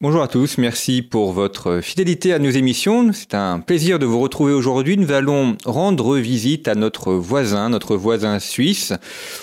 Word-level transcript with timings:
Bonjour 0.00 0.22
à 0.22 0.28
tous, 0.28 0.58
merci 0.58 1.02
pour 1.02 1.32
votre 1.32 1.80
fidélité 1.80 2.32
à 2.32 2.38
nos 2.38 2.50
émissions. 2.50 3.10
C'est 3.12 3.34
un 3.34 3.58
plaisir 3.58 3.98
de 3.98 4.06
vous 4.06 4.20
retrouver 4.20 4.52
aujourd'hui. 4.52 4.96
Nous 4.96 5.10
allons 5.10 5.56
rendre 5.64 6.18
visite 6.18 6.68
à 6.68 6.76
notre 6.76 7.14
voisin, 7.14 7.68
notre 7.68 7.96
voisin 7.96 8.38
suisse. 8.38 8.92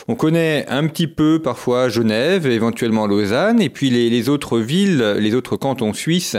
On 0.08 0.16
connaît 0.16 0.66
un 0.70 0.88
petit 0.88 1.08
peu 1.08 1.42
parfois 1.42 1.90
Genève, 1.90 2.48
éventuellement 2.48 3.06
Lausanne, 3.06 3.60
et 3.60 3.68
puis 3.68 3.90
les, 3.90 4.30
autres 4.30 4.60
villes, 4.60 5.18
les 5.20 5.36
autres 5.36 5.58
cantons 5.58 5.92
suisses 5.92 6.38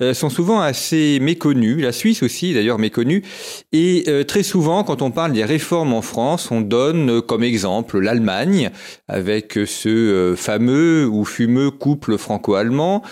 euh, 0.00 0.14
sont 0.14 0.30
souvent 0.30 0.60
assez 0.60 1.18
méconnus. 1.20 1.82
La 1.82 1.92
Suisse 1.92 2.22
aussi 2.22 2.54
d'ailleurs 2.54 2.78
méconnue. 2.78 3.22
Et 3.72 4.04
euh, 4.08 4.24
très 4.24 4.44
souvent, 4.44 4.82
quand 4.82 5.02
on 5.02 5.10
parle 5.10 5.32
des 5.32 5.44
réformes 5.44 5.92
en 5.92 6.00
France, 6.00 6.50
on 6.50 6.62
donne 6.62 7.20
comme 7.20 7.42
exemple 7.42 7.98
l'Allemagne, 7.98 8.70
avec 9.08 9.58
ce 9.66 9.90
euh, 9.90 10.36
fameux 10.36 11.06
ou 11.06 11.26
fumeux 11.26 11.70
couple 11.70 12.16
franco-allemand 12.16 13.02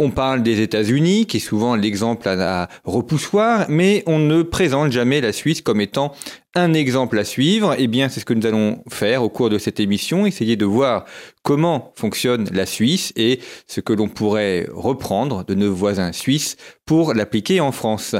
on 0.00 0.10
parle 0.10 0.42
des 0.42 0.60
États-Unis, 0.60 1.26
qui 1.26 1.36
est 1.36 1.40
souvent 1.40 1.76
l'exemple 1.76 2.28
à, 2.28 2.68
repoussoir, 2.84 3.66
mais 3.68 4.02
on 4.06 4.18
ne 4.18 4.42
présente 4.42 4.90
jamais 4.90 5.20
la 5.20 5.32
Suisse 5.32 5.60
comme 5.60 5.80
étant 5.80 6.12
un 6.54 6.72
exemple 6.72 7.18
à 7.18 7.24
suivre, 7.24 7.76
eh 7.78 7.86
bien, 7.86 8.08
c'est 8.08 8.18
ce 8.18 8.24
que 8.24 8.34
nous 8.34 8.46
allons 8.46 8.82
faire 8.88 9.22
au 9.22 9.28
cours 9.28 9.50
de 9.50 9.58
cette 9.58 9.78
émission, 9.78 10.26
essayer 10.26 10.56
de 10.56 10.64
voir 10.64 11.04
comment 11.42 11.92
fonctionne 11.96 12.48
la 12.52 12.66
Suisse 12.66 13.12
et 13.16 13.40
ce 13.66 13.80
que 13.80 13.92
l'on 13.92 14.08
pourrait 14.08 14.68
reprendre 14.72 15.44
de 15.44 15.54
nos 15.54 15.72
voisins 15.72 16.12
suisses 16.12 16.56
pour 16.84 17.14
l'appliquer 17.14 17.60
en 17.60 17.72
France. 17.72 18.16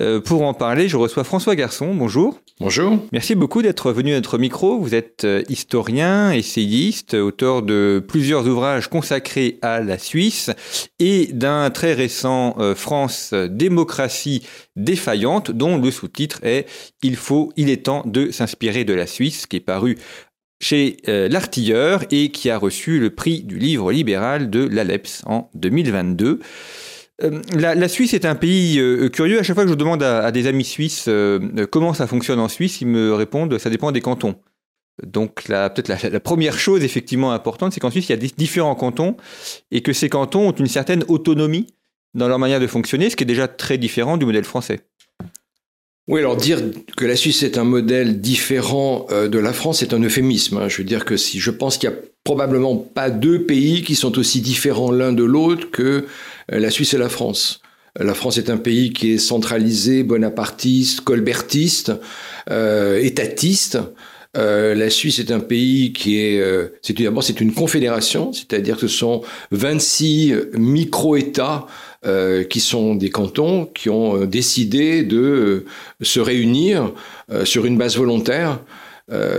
Euh, 0.00 0.20
pour 0.20 0.42
en 0.42 0.54
parler, 0.54 0.88
je 0.88 0.96
reçois 0.96 1.24
François 1.24 1.56
Garçon. 1.56 1.94
Bonjour. 1.94 2.38
Bonjour. 2.60 2.98
Merci 3.12 3.34
beaucoup 3.34 3.62
d'être 3.62 3.92
venu 3.92 4.12
à 4.12 4.16
notre 4.16 4.36
micro. 4.36 4.78
Vous 4.78 4.94
êtes 4.94 5.24
euh, 5.24 5.42
historien, 5.48 6.30
essayiste, 6.30 7.14
auteur 7.14 7.62
de 7.62 8.04
plusieurs 8.06 8.46
ouvrages 8.46 8.88
consacrés 8.88 9.58
à 9.62 9.80
la 9.80 9.98
Suisse 9.98 10.50
et 10.98 11.28
d'un 11.32 11.70
très 11.70 11.94
récent 11.94 12.56
euh, 12.58 12.74
France 12.74 13.32
démocratie 13.32 14.42
défaillante 14.76 15.50
dont 15.50 15.78
le 15.78 15.90
sous-titre 15.90 16.40
est 16.42 16.66
Il 17.02 17.16
faut, 17.16 17.52
il 17.56 17.70
est 17.70 17.84
temps 17.84 18.02
de 18.04 18.30
s'inspirer 18.30 18.84
de 18.84 18.92
la 18.92 19.06
Suisse, 19.06 19.46
qui 19.46 19.56
est 19.56 19.60
paru 19.60 19.96
chez 20.60 20.98
euh, 21.08 21.28
l'artilleur 21.28 22.04
et 22.10 22.30
qui 22.30 22.50
a 22.50 22.58
reçu 22.58 23.00
le 23.00 23.10
prix 23.10 23.42
du 23.42 23.58
livre 23.58 23.90
libéral 23.90 24.50
de 24.50 24.60
l'ALEPS 24.66 25.22
en 25.26 25.50
2022. 25.54 26.38
Euh, 27.22 27.42
la, 27.54 27.88
Suisse 27.88 28.14
est 28.14 28.24
un 28.24 28.34
pays 28.34 28.78
euh, 28.78 29.08
curieux. 29.08 29.40
À 29.40 29.42
chaque 29.42 29.54
fois 29.54 29.64
que 29.64 29.70
je 29.70 29.74
demande 29.74 30.02
à, 30.02 30.30
des 30.30 30.46
amis 30.46 30.64
suisses 30.64 31.08
comment 31.70 31.94
ça 31.94 32.06
fonctionne 32.06 32.40
en 32.40 32.48
Suisse, 32.48 32.80
ils 32.80 32.86
me 32.86 33.14
répondent 33.14 33.58
ça 33.58 33.70
dépend 33.70 33.90
des 33.90 34.00
cantons. 34.00 34.36
Donc 35.02 35.44
peut-être 35.44 35.88
la, 35.88 36.20
première 36.20 36.58
chose 36.58 36.84
effectivement 36.84 37.32
importante, 37.32 37.72
c'est 37.72 37.80
qu'en 37.80 37.90
Suisse, 37.90 38.08
il 38.10 38.12
y 38.12 38.26
a 38.26 38.30
différents 38.36 38.74
cantons 38.74 39.16
et 39.70 39.80
que 39.80 39.94
ces 39.94 40.10
cantons 40.10 40.48
ont 40.48 40.52
une 40.52 40.66
certaine 40.66 41.04
autonomie 41.08 41.68
dans 42.12 42.28
leur 42.28 42.38
manière 42.38 42.60
de 42.60 42.66
fonctionner, 42.66 43.08
ce 43.08 43.16
qui 43.16 43.24
est 43.24 43.26
déjà 43.26 43.48
très 43.48 43.78
différent 43.78 44.18
du 44.18 44.26
modèle 44.26 44.44
français. 44.44 44.80
Oui, 46.08 46.20
alors 46.20 46.36
dire 46.36 46.60
que 46.96 47.04
la 47.04 47.14
Suisse 47.14 47.42
est 47.42 47.58
un 47.58 47.64
modèle 47.64 48.20
différent 48.20 49.06
euh, 49.10 49.28
de 49.28 49.38
la 49.38 49.52
France 49.52 49.82
est 49.82 49.94
un 49.94 50.02
euphémisme. 50.02 50.56
Hein. 50.56 50.68
Je 50.68 50.78
veux 50.78 50.84
dire 50.84 51.04
que 51.04 51.16
si 51.16 51.38
je 51.38 51.50
pense 51.50 51.78
qu'il 51.78 51.88
n'y 51.88 51.94
a 51.94 51.98
probablement 52.24 52.76
pas 52.76 53.10
deux 53.10 53.44
pays 53.44 53.82
qui 53.82 53.94
sont 53.94 54.18
aussi 54.18 54.40
différents 54.40 54.90
l'un 54.90 55.12
de 55.12 55.24
l'autre 55.24 55.70
que 55.70 56.06
euh, 56.52 56.58
la 56.58 56.70
Suisse 56.70 56.94
et 56.94 56.98
la 56.98 57.08
France. 57.08 57.60
Euh, 58.00 58.04
la 58.04 58.14
France 58.14 58.38
est 58.38 58.50
un 58.50 58.56
pays 58.56 58.92
qui 58.92 59.12
est 59.12 59.18
centralisé, 59.18 60.02
bonapartiste, 60.02 61.02
colbertiste, 61.02 61.92
étatiste. 62.48 63.78
la 64.34 64.90
Suisse 64.90 65.18
est 65.20 65.30
un 65.30 65.40
pays 65.40 65.92
qui 65.92 66.18
est, 66.18 66.42
d'abord 66.98 67.22
c'est 67.22 67.40
une 67.40 67.52
confédération, 67.52 68.32
c'est-à-dire 68.32 68.76
que 68.76 68.88
ce 68.88 68.96
sont 68.96 69.22
26 69.52 70.34
micro-États 70.54 71.66
euh, 72.06 72.44
qui 72.44 72.60
sont 72.60 72.94
des 72.94 73.10
cantons 73.10 73.66
qui 73.66 73.90
ont 73.90 74.22
euh, 74.22 74.26
décidé 74.26 75.02
de 75.02 75.18
euh, 75.18 75.66
se 76.00 76.18
réunir 76.18 76.94
sur 77.44 77.66
une 77.66 77.76
base 77.76 77.98
volontaire. 77.98 78.60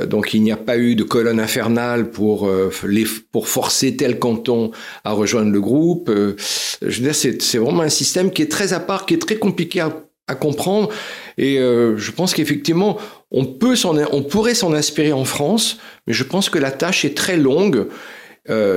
donc 0.07 0.35
il 0.35 0.43
n'y 0.43 0.51
a 0.51 0.57
pas 0.57 0.77
eu 0.77 0.95
de 0.95 1.03
colonne 1.03 1.39
infernale 1.39 2.11
pour, 2.11 2.49
les, 2.87 3.05
pour 3.31 3.47
forcer 3.47 3.97
tel 3.97 4.19
canton 4.19 4.71
à 5.03 5.11
rejoindre 5.11 5.51
le 5.51 5.59
groupe. 5.59 6.09
je 6.09 7.01
veux 7.01 7.11
dire, 7.11 7.15
c'est 7.15 7.57
vraiment 7.57 7.81
un 7.81 7.89
système 7.89 8.31
qui 8.31 8.43
est 8.43 8.51
très 8.51 8.73
à 8.73 8.79
part, 8.79 9.05
qui 9.05 9.15
est 9.15 9.21
très 9.21 9.37
compliqué 9.37 9.81
à, 9.81 9.91
à 10.27 10.35
comprendre. 10.35 10.89
Et 11.37 11.57
je 11.57 12.11
pense 12.11 12.33
qu'effectivement, 12.33 12.97
on, 13.31 13.45
peut 13.45 13.75
on 13.85 14.21
pourrait 14.23 14.55
s'en 14.55 14.71
inspirer 14.73 15.11
en 15.11 15.25
France, 15.25 15.79
mais 16.07 16.13
je 16.13 16.23
pense 16.23 16.49
que 16.49 16.59
la 16.59 16.71
tâche 16.71 17.03
est 17.03 17.17
très 17.17 17.35
longue. 17.35 17.87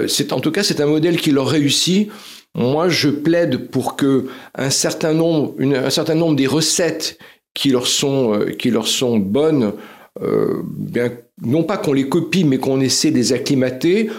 c'est 0.08 0.32
en 0.32 0.40
tout 0.40 0.50
cas, 0.50 0.64
c'est 0.64 0.80
un 0.80 0.86
modèle 0.86 1.18
qui 1.20 1.30
leur 1.30 1.48
réussit. 1.48 2.10
Moi, 2.54 2.88
je 2.88 3.08
plaide 3.08 3.68
pour 3.68 3.96
que 3.96 4.26
un 4.54 4.70
certain 4.70 5.12
nombre, 5.12 5.54
des 6.34 6.46
recettes 6.46 7.18
qui 7.52 7.70
leur 7.70 7.86
sont, 7.86 8.34
euh, 8.34 9.18
bonnes, 9.18 9.72
euh, 10.22 10.62
non 11.42 11.64
pas 11.64 11.76
qu'on 11.78 11.92
les 11.92 12.08
copie, 12.08 12.44
mais 12.44 12.58
qu'on 12.58 12.80
essaie 12.80 13.10
de 13.10 13.16
les 13.16 13.32
acclimater. 13.32 14.10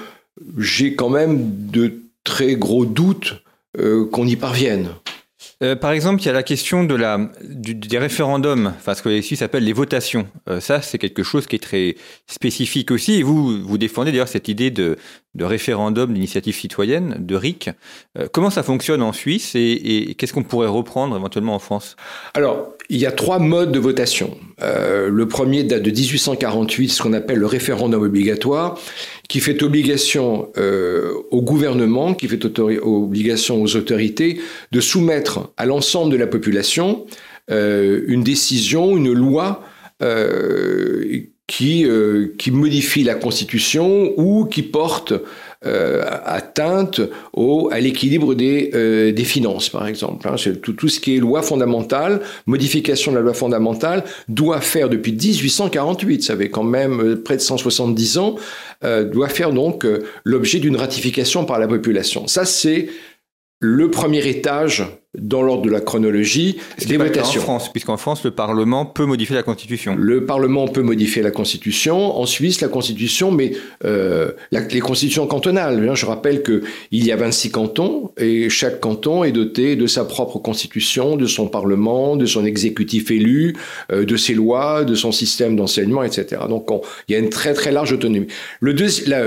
J'ai 0.57 0.95
quand 0.95 1.09
même 1.09 1.69
de 1.71 2.01
très 2.23 2.55
gros 2.55 2.85
doutes 2.85 3.35
euh, 3.77 4.05
qu'on 4.05 4.27
y 4.27 4.35
parvienne. 4.35 4.89
Euh, 5.63 5.75
par 5.75 5.91
exemple, 5.91 6.21
il 6.21 6.25
y 6.25 6.29
a 6.29 6.33
la 6.33 6.43
question 6.43 6.83
de 6.83 6.95
la, 6.95 7.29
des 7.41 7.97
référendums, 7.97 8.73
enfin 8.75 8.93
ce 8.93 9.01
que 9.01 9.21
Suisses 9.21 9.41
appellent 9.41 9.63
les 9.63 9.73
votations. 9.73 10.27
Euh, 10.49 10.59
ça, 10.59 10.81
c'est 10.81 10.97
quelque 10.97 11.23
chose 11.23 11.47
qui 11.47 11.55
est 11.55 11.59
très 11.63 11.95
spécifique 12.27 12.91
aussi. 12.91 13.13
Et 13.13 13.23
vous, 13.23 13.63
vous 13.63 13.77
défendez 13.77 14.11
d'ailleurs 14.11 14.27
cette 14.27 14.47
idée 14.47 14.69
de, 14.69 14.97
de 15.33 15.45
référendum 15.45 16.13
d'initiative 16.13 16.55
citoyenne, 16.55 17.15
de 17.19 17.35
RIC. 17.35 17.69
Euh, 18.17 18.27
comment 18.31 18.49
ça 18.49 18.63
fonctionne 18.63 19.01
en 19.01 19.13
Suisse 19.13 19.55
et, 19.55 20.09
et 20.09 20.15
qu'est-ce 20.15 20.33
qu'on 20.33 20.43
pourrait 20.43 20.67
reprendre 20.67 21.15
éventuellement 21.15 21.55
en 21.55 21.59
France? 21.59 21.95
Alors, 22.33 22.73
il 22.89 22.97
y 22.97 23.05
a 23.05 23.11
trois 23.11 23.39
modes 23.39 23.71
de 23.71 23.79
votation. 23.79 24.37
le 24.61 25.25
premier 25.25 25.63
date 25.63 25.83
de 25.83 25.91
1848, 25.91 26.89
ce 26.89 27.01
qu'on 27.01 27.13
appelle 27.13 27.39
le 27.39 27.45
référendum 27.45 28.03
obligatoire 28.03 28.79
qui 29.27 29.39
fait 29.39 29.63
obligation 29.63 30.49
euh, 30.57 31.13
au 31.31 31.41
gouvernement, 31.41 32.13
qui 32.13 32.27
fait 32.27 32.43
obligation 32.45 33.61
aux 33.61 33.75
autorités 33.75 34.39
de 34.71 34.81
soumettre 34.81 35.51
à 35.57 35.65
l'ensemble 35.65 36.11
de 36.11 36.17
la 36.17 36.27
population 36.27 37.05
euh, 37.51 38.01
une 38.07 38.23
décision, 38.23 38.97
une 38.97 39.13
loi 39.13 39.63
euh, 40.01 41.21
qui, 41.47 41.85
modifie 42.51 43.03
la 43.03 43.15
Constitution 43.15 44.13
ou 44.17 44.45
qui 44.45 44.63
porte 44.63 45.11
euh, 45.11 45.19
atteinte 45.63 47.01
au, 47.33 47.69
à 47.71 47.79
l'équilibre 47.79 48.35
des, 48.35 48.71
euh, 48.73 49.11
des 49.11 49.23
finances, 49.23 49.69
par 49.69 49.87
exemple. 49.87 50.27
Hein. 50.27 50.35
Tout, 50.61 50.73
tout, 50.73 50.87
ce 50.87 50.99
qui 50.99 51.15
est 51.15 51.19
loi 51.19 51.41
fondamentale, 51.41 52.21
modification 52.45 53.11
de 53.11 53.17
la 53.17 53.23
loi 53.23 53.33
fondamentale, 53.33 54.03
doit 54.27 54.61
faire 54.61 54.89
depuis 54.89 55.13
1848, 55.13 56.23
ça 56.23 56.37
fait 56.37 56.49
quand 56.49 56.63
même 56.63 57.01
euh, 57.01 57.21
près 57.21 57.37
de 57.37 57.41
170 57.41 58.17
ans, 58.17 58.35
doit 59.11 59.29
faire 59.29 59.51
donc 59.51 59.87
l'objet 60.23 60.59
d'une 60.59 60.75
ratification 60.75 61.43
par 61.43 61.57
la 61.57 61.67
population. 61.67 62.27
Ça, 62.27 62.45
c'est 62.45 62.87
le 63.59 63.89
premier 63.89 64.27
étage 64.27 64.85
dans 65.17 65.41
l'ordre 65.41 65.63
de 65.63 65.69
la 65.69 65.79
chronologie 65.79 66.57
des 66.87 66.97
votations. 66.97 67.39
En 67.41 67.43
France, 67.43 67.71
puisqu'en 67.71 67.97
France, 67.97 68.23
le 68.25 68.31
Parlement 68.31 68.85
peut 68.85 69.05
modifier 69.05 69.35
la 69.35 69.43
Constitution. 69.43 69.95
Le 69.97 70.25
Parlement 70.25 70.67
peut 70.67 70.81
modifier 70.81 71.21
la 71.21 71.31
Constitution. 71.31 72.17
En 72.17 72.25
Suisse, 72.25 72.59
la 72.59 72.67
Constitution, 72.67 73.31
mais 73.31 73.53
euh, 73.85 74.31
les 74.51 74.79
constitutions 74.79 75.25
cantonales. 75.25 75.87
Hein, 75.87 75.95
je 75.95 76.05
rappelle 76.05 76.43
que 76.43 76.63
il 76.91 77.05
y 77.05 77.13
a 77.13 77.15
26 77.15 77.51
cantons 77.51 78.11
et 78.17 78.49
chaque 78.49 78.81
canton 78.81 79.23
est 79.23 79.31
doté 79.31 79.77
de 79.77 79.87
sa 79.87 80.05
propre 80.05 80.37
Constitution, 80.39 81.15
de 81.15 81.27
son 81.27 81.47
Parlement, 81.47 82.17
de 82.17 82.25
son 82.25 82.45
exécutif 82.45 83.11
élu, 83.11 83.55
euh, 83.91 84.05
de 84.05 84.17
ses 84.17 84.33
lois, 84.33 84.83
de 84.83 84.95
son 84.95 85.11
système 85.11 85.55
d'enseignement, 85.55 86.03
etc. 86.03 86.41
Donc, 86.49 86.69
il 87.07 87.13
y 87.13 87.15
a 87.15 87.19
une 87.19 87.29
très 87.29 87.53
très 87.53 87.71
large 87.71 87.93
autonomie. 87.93 88.27
Le, 88.59 88.73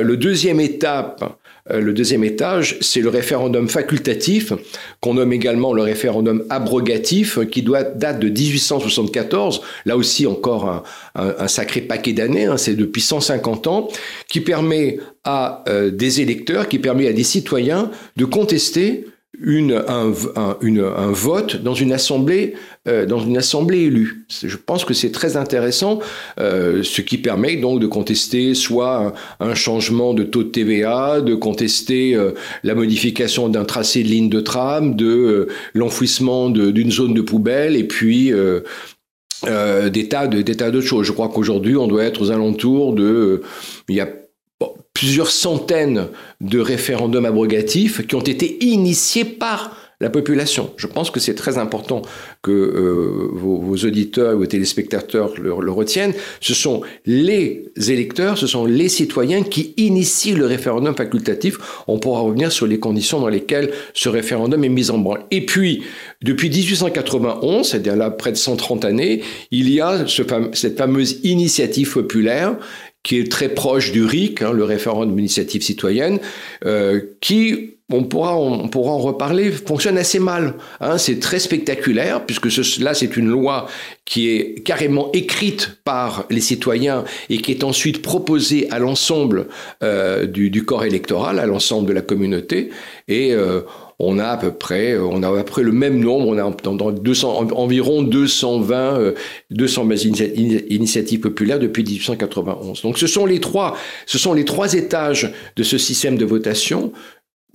le 0.02 0.16
deuxième 0.16 0.60
étape 0.60 1.38
le 1.70 1.92
deuxième 1.92 2.24
étage, 2.24 2.78
c'est 2.80 3.00
le 3.00 3.08
référendum 3.08 3.68
facultatif, 3.68 4.52
qu'on 5.00 5.14
nomme 5.14 5.32
également 5.32 5.72
le 5.72 5.82
référendum 5.82 6.44
abrogatif, 6.50 7.38
qui 7.50 7.62
doit 7.62 7.82
date 7.82 8.20
de 8.20 8.28
1874. 8.28 9.62
Là 9.84 9.96
aussi, 9.96 10.26
encore 10.26 10.84
un, 11.14 11.48
sacré 11.48 11.80
paquet 11.80 12.12
d'années. 12.12 12.46
Hein, 12.46 12.56
c'est 12.56 12.74
depuis 12.74 13.02
150 13.02 13.66
ans, 13.66 13.88
qui 14.28 14.40
permet 14.40 14.98
à 15.24 15.64
euh, 15.68 15.90
des 15.90 16.20
électeurs, 16.20 16.68
qui 16.68 16.78
permet 16.78 17.08
à 17.08 17.12
des 17.12 17.24
citoyens 17.24 17.90
de 18.16 18.24
contester 18.24 19.06
une, 19.40 19.82
un, 19.86 20.12
une, 20.60 20.80
un, 20.80 21.10
vote 21.10 21.62
dans 21.62 21.74
une 21.74 21.92
assemblée 21.92 22.54
euh, 22.88 23.06
dans 23.06 23.20
une 23.20 23.36
assemblée 23.36 23.82
élue. 23.82 24.24
Je 24.28 24.56
pense 24.56 24.84
que 24.84 24.94
c'est 24.94 25.12
très 25.12 25.36
intéressant, 25.36 26.00
euh, 26.40 26.82
ce 26.82 27.02
qui 27.02 27.18
permet 27.18 27.56
donc 27.56 27.80
de 27.80 27.86
contester 27.86 28.54
soit 28.54 29.12
un, 29.40 29.54
changement 29.54 30.14
de 30.14 30.22
taux 30.22 30.42
de 30.42 30.48
TVA, 30.48 31.20
de 31.20 31.34
contester 31.34 32.14
euh, 32.14 32.32
la 32.62 32.74
modification 32.74 33.48
d'un 33.48 33.64
tracé 33.64 34.02
de 34.02 34.08
ligne 34.08 34.28
de 34.28 34.40
tram, 34.40 34.94
de 34.94 35.06
euh, 35.06 35.48
l'enfouissement 35.74 36.50
d'une 36.50 36.90
zone 36.90 37.14
de 37.14 37.20
poubelle, 37.20 37.76
et 37.76 37.84
puis 37.84 38.32
des 39.42 40.08
tas 40.08 40.26
de 40.26 40.42
des 40.42 40.56
tas 40.56 40.70
d'autres 40.70 40.86
choses. 40.86 41.06
Je 41.06 41.12
crois 41.12 41.28
qu'aujourd'hui 41.28 41.76
on 41.76 41.86
doit 41.86 42.04
être 42.04 42.22
aux 42.22 42.30
alentours 42.30 42.94
de 42.94 43.42
il 43.88 43.96
y 43.96 44.00
a 44.00 44.08
plusieurs 44.98 45.30
centaines 45.30 46.08
de 46.40 46.58
référendums 46.58 47.24
abrogatifs 47.24 48.04
qui 48.04 48.16
ont 48.16 48.20
été 48.20 48.64
initiés 48.64 49.24
par 49.24 49.76
la 50.00 50.10
population. 50.10 50.72
Je 50.76 50.86
pense 50.86 51.10
que 51.10 51.18
c'est 51.18 51.34
très 51.34 51.58
important 51.58 52.02
que 52.42 52.52
euh, 52.52 53.28
vos, 53.32 53.60
vos, 53.60 53.76
auditeurs, 53.84 54.36
vos 54.36 54.46
téléspectateurs 54.46 55.34
le, 55.40 55.52
retiennent. 55.52 56.14
Ce 56.40 56.54
sont 56.54 56.82
les 57.04 57.64
électeurs, 57.76 58.38
ce 58.38 58.46
sont 58.46 58.64
les 58.64 58.88
citoyens 58.88 59.42
qui 59.42 59.74
initient 59.76 60.34
le 60.34 60.46
référendum 60.46 60.94
facultatif. 60.94 61.58
On 61.88 61.98
pourra 61.98 62.20
revenir 62.20 62.52
sur 62.52 62.66
les 62.66 62.78
conditions 62.78 63.20
dans 63.20 63.28
lesquelles 63.28 63.72
ce 63.92 64.08
référendum 64.08 64.62
est 64.62 64.68
mis 64.68 64.90
en 64.90 64.98
branle. 64.98 65.24
Et 65.32 65.44
puis, 65.44 65.82
depuis 66.22 66.48
1891, 66.48 67.68
c'est-à-dire 67.68 67.96
là 67.96 68.10
près 68.10 68.30
de 68.30 68.36
130 68.36 68.84
années, 68.84 69.22
il 69.50 69.70
y 69.70 69.80
a 69.80 70.06
ce 70.06 70.22
cette 70.52 70.78
fameuse 70.78 71.20
initiative 71.24 71.92
populaire 71.92 72.56
qui 73.02 73.18
est 73.18 73.30
très 73.30 73.48
proche 73.48 73.92
du 73.92 74.04
RIC, 74.04 74.42
hein, 74.42 74.52
le 74.52 74.64
référendum 74.64 75.16
d'initiative 75.16 75.62
citoyenne, 75.62 76.20
euh, 76.64 77.00
qui 77.20 77.78
on 77.90 78.04
pourra, 78.04 78.36
on 78.36 78.68
pourra 78.68 78.92
en 78.92 78.98
reparler, 78.98 79.50
fonctionne 79.50 79.96
assez 79.96 80.18
mal. 80.18 80.54
Hein, 80.80 80.98
c'est 80.98 81.20
très 81.20 81.38
spectaculaire, 81.38 82.26
puisque 82.26 82.50
ce, 82.50 82.82
là, 82.82 82.92
c'est 82.92 83.16
une 83.16 83.28
loi 83.28 83.66
qui 84.04 84.28
est 84.28 84.62
carrément 84.62 85.10
écrite 85.12 85.78
par 85.84 86.26
les 86.28 86.42
citoyens 86.42 87.04
et 87.30 87.38
qui 87.38 87.50
est 87.50 87.64
ensuite 87.64 88.02
proposée 88.02 88.70
à 88.70 88.78
l'ensemble 88.78 89.48
euh, 89.82 90.26
du, 90.26 90.64
corps 90.66 90.84
électoral, 90.84 91.38
à 91.38 91.46
l'ensemble 91.46 91.88
de 91.88 91.94
la 91.94 92.02
communauté. 92.02 92.68
Et 93.08 93.32
euh, 93.32 93.62
on 93.98 94.18
a 94.18 94.26
à 94.26 94.36
peu 94.36 94.52
près, 94.52 94.96
on 94.96 95.22
a 95.22 95.28
à 95.28 95.42
peu 95.42 95.50
près 95.50 95.62
le 95.62 95.72
même 95.72 95.98
nombre, 95.98 96.28
on 96.28 96.38
a 96.38 96.56
dans 96.62 96.92
200, 96.92 97.50
environ 97.52 98.02
220, 98.02 99.14
200 99.50 99.88
initiatives 100.70 101.20
populaires 101.20 101.58
depuis 101.58 101.82
1891. 101.82 102.82
Donc 102.82 102.98
ce 102.98 103.08
sont 103.08 103.26
les 103.26 103.40
trois, 103.40 103.76
ce 104.06 104.18
sont 104.18 104.34
les 104.34 104.44
trois 104.44 104.74
étages 104.74 105.32
de 105.56 105.62
ce 105.64 105.78
système 105.78 106.16
de 106.16 106.24
votation. 106.24 106.92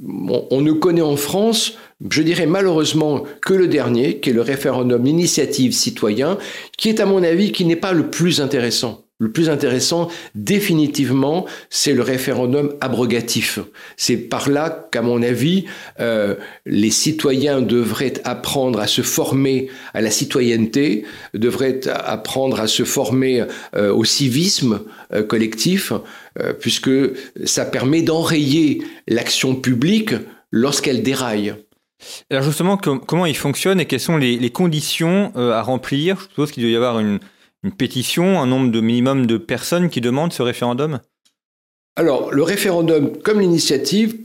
On, 0.02 0.60
ne 0.60 0.74
connaît 0.74 1.02
en 1.02 1.16
France, 1.16 1.78
je 2.10 2.22
dirais 2.24 2.48
malheureusement, 2.48 3.24
que 3.42 3.54
le 3.54 3.68
dernier, 3.68 4.20
qui 4.20 4.32
est 4.32 4.34
le 4.34 4.42
référendum 4.42 5.06
initiative 5.06 5.72
citoyen, 5.72 6.38
qui 6.78 6.90
est 6.90 7.00
à 7.00 7.06
mon 7.06 7.24
avis, 7.24 7.52
qui 7.54 7.64
n'est 7.64 7.78
pas 7.78 7.94
le 7.94 8.10
plus 8.10 8.42
intéressant. 8.42 9.03
Le 9.24 9.32
plus 9.32 9.50
intéressant, 9.50 10.10
définitivement, 10.36 11.46
c'est 11.70 11.94
le 11.94 12.02
référendum 12.02 12.74
abrogatif. 12.82 13.60
C'est 13.96 14.18
par 14.18 14.50
là 14.50 14.90
qu'à 14.92 15.02
mon 15.02 15.24
avis, 15.24 15.64
euh, 16.02 16.36
les 16.66 16.92
citoyens 16.92 17.62
devraient 17.62 18.16
apprendre 18.26 18.82
à 18.82 18.88
se 18.88 19.02
former 19.02 19.70
à 19.94 20.02
la 20.02 20.12
citoyenneté, 20.12 21.06
devraient 21.34 21.88
apprendre 21.88 22.60
à 22.60 22.68
se 22.68 22.84
former 22.84 23.46
euh, 23.78 23.94
au 23.94 24.04
civisme 24.04 24.82
euh, 25.14 25.24
collectif, 25.24 25.94
puisque 26.60 26.92
ça 27.46 27.64
permet 27.64 28.02
d'enrayer 28.02 28.82
l'action 29.08 29.56
publique 29.56 30.16
lorsqu'elle 30.52 31.02
déraille. 31.02 31.54
Alors 32.30 32.44
justement, 32.44 32.76
comment 32.76 33.28
il 33.28 33.38
fonctionne 33.38 33.80
et 33.80 33.86
quelles 33.86 34.00
sont 34.02 34.18
les, 34.18 34.38
les 34.38 34.50
conditions 34.50 35.32
à 35.36 35.62
remplir? 35.62 36.18
Je 36.18 36.24
suppose 36.30 36.52
qu'il 36.52 36.64
doit 36.64 36.72
y 36.72 36.76
avoir 36.76 37.00
une, 37.00 37.20
une 37.64 37.72
pétition, 37.72 38.42
un 38.42 38.48
nombre 38.48 38.72
de 38.72 38.82
minimum 38.82 39.26
de 39.26 39.38
personnes 39.38 39.90
qui 39.90 40.02
demandent 40.02 40.34
ce 40.34 40.44
référendum? 40.44 41.00
Alors, 41.96 42.34
le 42.34 42.42
référendum, 42.42 43.12
comme 43.22 43.40
l'initiative, 43.40 44.16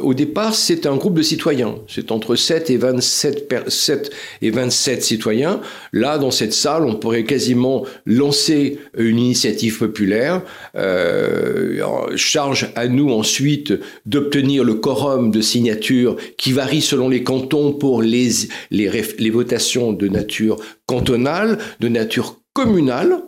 au, 0.00 0.12
départ, 0.12 0.54
c'est 0.54 0.84
un 0.84 0.96
groupe 0.96 1.14
de 1.14 1.22
citoyens. 1.22 1.76
C'est 1.88 2.12
entre 2.12 2.36
7 2.36 2.68
et 2.68 2.76
27, 2.76 3.54
7 3.68 4.10
et 4.42 4.50
27 4.50 5.02
citoyens. 5.02 5.62
Là, 5.94 6.18
dans 6.18 6.30
cette 6.30 6.52
salle, 6.52 6.84
on 6.84 6.96
pourrait 6.96 7.24
quasiment 7.24 7.86
lancer 8.04 8.78
une 8.98 9.18
initiative 9.18 9.78
populaire. 9.78 10.42
Euh, 10.76 12.12
charge 12.16 12.70
à 12.74 12.86
nous 12.86 13.08
ensuite 13.08 13.72
d'obtenir 14.04 14.62
le 14.62 14.74
quorum 14.74 15.30
de 15.30 15.40
signature 15.40 16.16
qui 16.36 16.52
varie 16.52 16.82
selon 16.82 17.08
les 17.08 17.22
cantons 17.22 17.72
pour 17.72 18.02
les, 18.02 18.28
les, 18.70 18.90
les 19.18 19.30
votations 19.30 19.94
de 19.94 20.08
nature 20.08 20.58
cantonale, 20.84 21.56
de 21.80 21.88
nature 21.88 22.36
communale 22.56 23.18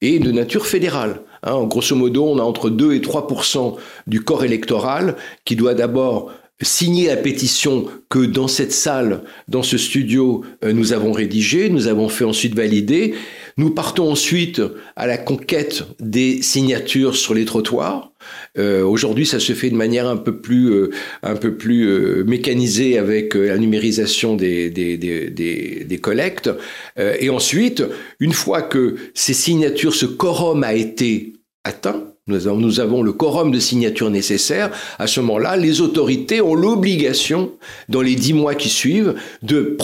et 0.00 0.18
de 0.18 0.32
nature 0.32 0.66
fédérale. 0.66 1.20
Hein, 1.42 1.64
grosso 1.64 1.94
modo, 1.94 2.24
on 2.24 2.38
a 2.38 2.42
entre 2.42 2.70
2 2.70 2.94
et 2.94 3.00
3% 3.00 3.76
du 4.06 4.24
corps 4.24 4.44
électoral 4.44 5.14
qui 5.44 5.56
doit 5.56 5.74
d'abord 5.74 6.32
signer 6.60 7.06
la 7.06 7.16
pétition 7.16 7.86
que 8.08 8.18
dans 8.18 8.48
cette 8.48 8.72
salle, 8.72 9.22
dans 9.46 9.62
ce 9.62 9.78
studio, 9.78 10.44
euh, 10.64 10.72
nous 10.72 10.92
avons 10.92 11.12
rédigé, 11.12 11.70
nous 11.70 11.86
avons 11.86 12.08
fait 12.08 12.24
ensuite 12.24 12.54
valider. 12.54 13.14
Nous 13.56 13.70
partons 13.70 14.10
ensuite 14.10 14.62
à 14.96 15.06
la 15.06 15.18
conquête 15.18 15.84
des 16.00 16.42
signatures 16.42 17.16
sur 17.16 17.34
les 17.34 17.44
trottoirs. 17.44 18.12
Euh, 18.58 18.84
Aujourd'hui, 18.84 19.26
ça 19.26 19.40
se 19.40 19.52
fait 19.52 19.70
de 19.70 19.76
manière 19.76 20.08
un 20.08 20.16
peu 20.16 20.40
plus, 20.40 20.70
euh, 20.70 20.90
un 21.22 21.36
peu 21.36 21.56
plus 21.56 21.88
euh, 21.88 22.24
mécanisée 22.24 22.98
avec 22.98 23.36
euh, 23.36 23.48
la 23.48 23.58
numérisation 23.58 24.36
des, 24.36 24.70
des, 24.70 24.96
des, 24.96 25.30
des, 25.30 25.84
des 25.84 25.98
collectes. 25.98 26.50
et 26.96 27.30
ensuite, 27.30 27.82
une 28.20 28.32
fois 28.32 28.62
que 28.62 28.96
ces 29.14 29.34
signatures, 29.34 29.94
ce 29.94 30.06
quorum 30.06 30.64
a 30.64 30.74
été 30.74 31.34
atteint, 31.64 32.12
nous 32.28 32.80
avons, 32.80 33.02
le 33.02 33.12
quorum 33.12 33.50
de 33.50 33.58
signature 33.58 34.10
nécessaire. 34.10 34.70
À 34.98 35.06
ce 35.06 35.20
moment-là, 35.20 35.56
les 35.56 35.80
autorités 35.80 36.40
ont 36.40 36.54
l'obligation, 36.54 37.52
dans 37.88 38.02
les 38.02 38.14
dix 38.14 38.32
mois 38.32 38.54
qui 38.54 38.68
suivent, 38.68 39.14
de, 39.42 39.76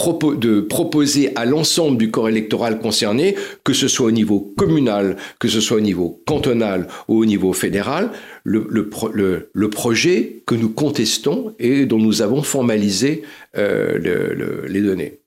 proposer 0.69 1.31
à 1.35 1.45
l'ensemble 1.45 1.97
du 1.97 2.11
corps 2.11 2.29
électoral 2.29 2.79
concerné, 2.79 3.35
que 3.63 3.73
ce 3.73 3.87
soit 3.87 4.07
au 4.07 4.11
niveau 4.11 4.53
communal, 4.57 5.17
que 5.39 5.47
ce 5.47 5.59
soit 5.59 5.77
au 5.77 5.81
niveau 5.81 6.21
cantonal 6.25 6.87
ou 7.07 7.19
au 7.19 7.25
niveau 7.25 7.53
fédéral, 7.53 8.11
le, 8.43 9.69
projet 9.69 10.43
que 10.45 10.55
nous 10.55 10.69
contestons 10.69 11.53
et 11.59 11.85
dont 11.85 11.99
nous 11.99 12.21
avons 12.21 12.43
formalisé 12.43 13.23
euh, 13.57 14.65
les 14.67 14.81
données. 14.81 15.19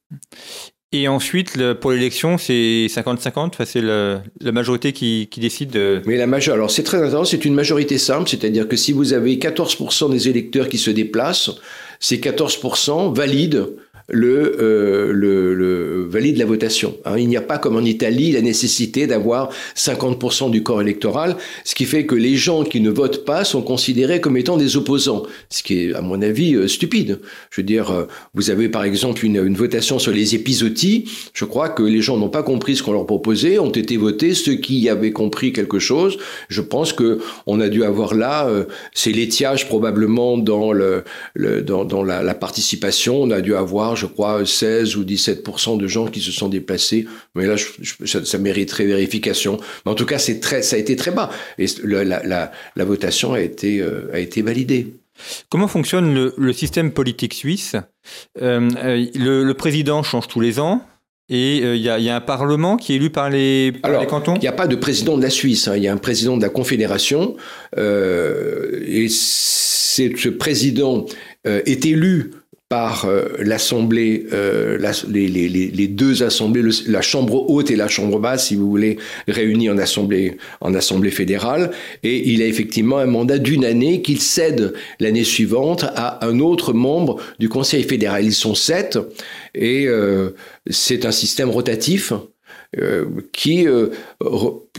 Et 0.93 1.07
ensuite, 1.07 1.59
pour 1.75 1.91
l'élection, 1.91 2.39
c'est 2.39 2.87
50-50, 2.89 3.49
enfin, 3.49 3.65
c'est 3.67 3.83
la 3.83 4.53
majorité 4.53 4.95
qui, 4.95 5.29
qui 5.31 5.39
décide. 5.39 5.71
De... 5.71 6.01
Mais 6.07 6.17
la 6.17 6.27
majorité, 6.27 6.55
alors 6.55 6.71
c'est 6.71 6.83
très 6.83 6.97
intéressant, 6.97 7.27
c'est 7.27 7.45
une 7.45 7.55
majorité 7.55 7.99
simple, 7.99 8.29
c'est-à-dire 8.29 8.67
que 8.67 8.77
si 8.77 8.93
vous 8.93 9.13
avez 9.13 9.37
14% 9.37 10.11
des 10.11 10.29
électeurs 10.31 10.67
qui 10.69 10.79
se 10.79 10.91
déplacent, 10.91 11.51
ces 12.01 12.17
14% 12.17 13.15
valident 13.15 13.67
le, 14.09 14.57
euh, 14.61 15.13
le, 15.13 15.55
le, 15.55 16.07
valide 16.09 16.39
la 16.39 16.47
votation. 16.47 16.97
Hein. 17.05 17.19
Il 17.19 17.29
n'y 17.29 17.37
a 17.37 17.43
pas 17.43 17.59
comme 17.59 17.77
en 17.77 17.85
Italie 17.85 18.33
la 18.33 18.41
nécessité 18.41 19.07
d'avoir 19.07 19.51
50% 19.77 20.51
du 20.51 20.63
corps 20.63 20.81
électoral, 20.81 21.37
ce 21.65 21.75
qui 21.75 21.85
fait 21.85 22.07
que 22.07 22.15
les 22.15 22.35
gens 22.35 22.65
qui 22.65 22.81
ne 22.81 22.91
votent 22.91 23.27
pas 23.27 23.45
sont 23.45 23.61
considérés 23.61 24.21
comme 24.21 24.39
étant 24.39 24.57
des 24.57 24.79
opposants, 24.79 25.25
ce 25.51 25.63
qui 25.63 25.81
est 25.81 25.95
à 25.95 26.01
mon 26.01 26.23
avis 26.23 26.55
euh, 26.55 26.69
stupide. 26.69 27.21
Je 27.51 27.61
veux 27.61 27.67
dire, 27.67 27.91
euh, 27.91 28.05
vous 28.35 28.51
avez 28.51 28.71
par 28.71 28.85
exemple 28.85 29.27
une, 29.27 29.37
une 29.37 29.55
votation 29.55 29.99
sur 29.99 30.13
les 30.13 30.35
épisodies, 30.35 31.05
je 31.35 31.45
crois 31.45 31.69
que 31.69 31.83
les 31.83 32.01
gens 32.01 32.17
n'ont 32.17 32.31
pas 32.31 32.43
compris 32.43 32.77
ce 32.77 32.83
qu'on 32.83 32.93
leur 32.93 33.07
proposait, 33.07 33.59
ont 33.59 33.71
été 33.71 33.99
votés 33.99 34.33
ceux 34.33 34.55
qui 34.55 34.89
avaient 34.89 35.13
compris 35.13 35.53
quelque 35.53 35.79
chose. 35.79 36.17
Je 36.49 36.63
pense 36.63 36.95
que 36.95 37.19
on 37.47 37.61
a 37.61 37.69
dû 37.69 37.85
avoir 37.85 38.15
là 38.15 38.49
euh, 38.49 38.65
ces 38.95 39.13
laitiages 39.13 39.69
probablement 39.69 40.39
dans, 40.39 40.73
le, 40.73 41.05
le 41.35 41.61
dans, 41.61 41.85
dans 41.85 42.03
la, 42.03 42.23
la 42.23 42.35
participation, 42.35 43.21
on 43.23 43.31
a 43.31 43.43
dû 43.43 43.55
avoir 43.55 43.98
je 43.99 44.07
crois, 44.07 44.47
16 44.47 44.97
ou 44.97 45.05
17% 45.05 45.79
de 45.79 45.87
gens 45.87 46.07
qui 46.07 46.21
se 46.21 46.33
sont 46.33 46.49
déplacés. 46.49 47.07
Mais 47.35 47.47
là, 47.47 47.57
ça, 48.07 48.25
ça, 48.25 48.39
mériterait 48.39 48.87
vérification. 48.87 49.59
Mais 49.85 49.93
en 49.93 49.95
tout 49.95 50.07
cas, 50.07 50.19
c'est 50.19 50.41
très, 50.41 50.63
ça 50.63 50.77
a 50.77 50.79
été 50.79 50.97
très 50.97 51.11
bas. 51.11 51.31
Et 51.59 51.67
la, 51.85 52.05
la, 52.05 52.53
la 52.77 52.85
votation 52.85 53.35
a 53.35 53.41
été, 53.41 53.81
euh, 53.81 54.11
a 54.13 54.21
été 54.21 54.43
validée. 54.43 54.95
Comment 55.51 55.69
fonctionne 55.69 56.15
le, 56.15 56.35
le 56.39 56.53
système 56.53 56.93
politique 56.93 57.35
suisse? 57.35 57.75
Euh, 58.41 58.71
euh, 58.77 59.07
le, 59.15 59.45
le, 59.45 59.55
président 59.55 60.03
change 60.03 60.29
tous 60.29 60.41
les 60.41 60.61
ans. 60.61 60.83
Et 61.31 61.59
il 61.59 61.83
y, 61.83 61.91
a 61.91 62.17
un 62.17 62.21
parlement 62.23 62.79
qui 62.79 62.95
est 62.95 62.97
élu 62.97 63.11
par 63.11 63.29
les, 63.29 63.75
cantons? 64.09 64.37
Il 64.37 64.41
n'y 64.41 64.49
a 64.49 64.53
pas 64.53 64.67
de 64.67 64.77
président 64.77 65.19
de 65.19 65.23
la 65.23 65.29
Suisse, 65.29 65.69
hein. 65.69 65.77
il 65.77 65.83
y 65.83 65.89
a 65.89 65.93
un 65.93 65.99
président 65.99 66.39
de 66.39 66.43
la 66.43 66.49
Confédération. 66.49 67.37
et 67.77 69.09
ce 69.11 70.29
président 70.31 71.05
est 71.45 71.85
élu 71.85 72.31
par 72.69 73.07
euh, 73.07 73.29
l'Assemblée, 73.39 74.27
euh, 74.33 74.77
les, 75.09 75.89
deux 75.89 76.23
assemblées, 76.23 76.63
la 76.87 77.01
Chambre 77.01 77.49
haute 77.49 77.71
et 77.71 77.77
la 77.77 77.89
Chambre 77.89 78.19
basse, 78.19 78.49
si 78.49 78.57
vous 78.57 78.69
voulez, 78.69 78.99
réunies 79.27 79.71
en 79.71 79.79
Assemblée, 79.79 80.37
en 80.61 80.75
assemblée 80.75 81.11
fédérale. 81.11 81.71
Et 82.03 82.31
il 82.31 82.43
a 82.43 82.47
effectivement 82.47 82.99
un 82.99 83.07
mandat 83.07 83.39
d'une 83.39 83.65
année 83.65 84.03
qu'il 84.03 84.21
cède 84.21 84.75
l'année 85.01 85.25
suivante 85.25 85.85
à 85.95 86.27
un 86.27 86.41
autre 86.41 86.75
membre 86.75 87.17
du 87.39 87.49
Conseil 87.49 87.85
fédéral. 87.85 88.25
Ils 88.27 88.35
sont 88.35 88.55
sept 88.55 88.99
et 89.55 89.87
euh, 89.87 90.31
c'est 90.69 91.07
un 91.07 91.13
système 91.13 91.49
rotatif. 91.49 92.13
Qui 93.33 93.67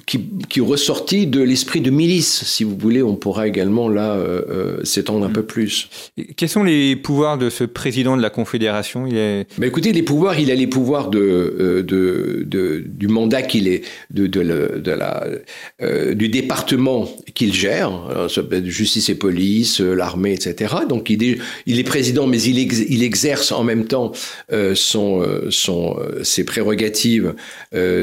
qui, 0.05 0.21
qui 0.49 0.61
ressortit 0.61 1.27
de 1.27 1.41
l'esprit 1.41 1.81
de 1.81 1.89
milice, 1.89 2.43
si 2.45 2.63
vous 2.63 2.75
voulez. 2.77 3.03
On 3.03 3.15
pourra 3.15 3.47
également 3.47 3.89
là 3.89 4.13
euh, 4.13 4.41
euh, 4.49 4.83
s'étendre 4.83 5.25
un 5.25 5.29
peu 5.29 5.43
plus. 5.43 5.89
Quels 6.35 6.49
sont 6.49 6.63
les 6.63 6.95
pouvoirs 6.95 7.37
de 7.37 7.49
ce 7.49 7.63
président 7.63 8.17
de 8.17 8.21
la 8.21 8.29
Confédération? 8.29 9.05
Il 9.07 9.17
est... 9.17 9.45
Ben 9.57 9.67
écoutez, 9.67 9.91
les 9.91 10.03
pouvoirs, 10.03 10.39
il 10.39 10.51
a 10.51 10.55
les 10.55 10.67
pouvoirs 10.67 11.09
de, 11.09 11.19
euh, 11.19 11.83
de, 11.83 12.43
de 12.45 12.83
du 12.85 13.07
mandat 13.07 13.41
qu'il 13.41 13.67
est, 13.67 13.83
de, 14.11 14.27
de, 14.27 14.79
de 14.79 14.91
la, 14.91 15.27
du 16.13 16.29
département 16.29 17.07
qu'il 17.33 17.53
gère, 17.53 18.27
justice 18.65 19.09
et 19.09 19.15
police, 19.15 19.79
l'armée, 19.79 20.33
etc. 20.33 20.75
Donc 20.87 21.09
il 21.09 21.23
est, 21.23 21.37
il 21.65 21.79
est 21.79 21.83
président, 21.83 22.27
mais 22.27 22.41
il, 22.41 22.57
il 22.57 23.03
exerce 23.03 23.51
en 23.51 23.63
même 23.63 23.85
temps 23.85 24.11
son, 24.73 25.25
son, 25.49 25.97
ses 26.23 26.43
prérogatives 26.43 27.33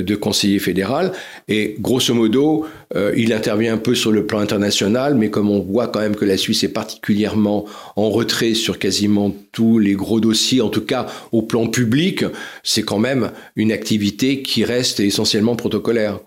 de 0.03 0.15
conseiller 0.17 0.59
fédéral. 0.59 1.13
Et 1.49 1.77
grosso 1.81 2.13
modo, 2.15 2.67
euh, 2.95 3.13
il 3.17 3.33
intervient 3.33 3.75
un 3.75 3.79
peu 3.79 3.95
sur 3.95 4.13
le 4.13 4.27
plan 4.27 4.41
international, 4.41 5.15
mais 5.15 5.31
comme 5.31 5.51
on 5.51 5.61
voit 5.61 5.89
quand 5.89 6.01
même 6.01 6.17
que 6.17 6.25
la 6.25 6.37
Suisse 6.37 6.65
est 6.65 6.73
particulièrement 6.73 7.67
en 7.97 8.11
retrait 8.11 8.55
sur 8.55 8.79
quasiment 8.79 9.35
tous 9.53 9.79
les 9.79 9.95
gros 9.95 10.21
dossiers, 10.21 10.61
en 10.61 10.69
tout 10.69 10.85
cas 10.85 11.07
au 11.33 11.43
plan 11.43 11.67
public, 11.67 12.25
c'est 12.63 12.83
quand 12.83 12.99
même 12.99 13.31
une 13.57 13.73
activité 13.73 14.43
qui 14.43 14.65
reste 14.65 15.01
essentiellement 15.01 15.57
protocolaire. 15.57 16.21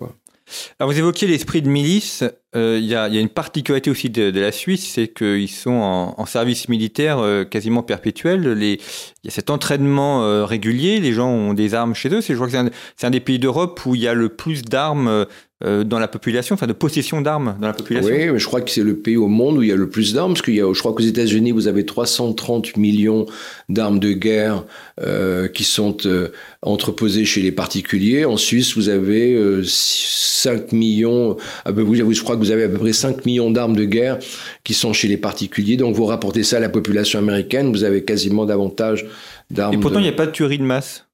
Alors 0.79 0.91
vous 0.91 0.97
évoquiez 0.97 1.27
l'esprit 1.27 1.61
de 1.61 1.69
milice. 1.69 2.23
Euh, 2.55 2.79
il 2.81 2.87
y, 2.87 2.95
a, 2.95 3.07
une 3.07 3.29
particularité 3.29 3.91
aussi 3.91 4.09
de, 4.09 4.39
la 4.39 4.51
Suisse, 4.51 4.93
c'est 4.95 5.07
qu'ils 5.07 5.49
sont 5.49 5.71
en, 6.17 6.25
service 6.25 6.67
militaire 6.67 7.19
euh, 7.19 7.43
quasiment 7.43 7.83
perpétuel. 7.83 8.57
Il 8.59 8.79
y 9.23 9.27
a 9.27 9.31
cet 9.31 9.49
entraînement 9.49 10.45
régulier. 10.45 10.99
Les 10.99 11.13
gens 11.13 11.29
ont 11.29 11.53
des 11.53 11.73
armes 11.73 11.93
chez 11.93 12.09
eux. 12.09 12.21
Je 12.21 12.33
crois 12.33 12.47
que 12.47 12.71
c'est 12.95 13.07
un, 13.07 13.11
des 13.11 13.19
pays 13.19 13.39
d'Europe 13.39 13.79
où 13.85 13.95
il 13.95 14.01
y 14.01 14.07
a 14.07 14.13
le 14.13 14.29
plus 14.29 14.63
d'armes 14.63 15.27
euh, 15.65 15.83
dans 15.83 15.99
la 15.99 16.07
population, 16.07 16.53
enfin 16.53 16.67
de 16.67 16.73
possession 16.73 17.19
d'armes 17.19 17.57
dans 17.59 17.67
la 17.67 17.73
population 17.73 18.15
Oui, 18.15 18.29
mais 18.31 18.39
je 18.39 18.45
crois 18.45 18.61
que 18.61 18.71
c'est 18.71 18.81
le 18.81 18.95
pays 18.95 19.17
au 19.17 19.27
monde 19.27 19.57
où 19.57 19.61
il 19.61 19.67
y 19.67 19.73
a 19.73 19.75
le 19.75 19.89
plus 19.89 20.13
d'armes, 20.13 20.31
parce 20.31 20.41
qu'il 20.41 20.55
je 20.55 20.79
crois 20.79 20.93
qu'aux 20.93 21.03
États-Unis, 21.03 21.51
vous 21.51 21.67
avez 21.67 21.85
330 21.85 22.77
millions 22.77 23.25
d'armes 23.67 23.99
de 23.99 24.13
guerre 24.13 24.63
euh, 25.01 25.49
qui 25.49 25.65
sont 25.65 25.97
euh, 26.05 26.29
entreposées 26.61 27.25
chez 27.25 27.41
les 27.41 27.51
particuliers. 27.51 28.23
En 28.23 28.37
Suisse, 28.37 28.77
vous 28.77 28.87
avez 28.87 29.37
5 29.65 30.71
millions, 30.71 31.35
ah 31.65 31.73
ben, 31.73 31.83
vous, 31.83 31.93
je 31.93 32.23
crois 32.23 32.37
que 32.39 32.43
vous 32.45 32.51
avez 32.51 32.63
à 32.63 32.69
peu 32.69 32.77
près 32.77 32.93
5 32.93 33.25
millions 33.25 33.51
d'armes 33.51 33.75
de 33.75 33.85
guerre 33.85 34.17
qui 34.63 34.73
sont 34.73 34.93
chez 34.93 35.07
les 35.07 35.17
particuliers. 35.17 35.77
Donc 35.77 35.95
vous 35.95 36.05
rapportez 36.05 36.43
ça 36.43 36.57
à 36.57 36.59
la 36.59 36.69
population 36.69 37.19
américaine, 37.19 37.71
vous 37.71 37.83
avez 37.83 38.03
quasiment 38.03 38.45
davantage 38.45 39.05
d'armes. 39.51 39.75
Et 39.75 39.77
pourtant, 39.77 39.99
il 39.99 40.03
n'y 40.03 40.09
a 40.09 40.13
pas 40.13 40.25
de 40.25 40.31
tuerie 40.31 40.57
de 40.57 40.63
masse? 40.63 41.05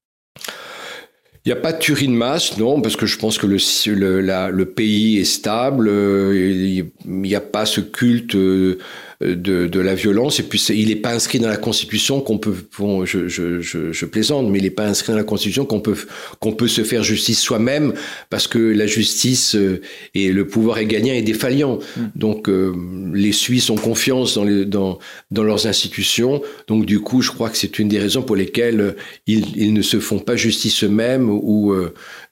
Il 1.46 1.50
n'y 1.50 1.58
a 1.60 1.62
pas 1.62 1.74
de 1.74 1.80
tuerie 1.80 2.08
de 2.08 2.14
masse, 2.14 2.58
non, 2.58 2.82
parce 2.82 2.96
que 2.96 3.06
je 3.06 3.20
pense 3.20 3.38
que 3.38 3.46
le, 3.46 3.58
le, 3.94 4.22
la, 4.22 4.50
le 4.50 4.66
pays 4.66 5.20
est 5.20 5.26
stable, 5.26 5.88
euh, 5.88 6.34
il 6.36 6.92
n'y 7.06 7.36
a 7.36 7.42
pas 7.42 7.68
ce 7.68 7.82
culte 7.82 8.34
euh, 8.34 8.80
de, 9.22 9.68
de, 9.68 9.80
la 9.80 9.96
violence. 9.96 10.40
Et 10.40 10.44
puis, 10.44 10.60
il 10.70 10.90
n'est 10.90 10.96
pas 10.96 11.14
inscrit 11.14 11.40
dans 11.40 11.48
la 11.48 11.58
Constitution 11.58 12.22
qu'on 12.22 12.38
peut, 12.38 12.56
bon, 12.78 13.06
je, 13.06 13.28
je, 13.28 13.62
je, 13.62 13.92
je, 13.92 14.06
plaisante, 14.06 14.50
mais 14.50 14.60
il 14.60 14.64
n'est 14.64 14.70
pas 14.70 14.88
inscrit 14.88 15.12
dans 15.12 15.18
la 15.18 15.24
Constitution 15.24 15.66
qu'on 15.66 15.80
peut, 15.80 15.96
qu'on 16.40 16.52
peut 16.52 16.68
se 16.68 16.84
faire 16.84 17.04
justice 17.04 17.40
soi-même, 17.40 17.94
parce 18.30 18.48
que 18.48 18.60
la 18.60 18.88
justice 18.88 19.56
euh, 19.56 19.82
et 20.14 20.32
le 20.32 20.48
pouvoir 20.48 20.78
régalien 20.78 21.14
est 21.14 21.22
défaillant. 21.22 21.80
Mm. 21.96 22.02
Donc, 22.16 22.50
euh, 22.50 22.74
les 23.14 23.32
Suisses 23.32 23.70
ont 23.70 23.78
confiance 23.78 24.36
dans, 24.36 24.44
les, 24.44 24.66
dans, 24.66 25.00
dans 25.32 25.44
leurs 25.44 25.68
institutions. 25.68 26.42
Donc, 26.68 26.86
du 26.86 27.00
coup, 27.00 27.22
je 27.22 27.32
crois 27.32 27.50
que 27.50 27.58
c'est 27.58 27.80
une 27.80 27.88
des 27.88 28.00
raisons 28.00 28.22
pour 28.22 28.36
lesquelles 28.36 28.82
euh, 28.82 28.92
ils, 29.28 29.56
ils 29.58 29.74
ne 29.74 29.82
se 29.82 30.00
font 30.00 30.20
pas 30.20 30.36
justice 30.36 30.84
eux-mêmes 30.84 31.30
ou 31.30 31.74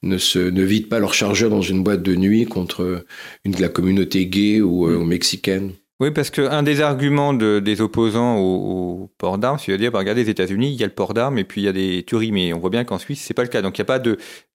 ne, 0.02 0.18
se, 0.18 0.40
ne 0.40 0.64
vident 0.64 0.90
pas 0.90 1.00
leur 1.00 1.14
chargeur 1.14 1.50
dans 1.50 1.62
une 1.62 1.84
boîte 1.84 2.04
de 2.04 2.16
nuit 2.16 2.46
contre 2.46 3.06
une 3.46 3.54
de 3.54 3.62
la 3.62 3.70
communauté 3.70 4.26
gay 4.26 4.62
ou, 4.62 4.88
mm. 4.88 4.96
ou 4.98 5.06
mexicaine. 5.06 5.72
Oui, 6.04 6.12
parce 6.12 6.30
qu'un 6.30 6.64
des 6.64 6.82
arguments 6.82 7.34
des 7.34 7.80
opposants 7.80 8.38
au, 8.38 9.10
port 9.18 9.38
d'armes, 9.38 9.58
c'est 9.58 9.72
de 9.72 9.78
dire, 9.78 9.90
bah, 9.90 10.00
regardez, 10.00 10.26
les 10.26 10.30
États-Unis, 10.32 10.74
il 10.74 10.78
y 10.78 10.84
a 10.84 10.86
le 10.86 10.92
port 10.92 11.14
d'armes 11.14 11.38
et 11.38 11.46
puis 11.46 11.62
il 11.62 11.64
y 11.64 11.68
a 11.70 11.72
des 11.72 12.04
tueries, 12.06 12.34
mais 12.34 12.52
on 12.52 12.60
voit 12.60 12.70
bien 12.70 12.84
qu'en 12.84 12.98
Suisse, 12.98 13.24
c'est 13.26 13.34
pas 13.34 13.44
le 13.44 13.48
cas. 13.48 13.62
Donc 13.62 13.78
il 13.78 13.82
n'y 13.82 13.84
a 13.84 14.00
pas 14.00 14.00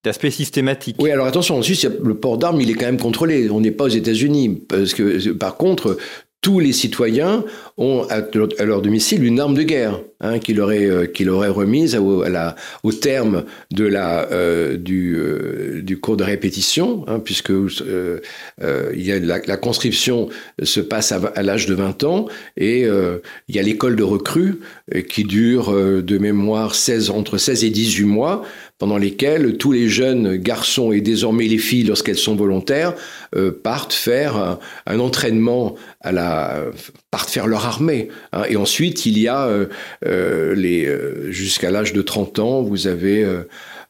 d'aspect 0.05 0.31
systématique. 0.31 0.97
Oui, 1.01 1.11
alors 1.11 1.27
attention, 1.27 1.57
en 1.57 1.63
Suisse, 1.63 1.87
le 1.87 2.15
port 2.17 2.37
d'armes, 2.37 2.61
il 2.61 2.69
est 2.69 2.75
quand 2.75 2.85
même 2.85 3.01
contrôlé. 3.01 3.49
On 3.49 3.63
n'est 3.63 3.71
pas 3.71 3.85
aux 3.85 3.89
États-Unis. 3.89 4.63
Parce 4.69 4.93
que, 4.93 5.31
par 5.31 5.57
contre, 5.57 5.97
tous 6.41 6.61
les 6.61 6.73
citoyens 6.73 7.45
ont 7.77 8.07
à 8.09 8.65
leur 8.65 8.81
domicile 8.81 9.25
une 9.25 9.41
arme 9.41 9.55
de 9.55 9.65
guerre 9.65 10.01
hein, 10.21 10.39
qu'il 10.39 10.61
aurait, 10.61 10.87
euh, 10.87 11.53
remise 11.53 11.97
au, 11.97 12.93
terme 12.93 13.45
de 13.73 13.85
la, 13.85 14.31
euh, 14.31 14.77
du, 14.77 15.17
euh, 15.17 15.83
du 15.83 15.99
cours 15.99 16.17
de 16.17 16.23
répétition, 16.25 17.05
hein, 17.09 17.19
puisque 17.19 17.51
il 17.51 19.03
y 19.03 19.13
a 19.13 19.19
la, 19.19 19.57
conscription 19.57 20.29
se 20.63 20.81
passe 20.81 21.11
à, 21.11 21.17
à 21.35 21.43
l'âge 21.43 21.67
de 21.67 21.75
20 21.75 22.05
ans 22.05 22.27
et 22.57 22.83
il 22.83 23.55
y 23.55 23.59
a 23.59 23.63
l'école 23.63 23.97
de 23.97 24.05
recrues 24.05 24.61
qui 25.09 25.25
dure 25.25 25.73
de 25.73 26.19
mémoire 26.19 26.75
16, 26.75 27.11
entre 27.11 27.37
16 27.37 27.65
et 27.65 27.71
18 27.71 28.05
mois 28.05 28.45
pendant 28.79 28.97
lesquels 28.97 29.59
tous 29.59 29.73
les 29.73 29.89
jeunes 29.89 30.37
garçons 30.37 30.93
et 30.93 31.01
désormais 31.01 31.47
les 31.47 31.59
filles, 31.59 31.85
lorsqu'elles 31.85 32.19
sont 32.19 32.37
volontaires, 32.37 32.95
euh, 33.35 33.51
partent 33.51 33.93
faire 33.93 34.37
un, 34.37 34.59
un, 34.87 35.01
entraînement 35.01 35.75
à 36.01 36.13
la, 36.13 36.65
partent 37.11 37.31
faire 37.31 37.47
leur 37.47 37.67
armée. 37.67 38.09
Hein. 38.33 38.45
Et 38.49 38.57
ensuite, 38.57 39.05
il 39.07 39.19
y 39.19 39.29
a 39.29 39.47
euh, 39.47 39.67
euh 40.07 40.55
les 40.55 40.87
euh, 40.87 41.31
jusqu'à 41.33 41.71
l'âge 41.71 41.93
de 41.93 42.03
30 42.03 42.39
ans, 42.39 42.63
vous 42.63 42.87
avez, 42.87 43.25
euh, 43.25 43.43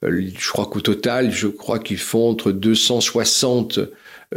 je 0.03 0.51
crois 0.51 0.67
qu'au 0.67 0.81
total, 0.81 1.33
je 1.33 1.49
crois 1.49 1.79
qu'ils 1.79 1.99
font 1.99 2.31
entre 2.31 2.53
260 2.53 3.81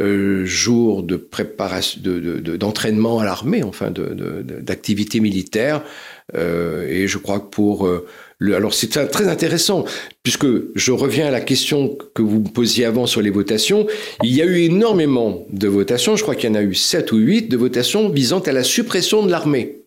euh, 0.00 0.46
jours 0.46 1.02
de 1.02 1.16
préparation, 1.16 2.00
d'entraînement 2.02 3.16
de, 3.16 3.18
de, 3.18 3.22
à 3.22 3.24
l'armée, 3.26 3.62
enfin, 3.62 3.92
d'activité 3.92 5.20
militaire. 5.20 5.82
Euh, 6.34 6.86
et 6.88 7.06
je 7.08 7.18
crois 7.18 7.40
que 7.40 7.50
pour 7.50 7.90
alors 8.50 8.74
c'est 8.74 8.88
très 8.88 9.28
intéressant, 9.28 9.84
puisque 10.22 10.46
je 10.74 10.92
reviens 10.92 11.26
à 11.26 11.30
la 11.30 11.40
question 11.40 11.96
que 12.14 12.22
vous 12.22 12.40
me 12.40 12.48
posiez 12.48 12.84
avant 12.84 13.06
sur 13.06 13.22
les 13.22 13.30
votations. 13.30 13.86
Il 14.22 14.34
y 14.34 14.42
a 14.42 14.44
eu 14.44 14.62
énormément 14.62 15.46
de 15.52 15.68
votations, 15.68 16.16
je 16.16 16.22
crois 16.22 16.34
qu'il 16.34 16.48
y 16.50 16.52
en 16.52 16.56
a 16.56 16.62
eu 16.62 16.74
sept 16.74 17.12
ou 17.12 17.16
huit 17.16 17.48
de 17.48 17.56
votations 17.56 18.08
visant 18.08 18.40
à 18.40 18.52
la 18.52 18.64
suppression 18.64 19.24
de 19.24 19.30
l'armée 19.30 19.81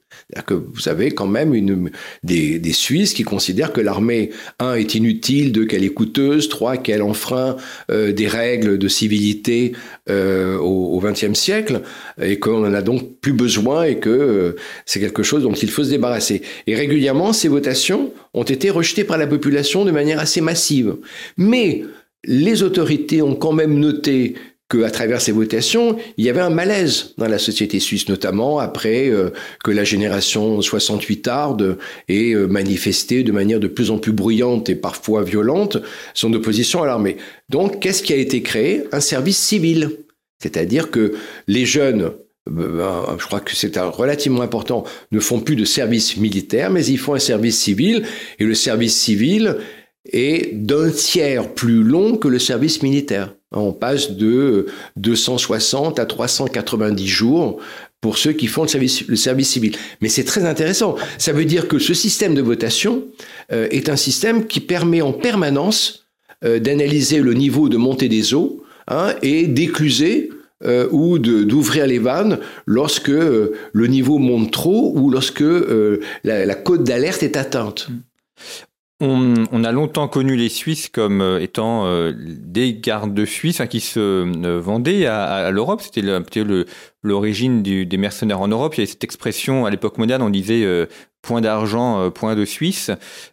que 0.46 0.54
vous 0.54 0.90
avez 0.90 1.12
quand 1.12 1.28
même 1.28 1.90
des, 2.24 2.74
Suisses 2.74 3.14
qui 3.14 3.24
considèrent 3.24 3.72
que 3.72 3.82
l'armée, 3.82 4.32
un, 4.60 4.76
est 4.76 4.96
inutile, 4.96 5.52
deux, 5.52 5.66
qu'elle 5.66 5.84
est 5.84 5.94
coûteuse, 5.94 6.50
trois, 6.50 6.78
qu'elle 6.78 7.02
enfreint 7.02 7.56
euh, 7.90 8.12
des 8.12 8.28
règles 8.28 8.78
de 8.78 8.88
civilité 8.88 9.74
euh, 10.10 10.58
au 10.58 11.00
XXe 11.00 11.34
siècle, 11.34 11.82
et 12.22 12.38
qu'on 12.40 12.66
en 12.66 12.74
a 12.74 12.82
donc 12.82 13.20
plus 13.22 13.34
besoin 13.34 13.84
et 13.84 14.00
que 14.00 14.10
euh, 14.10 14.56
c'est 14.86 15.00
quelque 15.00 15.24
chose 15.24 15.44
dont 15.44 15.54
il 15.54 15.70
faut 15.70 15.84
se 15.84 15.92
débarrasser. 15.92 16.42
Et 16.68 16.76
régulièrement, 16.76 17.32
ces 17.32 17.48
votations 17.48 18.12
ont 18.34 18.44
été 18.44 18.70
rejetées 18.70 19.04
par 19.04 19.18
la 19.18 19.28
population 19.28 19.86
de 19.86 19.92
manière 19.92 20.20
assez 20.20 20.42
massive. 20.42 20.96
Mais 21.38 21.84
les 22.26 22.64
autorités 22.64 23.22
ont 23.22 23.36
quand 23.36 23.54
même 23.54 23.80
noté 23.80 24.36
qu'à 24.70 24.90
travers 24.90 25.22
ces 25.22 25.32
votations, 25.32 25.98
il 26.18 26.26
y 26.26 26.30
avait 26.30 26.42
un 26.42 26.50
malaise 26.50 27.14
dans 27.18 27.28
la 27.28 27.38
société 27.38 27.80
suisse, 27.80 28.10
notamment 28.10 28.60
après 28.60 29.10
euh, 29.10 29.30
que 29.64 29.72
la 29.72 29.84
génération 29.84 30.62
68 30.62 31.22
tarde 31.22 31.78
ait 32.08 32.34
euh, 32.34 32.48
manifesté 32.48 33.24
de 33.24 33.32
manière 33.32 33.60
de 33.60 33.68
plus 33.68 33.92
en 33.92 34.00
plus 34.00 34.12
bruyante 34.12 34.70
et 34.70 34.76
parfois 34.76 35.24
violente 35.24 35.78
son 36.14 36.34
opposition 36.34 36.82
à 36.82 36.88
l'armée. 36.88 37.18
Donc, 37.50 37.80
qu'est-ce 37.80 38.02
qui 38.02 38.14
a 38.14 38.18
été 38.18 38.42
créé? 38.42 38.84
Un 38.92 39.02
service 39.02 39.38
civil. 39.38 39.92
C'est-à-dire 40.42 40.90
que 40.90 41.14
les 41.48 41.66
jeunes 41.66 42.12
euh, 42.50 43.18
je 43.18 43.26
crois 43.26 43.40
que 43.40 43.56
c'est 43.56 43.76
relativement 43.78 44.42
important, 44.42 44.84
ne 45.12 45.20
font 45.20 45.40
plus 45.40 45.56
de 45.56 45.66
service 45.66 46.18
militaire, 46.18 46.70
mais 46.70 46.86
ils 46.86 47.00
font 47.00 47.16
un 47.16 47.20
service 47.20 47.60
civil, 47.60 48.04
et 48.38 48.46
le 48.46 48.54
service 48.54 48.96
civil 48.96 49.58
est 50.12 50.54
d'un 50.54 50.92
tiers 50.92 51.54
plus 51.54 51.82
long 51.82 52.18
que 52.18 52.28
le 52.28 52.38
service 52.38 52.84
militaire. 52.84 53.34
On 53.56 53.72
passe 53.72 54.12
de 54.12 54.68
260 54.98 56.00
à 56.00 56.06
390 56.06 57.08
jours 57.08 57.60
pour 58.02 58.18
ceux 58.18 58.34
qui 58.34 58.48
font 58.48 58.64
le 58.64 59.16
service, 59.16 59.50
civil. 59.50 59.76
Mais 60.02 60.10
c'est 60.10 60.26
très 60.26 60.46
intéressant. 60.46 60.96
Ça 61.18 61.34
veut 61.34 61.46
dire 61.46 61.68
que 61.68 61.80
ce 61.80 61.94
système 61.94 62.36
de 62.36 62.42
votation 62.42 63.04
euh, 63.52 63.68
est 63.72 63.90
un 63.90 63.96
système 63.96 64.46
qui 64.46 64.60
permet 64.60 65.02
en 65.02 65.12
permanence 65.14 66.06
euh, 66.44 66.60
d'analyser 66.60 67.20
le 67.20 67.34
niveau 67.34 67.70
de 67.70 67.78
montée 67.78 68.10
des 68.10 68.34
eaux 68.34 68.64
hein, 68.88 69.16
et 69.24 69.48
d'écluser 69.48 70.30
euh, 70.64 70.88
ou 70.92 71.20
d'ouvrir 71.20 71.86
les 71.86 72.00
vannes 72.00 72.40
lorsque 72.66 73.10
euh, 73.10 73.54
le 73.74 73.88
niveau 73.88 74.20
monte 74.20 74.52
trop 74.52 74.94
ou 74.96 75.12
lorsque 75.12 75.42
euh, 75.42 76.00
la, 76.24 76.46
la, 76.46 76.56
cote 76.56 76.86
d'alerte 76.86 77.24
est 77.24 77.36
atteinte. 77.36 77.90
On, 79.02 79.64
a 79.66 79.72
longtemps 79.74 80.08
connu 80.08 80.38
les 80.38 80.48
Suisses 80.48 80.88
comme 80.88 81.38
étant 81.42 81.86
des 82.14 82.76
gardes 82.76 83.26
suisses 83.26 83.60
hein, 83.60 83.68
qui 83.68 83.82
se 83.82 84.58
vendaient 84.60 85.06
à, 85.06 85.52
l'Europe. 85.52 85.82
C'était 85.82 86.02
l'origine 87.04 87.62
des 87.62 87.98
mercenaires 87.98 88.40
en 88.40 88.48
Europe. 88.48 88.76
Il 88.76 88.78
y 88.78 88.82
avait 88.82 88.92
cette 88.92 89.04
expression 89.04 89.66
à 89.66 89.70
l'époque 89.70 89.98
moderne, 89.98 90.22
on 90.22 90.30
disait 90.30 90.88
point 91.22 91.42
d'argent, 91.42 92.10
point 92.12 92.36
de 92.36 92.46
Suisse. 92.46 92.90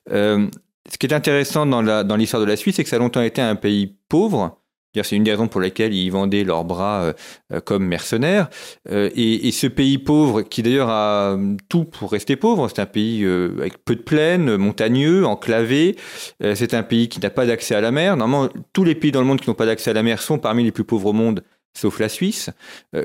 ce 0.09 0.99
qui 0.99 1.07
est 1.07 1.15
intéressant 1.15 1.65
dans 1.65 2.17
l'histoire 2.17 2.41
dans 2.41 2.47
de 2.47 2.51
la 2.51 2.57
Suisse, 2.57 2.75
c'est 2.75 2.83
que 2.83 2.91
ça 2.91 2.97
a 2.97 2.99
longtemps 2.99 3.23
été 3.23 3.41
un 3.41 3.55
pays 3.55 3.95
pauvre 4.09 4.62
c'est 5.03 5.17
une 5.17 5.25
des 5.25 5.31
raisons 5.31 5.49
pour 5.49 5.61
lesquelles 5.61 5.95
ils 5.95 6.11
vendaient 6.11 6.45
leurs 6.45 6.65
bras 6.65 7.03
euh, 7.03 7.13
euh, 7.53 7.61
comme 7.61 7.87
mercenaires. 7.87 8.51
Euh, 8.91 9.09
et, 9.15 9.51
ce 9.53 9.67
pays 9.67 9.99
pauvre, 9.99 10.43
qui 10.43 10.63
d'ailleurs 10.63 10.89
a 10.89 11.37
tout 11.69 11.85
pour 11.85 12.11
rester 12.11 12.37
pauvre, 12.37 12.69
c'est 12.69 12.81
un 12.81 12.87
pays 12.87 13.25
avec 13.25 13.85
peu 13.85 13.95
de 13.95 14.01
plaines, 14.01 14.57
montagneux, 14.57 15.25
enclavé. 15.27 15.97
c'est 16.41 16.75
un 16.75 16.83
pays 16.83 17.09
qui 17.09 17.21
n'a 17.21 17.31
pas 17.31 17.47
d'accès 17.47 17.75
à 17.75 17.81
la 17.81 17.91
mer. 17.91 18.17
Normalement, 18.17 18.51
tous 18.73 18.83
les 18.83 18.95
pays 18.95 19.13
dans 19.13 19.21
le 19.21 19.27
monde 19.27 19.41
qui 19.41 19.49
n'ont 19.49 19.55
pas 19.55 19.67
d'accès 19.67 19.91
à 19.91 19.93
la 19.93 20.03
mer 20.03 20.21
sont 20.23 20.39
parmi 20.39 20.65
les 20.65 20.73
plus 20.73 20.85
pauvres 20.85 21.11
au 21.11 21.13
monde, 21.13 21.45
sauf 21.75 22.01
la 22.01 22.09
Suisse. 22.09 22.51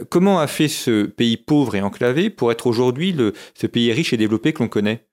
comment 0.09 0.39
a 0.39 0.47
fait 0.47 0.69
ce 0.69 1.03
pays 1.03 1.37
pauvre 1.37 1.75
et 1.75 1.81
enclavé 1.81 2.29
pour 2.29 2.51
être 2.51 2.65
aujourd'hui 2.65 3.15
ce 3.53 3.67
pays 3.67 3.91
riche 3.91 4.13
et 4.13 4.17
développé 4.17 4.53
que 4.53 4.63
l'on 4.63 4.69
connaît? 4.69 5.05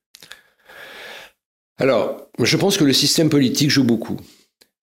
Alors, 1.79 2.29
je 2.39 2.57
pense 2.57 2.77
que 2.77 2.85
le 2.85 2.93
système 2.93 3.29
politique 3.29 3.71
joue 3.71 3.85
beaucoup. 3.85 4.19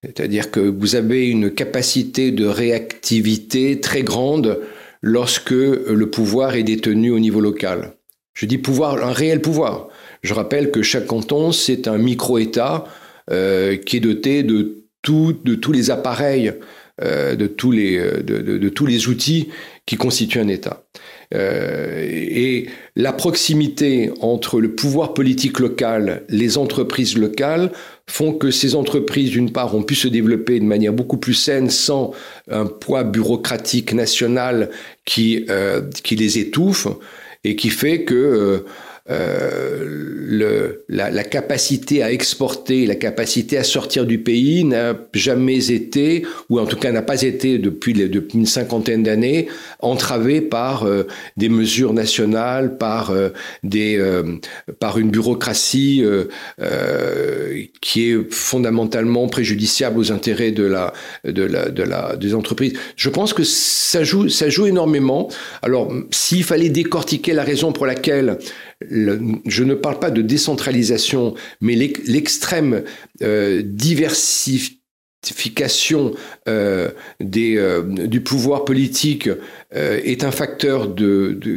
C'est-à-dire 0.03 0.49
que 0.49 0.59
vous 0.59 0.95
avez 0.95 1.27
une 1.27 1.51
capacité 1.51 2.31
de 2.31 2.45
réactivité 2.45 3.79
très 3.79 4.01
grande 4.01 4.59
lorsque 5.01 5.51
le 5.51 6.09
pouvoir 6.09 6.55
est 6.55 6.63
détenu 6.63 7.11
au 7.11 7.19
niveau 7.19 7.39
local. 7.39 7.93
Je 8.33 8.47
dis 8.47 8.57
pouvoir, 8.57 9.05
un 9.05 9.11
réel 9.11 9.41
pouvoir. 9.41 9.89
Je 10.23 10.33
rappelle 10.33 10.71
que 10.71 10.81
chaque 10.81 11.05
canton, 11.05 11.51
c'est 11.51 11.87
un 11.87 11.99
micro-État 11.99 12.85
euh, 13.29 13.77
qui 13.77 13.97
est 13.97 13.99
doté 13.99 14.41
de, 14.41 14.85
tous 15.03 15.71
les 15.71 15.91
appareils, 15.91 16.53
euh, 17.01 17.35
de, 17.35 17.45
tous 17.45 17.71
les, 17.71 17.99
de, 18.23 18.69
tous 18.69 18.87
les 18.87 19.07
outils 19.07 19.49
qui 19.85 19.97
constituent 19.97 20.39
un 20.39 20.47
État. 20.47 20.83
Euh, 21.33 22.05
et 22.09 22.67
la 22.95 23.13
proximité 23.13 24.11
entre 24.19 24.59
le 24.59 24.75
pouvoir 24.75 25.13
politique 25.13 25.59
local, 25.59 26.23
les 26.29 26.57
entreprises 26.57 27.17
locales, 27.17 27.71
font 28.11 28.33
que 28.33 28.51
ces 28.51 28.75
entreprises, 28.75 29.31
d'une 29.31 29.51
part, 29.51 29.73
ont 29.73 29.83
pu 29.83 29.95
se 29.95 30.09
développer 30.09 30.59
de 30.59 30.65
manière 30.65 30.91
beaucoup 30.91 31.17
plus 31.17 31.33
saine 31.33 31.69
sans 31.69 32.11
un 32.49 32.65
poids 32.65 33.03
bureaucratique 33.03 33.93
national 33.93 34.69
qui, 35.05 35.45
euh, 35.49 35.81
les 36.11 36.37
étouffe 36.37 36.87
et 37.45 37.55
qui 37.55 37.69
fait 37.69 38.03
que 38.03 38.13
euh, 38.13 38.65
euh, 39.09 39.83
le, 40.31 40.85
la, 40.87 41.09
la, 41.09 41.23
capacité 41.23 42.03
à 42.03 42.11
exporter, 42.11 42.85
la 42.85 42.95
capacité 42.95 43.57
à 43.57 43.63
sortir 43.63 44.05
du 44.05 44.19
pays 44.19 44.63
n'a 44.63 44.95
jamais 45.13 45.71
été, 45.71 46.23
ou 46.49 46.59
en 46.59 46.65
tout 46.65 46.77
cas 46.77 46.91
n'a 46.91 47.01
pas 47.01 47.23
été 47.23 47.57
depuis, 47.57 47.93
les, 47.93 48.07
depuis 48.07 48.37
une 48.37 48.45
cinquantaine 48.45 49.01
d'années, 49.01 49.47
entravée 49.79 50.39
par 50.39 50.83
euh, 50.83 51.07
des 51.35 51.49
mesures 51.49 51.93
nationales, 51.93 52.77
par, 52.77 53.09
euh, 53.09 53.29
des, 53.63 53.97
euh, 53.97 54.37
par 54.79 54.99
une 54.99 55.09
bureaucratie 55.09 56.03
qui 57.81 58.09
est 58.09 58.31
fondamentalement 58.31 59.27
préjudiciable 59.27 59.99
aux 59.99 60.11
intérêts 60.11 60.51
de 60.51 60.63
la, 60.63 60.93
de 61.23 61.43
la, 61.43 61.69
de 61.69 61.83
la, 61.83 62.15
des 62.15 62.35
entreprises. 62.35 62.73
Je 62.95 63.09
pense 63.09 63.33
que 63.33 63.43
ça 63.43 64.03
joue, 64.03 64.29
ça 64.29 64.49
joue 64.49 64.67
énormément. 64.67 65.29
Alors, 65.61 65.91
s'il 66.11 66.43
fallait 66.43 66.69
décortiquer 66.69 67.33
la 67.33 67.43
raison 67.43 67.71
pour 67.71 67.85
laquelle 67.85 68.37
je 68.89 69.63
ne 69.63 69.73
parle 69.73 69.99
pas 69.99 70.11
de 70.11 70.21
décentralisation, 70.21 71.33
mais 71.59 71.75
l'extrême 71.75 72.83
euh, 73.21 73.61
diversification 73.63 76.13
euh, 76.47 76.89
euh, 77.21 78.07
du 78.07 78.21
pouvoir 78.21 78.65
politique 78.65 79.29
est 79.71 80.23
un 80.23 80.31
facteur 80.31 80.95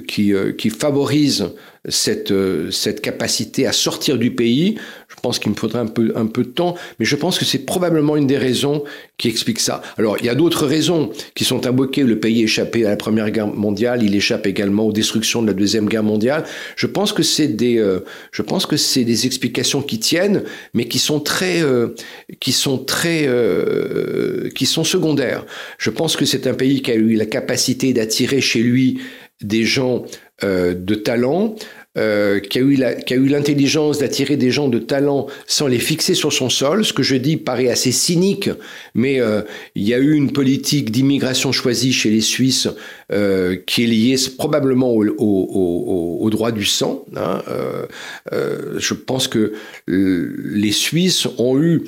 qui, 0.06 0.70
favorise 0.70 1.50
cette 1.88 3.00
capacité 3.00 3.66
à 3.66 3.72
sortir 3.72 4.18
du 4.18 4.34
pays. 4.34 4.78
Je 5.24 5.28
pense 5.28 5.38
qu'il 5.38 5.52
me 5.52 5.56
faudrait 5.56 5.78
un 5.78 5.86
peu, 5.86 6.12
un 6.16 6.26
peu 6.26 6.44
de 6.44 6.50
temps, 6.50 6.74
mais 6.98 7.06
je 7.06 7.16
pense 7.16 7.38
que 7.38 7.46
c'est 7.46 7.60
probablement 7.60 8.14
une 8.14 8.26
des 8.26 8.36
raisons 8.36 8.84
qui 9.16 9.28
explique 9.28 9.58
ça. 9.58 9.80
Alors, 9.96 10.18
il 10.20 10.26
y 10.26 10.28
a 10.28 10.34
d'autres 10.34 10.66
raisons 10.66 11.12
qui 11.34 11.44
sont 11.44 11.66
invoquées. 11.66 12.02
Le 12.02 12.20
pays 12.20 12.42
échappé 12.42 12.84
à 12.84 12.90
la 12.90 12.96
Première 12.96 13.30
Guerre 13.30 13.46
mondiale, 13.46 14.02
il 14.02 14.14
échappe 14.14 14.46
également 14.46 14.86
aux 14.86 14.92
destructions 14.92 15.40
de 15.40 15.46
la 15.46 15.54
Deuxième 15.54 15.88
Guerre 15.88 16.02
mondiale. 16.02 16.44
Je 16.76 16.86
pense 16.86 17.14
que 17.14 17.22
c'est 17.22 17.48
des, 17.48 17.78
euh, 17.78 18.00
je 18.32 18.42
pense 18.42 18.66
que 18.66 18.76
c'est 18.76 19.04
des 19.04 19.24
explications 19.24 19.80
qui 19.80 19.98
tiennent, 19.98 20.42
mais 20.74 20.88
qui 20.88 20.98
sont 20.98 21.20
très, 21.20 21.62
euh, 21.62 21.94
qui 22.38 22.52
sont 22.52 22.76
très, 22.76 23.22
euh, 23.26 24.50
qui 24.54 24.66
sont 24.66 24.84
secondaires. 24.84 25.46
Je 25.78 25.88
pense 25.88 26.16
que 26.16 26.26
c'est 26.26 26.46
un 26.46 26.52
pays 26.52 26.82
qui 26.82 26.90
a 26.90 26.96
eu 26.96 27.14
la 27.14 27.24
capacité 27.24 27.94
d'attirer 27.94 28.42
chez 28.42 28.60
lui 28.60 29.00
des 29.40 29.64
gens 29.64 30.04
de 30.42 30.94
talent, 30.94 31.54
euh, 31.96 32.40
qui 32.40 32.58
a 32.58 32.60
eu 32.60 33.28
l'intelligence 33.28 33.98
d'attirer 33.98 34.36
des 34.36 34.50
gens 34.50 34.68
de 34.68 34.78
talent 34.78 35.26
sans 35.46 35.66
les 35.66 35.78
fixer 35.78 36.14
sur 36.14 36.32
son 36.32 36.48
sol. 36.48 36.84
Ce 36.84 36.92
que 36.92 37.02
je 37.02 37.16
dis 37.16 37.36
paraît 37.36 37.68
assez 37.68 37.92
cynique, 37.92 38.50
mais 38.94 39.20
euh, 39.20 39.42
il 39.74 39.84
y 39.84 39.94
a 39.94 39.98
eu 39.98 40.14
une 40.14 40.32
politique 40.32 40.90
d'immigration 40.90 41.52
choisie 41.52 41.92
chez 41.92 42.10
les 42.10 42.20
Suisses 42.20 42.68
euh, 43.12 43.56
qui 43.66 43.84
est 43.84 43.86
liée 43.86 44.16
probablement 44.38 44.92
au, 44.92 45.04
au, 45.06 45.14
au, 45.18 46.18
au 46.20 46.30
droit 46.30 46.52
du 46.52 46.64
sang. 46.64 47.04
Hein. 47.16 47.42
Euh, 47.48 47.86
euh, 48.32 48.78
je 48.78 48.94
pense 48.94 49.28
que 49.28 49.52
les 49.86 50.72
Suisses 50.72 51.26
ont 51.38 51.60
eu, 51.60 51.82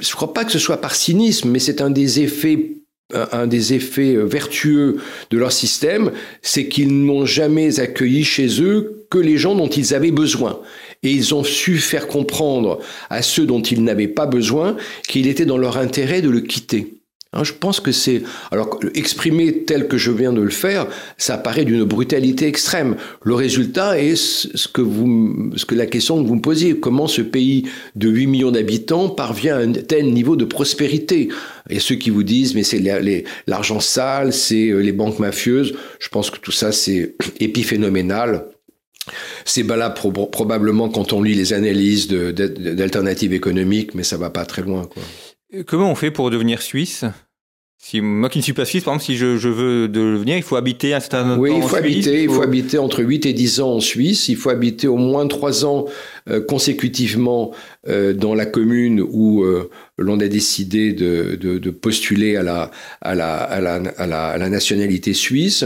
je 0.00 0.10
ne 0.10 0.14
crois 0.14 0.32
pas 0.32 0.44
que 0.44 0.52
ce 0.52 0.58
soit 0.58 0.80
par 0.80 0.94
cynisme, 0.94 1.50
mais 1.50 1.58
c'est 1.58 1.80
un 1.80 1.90
des 1.90 2.20
effets 2.20 2.72
un 3.14 3.46
des 3.46 3.72
effets 3.72 4.16
vertueux 4.16 4.98
de 5.30 5.38
leur 5.38 5.52
système, 5.52 6.12
c'est 6.42 6.68
qu'ils 6.68 7.04
n'ont 7.04 7.24
jamais 7.24 7.80
accueilli 7.80 8.24
chez 8.24 8.60
eux 8.62 9.06
que 9.10 9.18
les 9.18 9.38
gens 9.38 9.54
dont 9.54 9.68
ils 9.68 9.94
avaient 9.94 10.10
besoin. 10.10 10.60
Et 11.02 11.10
ils 11.10 11.34
ont 11.34 11.44
su 11.44 11.78
faire 11.78 12.06
comprendre 12.06 12.80
à 13.08 13.22
ceux 13.22 13.46
dont 13.46 13.62
ils 13.62 13.82
n'avaient 13.82 14.08
pas 14.08 14.26
besoin 14.26 14.76
qu'il 15.06 15.26
était 15.26 15.46
dans 15.46 15.58
leur 15.58 15.78
intérêt 15.78 16.22
de 16.22 16.28
le 16.28 16.40
quitter. 16.40 16.97
Hein, 17.34 17.44
je 17.44 17.52
pense 17.52 17.78
que 17.78 17.92
c'est 17.92 18.22
alors 18.50 18.80
exprimer 18.94 19.64
tel 19.64 19.86
que 19.86 19.98
je 19.98 20.10
viens 20.10 20.32
de 20.32 20.40
le 20.40 20.48
faire, 20.48 20.86
ça 21.18 21.36
paraît 21.36 21.66
d'une 21.66 21.84
brutalité 21.84 22.46
extrême. 22.46 22.96
Le 23.22 23.34
résultat 23.34 24.00
est 24.00 24.16
ce 24.16 24.66
que 24.66 24.80
vous, 24.80 25.52
ce 25.54 25.66
que 25.66 25.74
la 25.74 25.84
question 25.84 26.22
que 26.22 26.26
vous 26.26 26.36
me 26.36 26.40
posiez, 26.40 26.80
comment 26.80 27.06
ce 27.06 27.20
pays 27.20 27.68
de 27.96 28.08
8 28.08 28.26
millions 28.28 28.50
d'habitants 28.50 29.10
parvient 29.10 29.58
à 29.58 29.60
un 29.60 29.72
tel 29.72 30.10
niveau 30.14 30.36
de 30.36 30.46
prospérité? 30.46 31.28
Et 31.68 31.80
ceux 31.80 31.96
qui 31.96 32.08
vous 32.08 32.22
disent 32.22 32.54
mais 32.54 32.62
c'est 32.62 32.82
l'argent 33.46 33.80
sale, 33.80 34.32
c'est 34.32 34.70
euh, 34.70 34.78
les 34.78 34.92
banques 34.92 35.18
mafieuses, 35.18 35.74
je 36.00 36.08
pense 36.08 36.30
que 36.30 36.38
tout 36.38 36.52
ça 36.52 36.72
c'est 36.72 37.14
épiphénoménal. 37.40 38.46
C'est 39.44 39.66
là 39.66 39.90
probablement 39.90 40.88
quand 40.88 41.12
on 41.12 41.22
lit 41.22 41.34
les 41.34 41.52
analyses 41.52 42.08
d'alternatives 42.08 43.32
économiques, 43.32 43.94
mais 43.94 44.02
ça 44.02 44.16
va 44.16 44.30
pas 44.30 44.44
très 44.44 44.62
loin. 44.62 44.84
Quoi. 44.84 45.02
Comment 45.66 45.90
on 45.90 45.94
fait 45.94 46.10
pour 46.10 46.30
devenir 46.30 46.60
suisse? 46.60 47.04
Si 47.80 48.00
moi 48.00 48.28
qui 48.28 48.38
ne 48.38 48.42
suis 48.42 48.52
pas 48.54 48.64
suisse, 48.64 48.82
par 48.82 48.94
exemple, 48.94 49.06
si 49.06 49.16
je, 49.16 49.36
je 49.36 49.48
veux 49.48 49.86
devenir, 49.86 50.36
il 50.36 50.42
faut 50.42 50.56
habiter 50.56 50.94
un 50.94 51.00
certain 51.00 51.22
temps 51.22 51.40
oui, 51.40 51.52
il 51.56 51.62
faut 51.62 51.76
habiter, 51.76 52.24
il 52.24 52.28
faut... 52.28 52.42
habiter 52.42 52.76
entre 52.76 53.04
8 53.04 53.24
et 53.24 53.32
10 53.32 53.60
ans 53.60 53.74
en 53.74 53.80
Suisse. 53.80 54.28
Il 54.28 54.36
faut 54.36 54.50
habiter 54.50 54.88
au 54.88 54.96
moins 54.96 55.28
3 55.28 55.64
ans 55.64 55.86
euh, 56.28 56.40
consécutivement 56.40 57.52
euh, 57.88 58.14
dans 58.14 58.34
la 58.34 58.46
commune 58.46 59.00
où 59.00 59.44
euh, 59.44 59.70
l'on 59.96 60.18
a 60.18 60.26
décidé 60.26 60.92
de, 60.92 61.38
de, 61.40 61.58
de, 61.58 61.70
postuler 61.70 62.34
à 62.34 62.42
la, 62.42 62.72
à 63.00 63.14
la, 63.14 63.36
à 63.36 63.60
la, 63.60 63.74
à 63.74 64.06
la, 64.08 64.26
à 64.30 64.38
la 64.38 64.48
nationalité 64.48 65.14
suisse. 65.14 65.64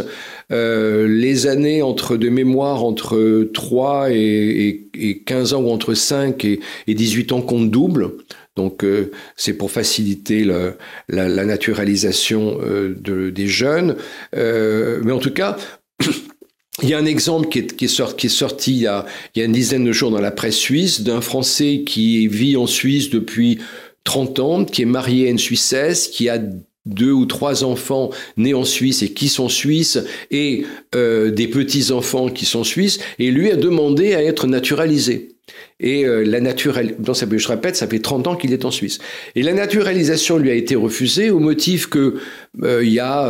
Euh, 0.53 1.09
les 1.09 1.47
années 1.47 1.81
entre 1.81 2.18
de 2.18 2.29
mémoire 2.29 2.85
entre 2.85 3.49
3 3.55 4.11
et, 4.11 4.16
et, 4.16 5.09
et 5.09 5.18
15 5.23 5.55
ans 5.55 5.62
ou 5.62 5.71
entre 5.71 5.95
5 5.95 6.45
et, 6.45 6.61
et 6.87 6.95
18 6.95 7.33
ans 7.33 7.40
comptent 7.40 7.71
double. 7.71 8.12
Donc 8.56 8.84
euh, 8.84 9.10
c'est 9.36 9.54
pour 9.54 9.70
faciliter 9.70 10.44
le, 10.44 10.74
la, 11.08 11.28
la, 11.28 11.44
naturalisation 11.44 12.58
euh, 12.62 12.94
de, 12.98 13.30
des 13.30 13.46
jeunes. 13.46 13.96
Euh, 14.36 15.00
mais 15.04 15.12
en 15.12 15.18
tout 15.18 15.32
cas, 15.32 15.56
il 16.82 16.88
y 16.88 16.94
a 16.94 16.98
un 16.98 17.06
exemple 17.06 17.48
qui 17.48 17.60
est, 17.60 17.76
qui 17.76 17.86
est, 17.86 17.88
sorti, 17.88 18.16
qui 18.16 18.26
est 18.26 18.30
sorti 18.30 18.72
il, 18.72 18.82
y 18.82 18.86
a, 18.86 19.06
il 19.34 19.38
y 19.38 19.42
a 19.42 19.46
une 19.46 19.52
dizaine 19.52 19.84
de 19.84 19.92
jours 19.92 20.10
dans 20.10 20.20
la 20.20 20.30
presse 20.30 20.56
suisse 20.56 21.00
d'un 21.00 21.22
Français 21.22 21.82
qui 21.86 22.28
vit 22.28 22.56
en 22.56 22.66
Suisse 22.66 23.08
depuis 23.08 23.58
30 24.04 24.38
ans, 24.40 24.64
qui 24.64 24.82
est 24.82 24.86
marié 24.86 25.28
à 25.28 25.30
une 25.30 25.38
Suissesse, 25.38 26.08
qui 26.08 26.28
a 26.28 26.38
deux 26.84 27.12
ou 27.12 27.26
trois 27.26 27.64
enfants 27.64 28.10
nés 28.36 28.54
en 28.54 28.64
Suisse 28.64 29.02
et 29.02 29.12
qui 29.12 29.28
sont 29.28 29.48
suisses 29.48 29.98
et 30.30 30.64
euh, 30.94 31.30
des 31.30 31.46
petits 31.46 31.92
enfants 31.92 32.28
qui 32.28 32.44
sont 32.44 32.64
suisses 32.64 32.98
et 33.18 33.30
lui 33.30 33.50
a 33.50 33.56
demandé 33.56 34.14
à 34.14 34.22
être 34.22 34.46
naturalisé. 34.46 35.32
Et 35.81 36.05
euh, 36.05 36.22
la 36.22 36.40
naturalisation, 36.40 37.26
je 37.37 37.48
répète, 37.48 37.76
ça 37.76 37.87
fait 37.87 37.98
30 37.98 38.26
ans 38.28 38.37
qu'il 38.37 38.52
est 38.52 38.64
en 38.64 38.70
Suisse. 38.70 38.98
Et 39.35 39.42
la 39.42 39.52
naturalisation 39.52 40.38
lui 40.38 40.50
a 40.50 40.55
été 40.55 40.76
refusée 40.76 41.31
au 41.31 41.40
motif 41.40 41.88
que 41.88 42.16
euh, 42.62 42.85
il 42.85 42.92
y 42.92 43.00
a 43.00 43.28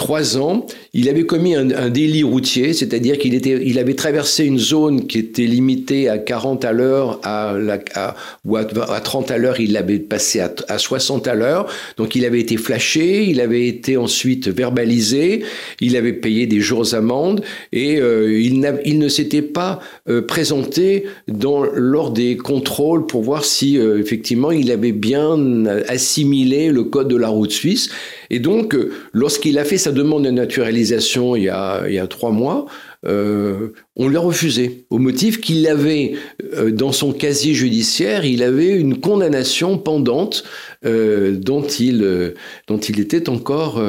trois 0.00 0.38
ans, 0.38 0.64
il 0.94 1.10
avait 1.10 1.26
commis 1.26 1.54
un, 1.54 1.90
délit 1.90 2.22
routier, 2.22 2.72
c'est-à-dire 2.72 3.18
qu'il 3.18 3.34
était, 3.34 3.60
il 3.62 3.78
avait 3.78 3.92
traversé 3.92 4.46
une 4.46 4.58
zone 4.58 5.06
qui 5.06 5.18
était 5.18 5.44
limitée 5.44 6.08
à 6.08 6.16
40 6.16 6.64
à 6.64 6.72
l'heure, 6.72 7.20
à, 7.22 7.54
à, 7.94 8.16
ou 8.46 8.56
à, 8.56 8.64
30 8.64 9.30
à 9.30 9.36
l'heure, 9.36 9.60
il 9.60 9.72
l'avait 9.74 9.98
passé 9.98 10.40
à, 10.40 10.50
à 10.68 10.78
60 10.78 11.28
à 11.28 11.34
l'heure. 11.34 11.66
Donc 11.98 12.14
il 12.14 12.24
avait 12.24 12.40
été 12.40 12.56
flashé, 12.56 13.24
il 13.24 13.42
avait 13.42 13.66
été 13.66 13.98
ensuite 13.98 14.48
verbalisé, 14.48 15.42
il 15.82 15.98
avait 15.98 16.14
payé 16.14 16.46
des 16.46 16.60
jours 16.60 16.86
d'amende 16.90 17.42
et 17.70 18.00
euh, 18.00 18.40
il, 18.40 18.66
il, 18.86 18.98
ne 18.98 19.08
s'était 19.08 19.42
pas 19.42 19.80
euh, 20.08 20.22
présenté 20.22 21.04
lors 21.28 22.10
des 22.10 22.38
contrôles 22.38 23.04
pour 23.04 23.22
voir 23.22 23.44
si 23.44 23.76
euh, 23.76 24.00
effectivement 24.00 24.50
il 24.50 24.70
avait 24.72 24.92
bien 24.92 25.66
assimilé 25.88 26.70
le 26.70 26.84
code 26.84 27.08
de 27.08 27.16
la 27.16 27.28
route 27.28 27.52
suisse. 27.52 27.90
Et 28.30 28.38
donc, 28.38 28.76
lorsqu'il 29.12 29.58
a 29.58 29.64
fait 29.64 29.76
sa 29.76 29.89
demande 29.90 30.24
de 30.24 30.30
naturalisation 30.30 31.36
il 31.36 31.44
y 31.44 31.48
a, 31.48 31.84
il 31.86 31.94
y 31.94 31.98
a 31.98 32.06
trois 32.06 32.30
mois, 32.30 32.66
euh, 33.06 33.72
on 33.96 34.08
lui 34.08 34.16
a 34.16 34.20
refusé, 34.20 34.84
au 34.90 34.98
motif 34.98 35.40
qu'il 35.40 35.66
avait, 35.66 36.12
euh, 36.54 36.70
dans 36.70 36.92
son 36.92 37.12
casier 37.12 37.54
judiciaire, 37.54 38.26
il 38.26 38.42
avait 38.42 38.76
une 38.76 39.00
condamnation 39.00 39.78
pendante 39.78 40.44
euh, 40.84 41.32
dont, 41.32 41.62
il, 41.62 42.34
dont 42.66 42.78
il, 42.78 43.00
était 43.00 43.30
encore, 43.30 43.82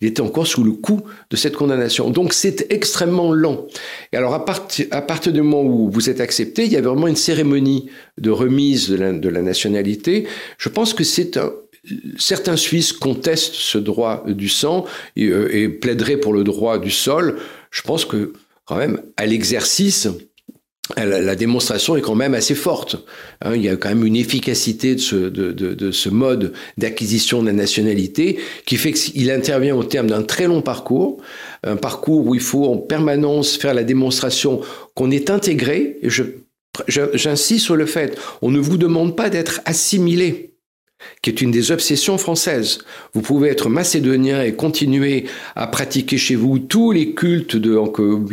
il 0.00 0.06
était 0.06 0.20
encore 0.20 0.46
sous 0.46 0.62
le 0.62 0.72
coup 0.72 1.02
de 1.30 1.36
cette 1.36 1.56
condamnation. 1.56 2.10
Donc 2.10 2.32
c'est 2.32 2.70
extrêmement 2.70 3.32
lent. 3.32 3.66
Et 4.12 4.16
alors 4.16 4.34
à, 4.34 4.44
à 4.90 5.02
partir 5.02 5.32
du 5.32 5.42
moment 5.42 5.62
où 5.62 5.90
vous 5.90 6.08
êtes 6.08 6.20
accepté, 6.20 6.64
il 6.64 6.72
y 6.72 6.76
a 6.76 6.82
vraiment 6.82 7.08
une 7.08 7.16
cérémonie 7.16 7.90
de 8.18 8.30
remise 8.30 8.90
de 8.90 8.96
la, 8.96 9.12
de 9.12 9.28
la 9.28 9.42
nationalité. 9.42 10.26
Je 10.58 10.68
pense 10.68 10.94
que 10.94 11.02
c'est 11.04 11.36
un, 11.36 11.52
certains 12.18 12.56
Suisses 12.56 12.92
contestent 12.92 13.54
ce 13.54 13.78
droit 13.78 14.24
du 14.26 14.48
sang 14.48 14.84
euh, 15.18 15.48
et, 15.52 15.68
plaideraient 15.68 16.16
pour 16.16 16.32
le 16.32 16.44
droit 16.44 16.78
du 16.78 16.90
sol. 16.90 17.38
Je 17.70 17.82
pense 17.82 18.04
que 18.04 18.32
quand 18.64 18.76
même, 18.76 19.00
à 19.16 19.26
l'exercice, 19.26 20.08
la, 20.96 21.34
démonstration 21.34 21.96
est 21.96 22.00
quand 22.00 22.14
même 22.14 22.34
assez 22.34 22.54
forte. 22.54 22.96
Hein. 23.40 23.54
il 23.54 23.62
y 23.62 23.68
a 23.68 23.76
quand 23.76 23.88
même 23.88 24.04
une 24.04 24.16
efficacité 24.16 24.94
de 24.94 25.00
ce, 25.00 25.16
de, 25.16 25.90
ce 25.90 26.08
mode 26.08 26.52
d'acquisition 26.76 27.40
de 27.40 27.46
la 27.46 27.52
nationalité 27.52 28.38
qui 28.66 28.76
fait 28.76 28.92
qu'il 28.92 29.30
intervient 29.30 29.74
au 29.74 29.84
terme 29.84 30.08
d'un 30.08 30.22
très 30.22 30.46
long 30.46 30.60
parcours, 30.60 31.18
un 31.64 31.76
parcours 31.76 32.26
où 32.26 32.34
il 32.34 32.40
faut 32.40 32.66
en 32.66 32.76
permanence 32.76 33.56
faire 33.56 33.74
la 33.74 33.84
démonstration 33.84 34.60
qu'on 34.94 35.10
est 35.10 35.30
intégré. 35.30 35.98
Et 36.02 36.08
j'insiste 36.88 37.64
sur 37.64 37.76
le 37.76 37.86
fait, 37.86 38.18
on 38.42 38.50
ne 38.50 38.58
vous 38.58 38.76
demande 38.76 39.16
pas 39.16 39.30
d'être 39.30 39.60
assimilé 39.64 40.51
qui 41.22 41.30
est 41.30 41.40
une 41.40 41.50
des 41.50 41.70
obsessions 41.70 42.18
françaises. 42.18 42.78
Vous 43.14 43.22
pouvez 43.22 43.48
être 43.48 43.68
macédonien 43.68 44.42
et 44.42 44.54
continuer 44.54 45.24
à 45.54 45.66
pratiquer 45.66 46.18
chez 46.18 46.34
vous 46.34 46.58
tous 46.58 46.92
les 46.92 47.12
cultes 47.12 47.56
de, 47.56 47.78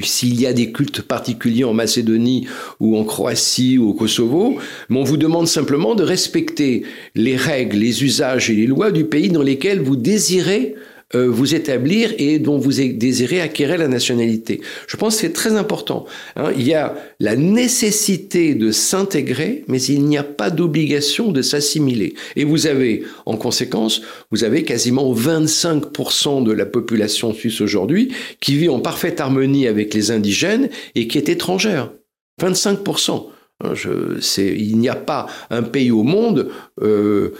s'il 0.03 0.39
y 0.39 0.47
a 0.47 0.53
des 0.53 0.71
cultes 0.71 1.01
particuliers 1.01 1.63
en 1.63 1.73
Macédonie 1.73 2.47
ou 2.79 2.97
en 2.97 3.03
Croatie 3.03 3.77
ou 3.77 3.89
au 3.89 3.93
Kosovo, 3.93 4.57
mais 4.89 4.99
on 4.99 5.03
vous 5.03 5.17
demande 5.17 5.47
simplement 5.47 5.95
de 5.95 6.03
respecter 6.03 6.83
les 7.15 7.35
règles, 7.35 7.77
les 7.77 8.03
usages 8.03 8.49
et 8.49 8.55
les 8.55 8.67
lois 8.67 8.91
du 8.91 9.05
pays 9.05 9.29
dans 9.29 9.43
lesquels 9.43 9.81
vous 9.81 9.95
désirez 9.95 10.75
euh, 11.15 11.27
vous 11.27 11.55
établir 11.55 12.13
et 12.19 12.37
dont 12.37 12.59
vous 12.59 12.73
désirez 12.73 13.41
acquérir 13.41 13.79
la 13.79 13.87
nationalité. 13.87 14.61
Je 14.87 14.95
pense 14.95 15.15
que 15.15 15.21
c'est 15.21 15.33
très 15.33 15.55
important. 15.55 16.05
Hein. 16.35 16.51
Il 16.55 16.67
y 16.67 16.75
a 16.75 16.95
la 17.19 17.35
nécessité 17.35 18.53
de 18.53 18.71
s'intégrer, 18.71 19.63
mais 19.67 19.81
il 19.81 20.05
n'y 20.05 20.17
a 20.17 20.23
pas 20.23 20.51
d'obligation 20.51 21.31
de 21.31 21.41
s'assimiler. 21.41 22.13
Et 22.35 22.43
vous 22.43 22.67
avez, 22.67 23.03
en 23.25 23.37
conséquence, 23.37 24.01
vous 24.29 24.43
avez 24.43 24.63
quasiment 24.63 25.11
25% 25.11 26.43
de 26.43 26.51
la 26.51 26.67
population 26.67 27.33
suisse 27.33 27.59
aujourd'hui 27.59 28.13
qui 28.39 28.55
vit 28.55 28.69
en 28.69 28.79
parfaite 28.79 29.19
harmonie 29.19 29.67
avec 29.67 29.95
les 29.95 30.11
indigènes 30.11 30.69
et 30.93 31.07
qui 31.07 31.17
est 31.17 31.29
étrangère. 31.29 31.91
25%. 32.39 33.25
Hein, 33.61 33.73
je, 33.73 34.19
il 34.41 34.77
n'y 34.77 34.89
a 34.89 34.95
pas 34.95 35.27
un 35.49 35.63
pays 35.63 35.91
au 35.91 36.03
monde 36.03 36.49
euh, 36.81 37.33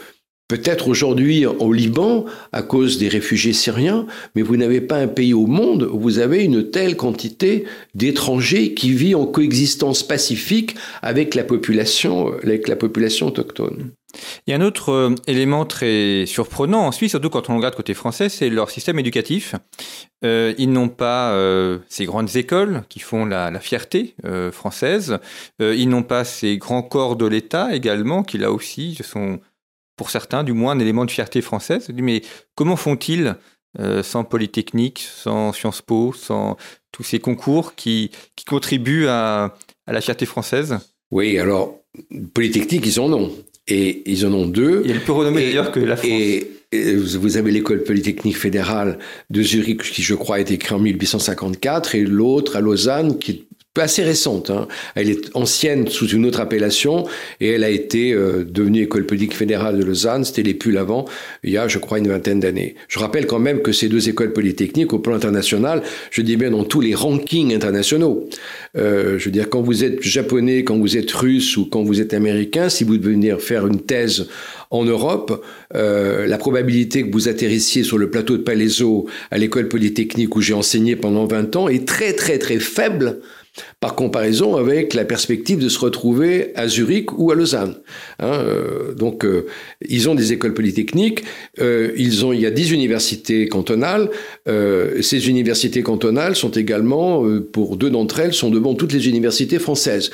Peut-être 0.50 0.88
aujourd'hui 0.88 1.46
au 1.46 1.72
Liban, 1.72 2.24
à 2.50 2.62
cause 2.62 2.98
des 2.98 3.06
réfugiés 3.06 3.52
syriens, 3.52 4.08
mais 4.34 4.42
vous 4.42 4.56
n'avez 4.56 4.80
pas 4.80 4.96
un 4.96 5.06
pays 5.06 5.32
au 5.32 5.46
monde 5.46 5.88
où 5.92 6.00
vous 6.00 6.18
avez 6.18 6.42
une 6.42 6.72
telle 6.72 6.96
quantité 6.96 7.66
d'étrangers 7.94 8.74
qui 8.74 8.90
vit 8.90 9.14
en 9.14 9.26
coexistence 9.26 10.02
pacifique 10.02 10.74
avec 11.02 11.36
la 11.36 11.44
population, 11.44 12.32
avec 12.42 12.66
la 12.66 12.74
population 12.74 13.28
autochtone. 13.28 13.92
Il 14.44 14.50
y 14.50 14.54
a 14.54 14.56
un 14.56 14.60
autre 14.60 14.90
euh, 14.90 15.14
élément 15.28 15.64
très 15.66 16.24
surprenant 16.26 16.80
en 16.80 16.90
Suisse, 16.90 17.10
surtout 17.10 17.30
quand 17.30 17.48
on 17.48 17.56
regarde 17.56 17.76
côté 17.76 17.94
français, 17.94 18.28
c'est 18.28 18.50
leur 18.50 18.70
système 18.70 18.98
éducatif. 18.98 19.54
Euh, 20.24 20.52
ils 20.58 20.72
n'ont 20.72 20.88
pas 20.88 21.30
euh, 21.30 21.78
ces 21.88 22.06
grandes 22.06 22.34
écoles 22.34 22.82
qui 22.88 22.98
font 22.98 23.24
la, 23.24 23.52
fierté 23.60 24.16
française. 24.50 25.18
ils 25.60 25.88
n'ont 25.88 26.02
pas 26.02 26.24
ces 26.24 26.56
grands 26.56 26.82
corps 26.82 27.14
de 27.14 27.26
l'État 27.26 27.72
également, 27.72 28.24
qui 28.24 28.36
là 28.36 28.50
aussi 28.50 28.98
sont 29.04 29.38
pour 30.00 30.08
certains, 30.08 30.44
du 30.44 30.54
moins, 30.54 30.72
un 30.72 30.78
élément 30.78 31.04
de 31.04 31.10
fierté 31.10 31.42
française. 31.42 31.90
Mais 31.94 32.22
comment 32.54 32.76
font-ils 32.76 33.36
euh, 33.78 34.02
sans 34.02 34.24
Polytechnique, 34.24 34.98
sans 34.98 35.52
Sciences 35.52 35.82
Po, 35.82 36.14
sans 36.14 36.56
tous 36.90 37.02
ces 37.02 37.18
concours 37.18 37.74
qui, 37.74 38.10
qui 38.34 38.46
contribuent 38.46 39.08
à, 39.08 39.54
la 39.86 40.00
fierté 40.00 40.24
française? 40.24 40.78
Oui, 41.10 41.38
alors, 41.38 41.80
Polytechnique, 42.32 42.86
ils 42.86 42.98
en 42.98 43.12
ont. 43.12 43.30
Et 43.68 44.10
ils 44.10 44.24
en 44.24 44.32
ont 44.32 44.46
deux. 44.46 44.80
Il 44.86 44.92
est 44.92 45.00
plus 45.00 45.12
renommé 45.12 45.42
d'ailleurs 45.42 45.70
que 45.70 45.80
la 45.80 45.98
France. 45.98 46.08
Et, 46.10 46.50
vous 46.96 47.36
avez 47.36 47.50
l'école 47.50 47.82
polytechnique 47.82 48.38
fédérale 48.38 48.98
de 49.28 49.42
Zurich, 49.42 49.82
qui 49.82 50.02
je 50.02 50.14
crois 50.14 50.36
a 50.36 50.40
été 50.40 50.56
créée 50.56 50.78
en 50.78 50.80
1854, 50.80 51.94
et 51.94 52.04
l'autre 52.04 52.56
à 52.56 52.62
Lausanne, 52.62 53.18
qui 53.18 53.48
assez 53.78 54.02
récente. 54.02 54.50
Hein. 54.50 54.66
Elle 54.96 55.10
est 55.10 55.30
ancienne 55.34 55.86
sous 55.86 56.08
une 56.08 56.26
autre 56.26 56.40
appellation 56.40 57.06
et 57.40 57.50
elle 57.50 57.62
a 57.62 57.70
été 57.70 58.12
euh, 58.12 58.44
devenue 58.44 58.82
école 58.82 59.06
politique 59.06 59.32
fédérale 59.32 59.78
de 59.78 59.84
Lausanne. 59.84 60.24
C'était 60.24 60.42
les 60.42 60.54
pulls 60.54 60.76
avant, 60.76 61.04
il 61.44 61.50
y 61.50 61.56
a, 61.56 61.68
je 61.68 61.78
crois, 61.78 61.98
une 61.98 62.08
vingtaine 62.08 62.40
d'années. 62.40 62.74
Je 62.88 62.98
rappelle 62.98 63.28
quand 63.28 63.38
même 63.38 63.62
que 63.62 63.70
ces 63.70 63.88
deux 63.88 64.08
écoles 64.08 64.32
polytechniques, 64.32 64.92
au 64.92 64.98
plan 64.98 65.14
international, 65.14 65.82
je 66.10 66.20
dis 66.20 66.36
bien 66.36 66.50
dans 66.50 66.64
tous 66.64 66.80
les 66.80 66.96
rankings 66.96 67.54
internationaux. 67.54 68.28
Euh, 68.76 69.20
je 69.20 69.26
veux 69.26 69.30
dire, 69.30 69.48
quand 69.48 69.62
vous 69.62 69.84
êtes 69.84 70.02
japonais, 70.02 70.64
quand 70.64 70.76
vous 70.76 70.96
êtes 70.96 71.12
russe 71.12 71.56
ou 71.56 71.66
quand 71.66 71.84
vous 71.84 72.00
êtes 72.00 72.12
américain, 72.12 72.70
si 72.70 72.82
vous 72.82 72.96
devez 72.96 73.12
venir 73.12 73.40
faire 73.40 73.68
une 73.68 73.80
thèse 73.82 74.26
en 74.70 74.84
Europe, 74.84 75.44
euh, 75.76 76.26
la 76.26 76.38
probabilité 76.38 77.04
que 77.04 77.12
vous 77.12 77.28
atterrissiez 77.28 77.84
sur 77.84 77.98
le 77.98 78.10
plateau 78.10 78.36
de 78.36 78.42
Palaiso 78.42 79.06
à 79.30 79.38
l'école 79.38 79.68
polytechnique 79.68 80.34
où 80.34 80.40
j'ai 80.40 80.54
enseigné 80.54 80.96
pendant 80.96 81.26
20 81.26 81.54
ans 81.54 81.68
est 81.68 81.86
très 81.86 82.12
très 82.14 82.38
très 82.38 82.58
faible 82.58 83.20
par 83.80 83.94
comparaison 83.94 84.56
avec 84.56 84.94
la 84.94 85.04
perspective 85.04 85.58
de 85.58 85.68
se 85.68 85.78
retrouver 85.78 86.52
à 86.54 86.68
Zurich 86.68 87.18
ou 87.18 87.30
à 87.30 87.34
Lausanne. 87.34 87.76
Hein, 88.18 88.32
euh, 88.32 88.94
donc, 88.94 89.24
euh, 89.24 89.46
ils 89.86 90.08
ont 90.08 90.14
des 90.14 90.32
écoles 90.32 90.54
polytechniques, 90.54 91.24
euh, 91.60 91.92
ils 91.96 92.24
ont, 92.24 92.32
il 92.32 92.40
y 92.40 92.46
a 92.46 92.50
10 92.50 92.72
universités 92.72 93.48
cantonales. 93.48 94.10
ces 94.46 95.28
universités 95.28 95.82
cantonales 95.82 96.36
sont 96.36 96.50
également, 96.50 97.24
pour 97.52 97.76
deux 97.76 97.90
d'entre 97.90 98.20
elles, 98.20 98.34
sont 98.34 98.50
devant 98.50 98.74
toutes 98.74 98.92
les 98.92 99.08
universités 99.08 99.58
françaises. 99.58 100.10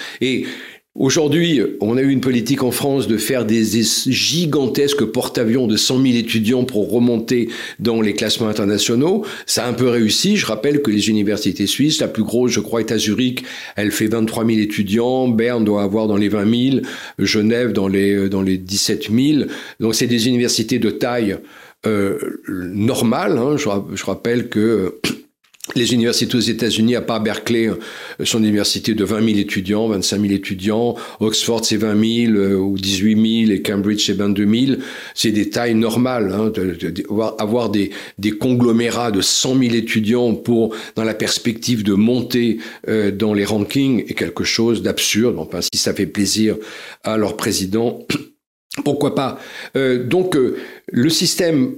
Aujourd'hui, 0.99 1.61
on 1.83 1.99
a 1.99 2.01
eu 2.01 2.09
une 2.09 2.23
politique 2.23 2.63
en 2.63 2.71
France 2.71 3.07
de 3.07 3.19
faire 3.19 3.45
des, 3.45 3.65
gigantesques 4.07 5.05
porte-avions 5.05 5.67
de 5.67 5.77
100 5.77 6.01
000 6.01 6.15
étudiants 6.17 6.65
pour 6.65 6.91
remonter 6.91 7.51
dans 7.79 8.01
les 8.01 8.15
classements 8.15 8.49
internationaux. 8.49 9.23
Ça 9.45 9.67
a 9.67 9.69
un 9.69 9.75
peu 9.75 9.89
réussi. 9.89 10.39
Je 10.39 10.47
rappelle 10.47 10.81
que 10.81 10.91
les 10.91 11.11
universités 11.11 11.67
suisses, 11.67 12.01
la 12.01 12.09
plus 12.09 12.23
grosse, 12.23 12.53
je 12.53 12.61
crois, 12.61 12.81
est 12.81 12.93
à 12.93 12.99
Zurich. 12.99 13.45
Elle 13.77 13.91
fait 13.91 14.07
23 14.07 14.47
000 14.47 14.59
étudiants. 14.59 15.29
Berne 15.29 15.67
doit 15.67 15.83
avoir 15.83 16.07
dans 16.07 16.17
les 16.17 16.31
20 16.31 16.71
000. 16.71 16.87
Genève 17.19 17.73
dans 17.73 17.89
les, 17.89 18.31
dans 18.31 18.43
les 18.43 18.57
17 18.57 19.11
000. 19.15 19.45
Donc, 19.81 19.95
c'est 19.95 20.07
des 20.07 20.29
universités 20.29 20.79
de 20.79 20.89
taille 20.89 21.37
euh, 21.87 22.19
normale. 22.49 23.37
Hein. 23.37 23.59
Je, 23.59 23.69
je, 23.95 24.05
rappelle 24.07 24.49
que 24.49 24.95
les 25.75 25.93
universités 25.93 26.37
aux 26.37 26.41
États-Unis, 26.41 26.95
à 26.95 27.01
part 27.01 27.21
Berkeley, 27.21 27.69
euh, 27.69 28.25
sont 28.25 28.41
des 28.41 28.49
universités 28.49 28.95
de 28.95 29.05
20 29.05 29.25
000 29.25 29.39
étudiants, 29.39 29.89
25 29.89 30.21
000 30.21 30.33
étudiants. 30.33 30.95
Oxford, 31.19 31.65
c'est 31.65 31.77
20 31.77 32.27
000 32.29 32.33
euh, 32.37 32.55
ou 32.57 32.79
18 32.79 33.47
000 33.47 33.53
et 33.53 33.63
Cambridge, 33.63 34.07
c'est 34.07 34.13
22 34.13 34.67
000. 34.67 34.79
C'est 35.15 35.33
des 35.33 35.51
tailles 35.51 35.75
normales. 35.75 36.33
Hein, 36.33 36.53
avoir 37.39 37.71
des, 37.71 37.91
des, 38.19 38.31
conglomérats 38.31 39.11
de 39.11 39.21
100 39.21 39.59
000 39.59 39.75
étudiants 39.75 40.35
pour, 40.35 40.75
dans 40.95 41.05
la 41.05 41.15
perspective 41.15 41.83
de 41.83 41.95
monter 41.95 42.59
euh, 42.89 43.11
dans 43.11 43.35
les 43.35 43.45
rankings 43.45 44.05
est 44.09 44.15
quelque 44.15 44.45
chose 44.45 44.83
d'absurde. 44.83 45.37
Enfin, 45.39 45.61
si 45.61 45.79
ça 45.79 45.95
fait 45.95 46.07
plaisir 46.07 46.57
à 47.03 47.17
leur 47.17 47.37
président, 47.37 48.07
pourquoi 48.85 49.15
pas? 49.15 49.41
donc, 49.75 50.37
le 50.93 51.11
système 51.11 51.75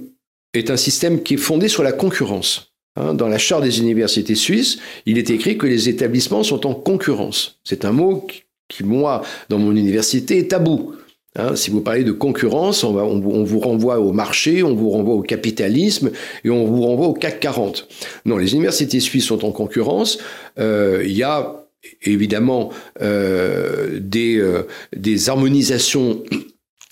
est 0.53 0.69
un 0.69 0.77
système 0.77 1.23
qui 1.23 1.35
est 1.35 1.37
fondé 1.37 1.67
sur 1.67 1.83
la 1.83 1.91
concurrence. 1.91 2.68
Hein, 2.95 3.13
dans 3.13 3.27
la 3.27 3.37
charte 3.37 3.63
des 3.63 3.79
universités 3.79 4.35
suisses, 4.35 4.79
il 5.05 5.17
est 5.17 5.29
écrit 5.29 5.57
que 5.57 5.67
les 5.67 5.89
établissements 5.89 6.43
sont 6.43 6.65
en 6.65 6.73
concurrence. 6.73 7.59
C'est 7.63 7.85
un 7.85 7.91
mot 7.91 8.25
qui, 8.67 8.83
moi, 8.83 9.21
dans 9.49 9.59
mon 9.59 9.71
université, 9.71 10.39
est 10.39 10.51
tabou. 10.51 10.93
Hein, 11.35 11.55
si 11.55 11.69
vous 11.69 11.81
parlez 11.81 12.03
de 12.03 12.11
concurrence, 12.11 12.83
on, 12.83 13.19
vous 13.19 13.59
renvoie 13.59 13.99
au 13.99 14.11
marché, 14.11 14.63
on 14.63 14.73
vous 14.73 14.89
renvoie 14.89 15.13
au 15.13 15.21
capitalisme 15.21 16.11
et 16.43 16.49
on 16.49 16.65
vous 16.65 16.81
renvoie 16.81 17.07
au 17.07 17.13
CAC 17.13 17.39
40. 17.39 17.87
Non, 18.25 18.37
les 18.37 18.53
universités 18.53 18.99
suisses 18.99 19.25
sont 19.25 19.45
en 19.45 19.51
concurrence. 19.51 20.17
Euh, 20.57 21.03
il 21.05 21.15
y 21.15 21.23
a 21.23 21.67
évidemment 22.03 22.71
euh, 23.01 23.99
euh, 24.15 24.63
des 24.95 25.29
harmonisations 25.29 26.23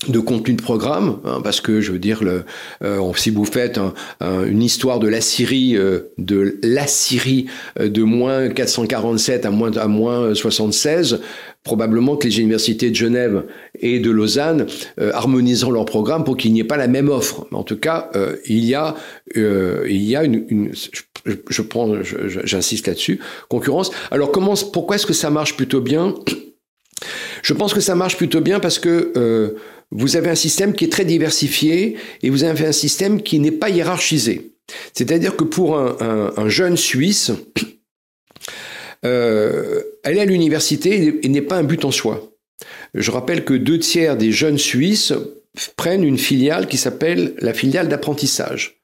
de 0.08 0.20
contenu 0.20 0.54
de 0.54 0.62
programme, 0.62 1.18
hein, 1.26 1.42
parce 1.44 1.60
que 1.60 1.82
je 1.82 1.92
veux 1.92 1.98
dire, 1.98 2.24
le, 2.24 2.44
euh, 2.84 3.02
si 3.16 3.32
vous 3.32 3.46
faites 3.46 3.80
une 4.22 4.62
histoire 4.62 5.00
de 5.00 5.08
la 5.08 5.22
Syrie, 5.22 5.76
euh, 5.76 6.14
de 6.20 6.60
la 6.62 6.86
Syrie 6.86 7.48
euh, 7.80 7.90
de 7.90 8.04
moins 8.04 8.48
447 8.50 9.48
à 9.48 9.50
moins, 9.50 9.76
à 9.76 9.88
moins 9.88 10.36
76, 10.36 11.20
probablement 11.64 12.16
que 12.16 12.28
les 12.28 12.40
universités 12.40 12.92
de 12.92 12.96
Genève 12.96 13.46
et 13.80 14.00
de 14.00 14.12
Lausanne 14.12 14.68
harmoniseront 14.98 15.72
leur 15.72 15.84
programme 15.84 16.24
pour 16.24 16.38
qu'il 16.38 16.54
n'y 16.54 16.62
ait 16.62 16.64
pas 16.64 16.78
la 16.78 16.88
même 16.88 17.10
offre. 17.10 17.46
En 17.52 17.64
tout 17.64 17.76
cas, 17.76 18.10
il 18.46 18.64
y 18.64 18.74
a, 18.74 18.96
il 19.36 20.04
y 20.04 20.16
a 20.16 20.24
une, 20.24 20.46
une 20.48 20.72
je, 20.74 21.34
je 21.50 21.62
prends, 21.62 22.02
j'insiste 22.46 22.88
là-dessus, 22.88 23.20
concurrence. 23.50 23.92
Alors 24.12 24.32
comment, 24.32 24.54
pourquoi 24.72 24.96
est-ce 24.96 25.06
que 25.06 25.12
ça 25.12 25.30
marche 25.30 25.58
plutôt 25.58 25.82
bien? 25.82 26.16
Je 27.44 27.54
pense 27.54 27.74
que 27.74 27.82
ça 27.82 27.96
marche 27.96 28.16
plutôt 28.16 28.40
bien 28.40 28.62
parce 28.62 28.80
que 28.80 29.58
vous 29.92 30.18
avez 30.18 30.30
un 30.30 30.36
système 30.36 30.74
qui 30.74 30.86
est 30.86 30.92
très 30.92 31.06
diversifié 31.06 31.98
et 32.22 32.30
vous 32.30 32.44
avez 32.44 32.66
un 32.66 32.72
système 32.72 33.22
qui 33.22 33.40
n'est 33.40 33.52
pas 33.52 33.70
hiérarchisé. 33.70 34.52
C'est-à-dire 34.94 35.36
que 35.36 35.46
pour 35.46 35.78
un, 35.78 36.50
jeune 36.50 36.76
Suisse, 36.76 37.32
euh, 39.06 39.82
aller 40.04 40.20
à 40.20 40.26
l'université 40.26 41.20
n'est 41.24 41.42
pas 41.42 41.56
un 41.56 41.64
but 41.64 41.86
en 41.86 41.92
soi. 41.92 42.32
Je 42.94 43.12
rappelle 43.12 43.46
que 43.46 43.54
deux 43.54 43.80
tiers 43.80 44.18
des 44.18 44.32
jeunes 44.32 44.58
Suisses 44.58 45.14
prennent 45.78 46.04
une 46.04 46.18
filiale 46.18 46.68
qui 46.68 46.78
s'appelle 46.78 47.34
la 47.40 47.54
filiale 47.54 47.88
d'apprentissage. 47.88 48.82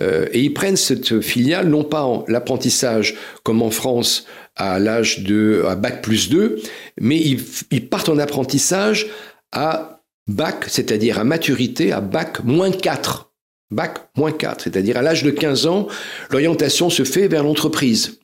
Euh, 0.00 0.26
et 0.32 0.40
ils 0.40 0.54
prennent 0.54 0.76
cette 0.76 1.20
filiale 1.20 1.68
non 1.68 1.84
pas 1.84 2.02
en 2.02 2.24
l'apprentissage 2.28 3.16
comme 3.42 3.62
en 3.62 3.70
France 3.70 4.26
à 4.56 4.78
l'âge 4.78 5.20
de 5.20 5.64
à 5.66 5.76
bac 5.76 6.02
plus 6.02 6.28
2, 6.28 6.60
mais 7.00 7.18
ils, 7.18 7.40
ils 7.70 7.88
partent 7.88 8.08
en 8.08 8.18
apprentissage 8.18 9.06
à 9.52 10.01
bac, 10.28 10.64
c'est-à-dire 10.68 11.18
à 11.18 11.24
maturité, 11.24 11.92
à 11.92 12.00
bac 12.00 12.42
moins 12.44 12.70
4. 12.70 13.32
Bac 13.70 14.10
moins 14.16 14.32
4, 14.32 14.64
c'est-à-dire 14.64 14.96
à, 14.96 15.02
l'âge 15.02 15.22
de 15.22 15.30
15 15.30 15.66
ans, 15.66 15.88
l'orientation 16.30 16.90
se 16.90 17.04
fait 17.04 17.28
vers 17.28 17.42
l'entreprise. 17.42 18.20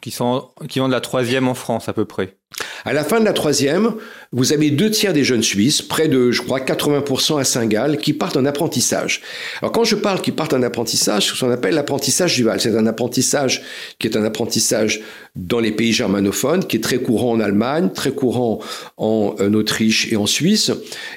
Qui, 0.00 0.10
sont, 0.10 0.50
qui 0.68 0.80
la 0.80 1.00
troisième 1.00 1.48
en 1.48 1.54
France 1.54 1.88
à 1.88 1.92
peu 1.92 2.06
près. 2.06 2.38
À 2.84 2.92
la 2.92 3.04
fin 3.04 3.20
de 3.20 3.24
la 3.24 3.32
troisième, 3.32 3.94
vous 4.32 4.52
avez 4.52 4.70
deux 4.70 4.90
tiers 4.90 5.12
des 5.12 5.24
jeunes 5.24 5.42
Suisses, 5.42 5.82
près 5.82 6.08
de, 6.08 6.32
je 6.32 6.42
crois, 6.42 6.58
80% 6.60 7.40
à 7.40 7.44
Saint-Gall, 7.44 7.98
qui 7.98 8.12
partent 8.12 8.36
en 8.36 8.44
apprentissage. 8.44 9.22
Alors 9.60 9.72
quand 9.72 9.84
je 9.84 9.94
parle 9.94 10.20
qu'ils 10.20 10.34
partent 10.34 10.54
en 10.54 10.62
apprentissage, 10.62 11.28
c'est 11.28 11.34
ce 11.34 11.40
qu'on 11.40 11.50
appelle 11.50 11.74
l'apprentissage 11.74 12.34
dual. 12.36 12.60
C'est 12.60 12.76
un 12.76 12.86
apprentissage 12.86 13.62
qui 13.98 14.08
est 14.08 14.16
un 14.16 14.24
apprentissage 14.24 15.00
dans 15.36 15.60
les 15.60 15.72
pays 15.72 15.92
germanophones, 15.92 16.64
qui 16.64 16.76
est 16.76 16.80
très 16.80 16.98
courant 16.98 17.32
en 17.32 17.40
Allemagne, 17.40 17.90
très 17.94 18.10
courant 18.10 18.60
en, 18.96 19.36
en 19.38 19.54
Autriche 19.54 20.12
et 20.12 20.16
en 20.16 20.26
Suisse. 20.26 20.72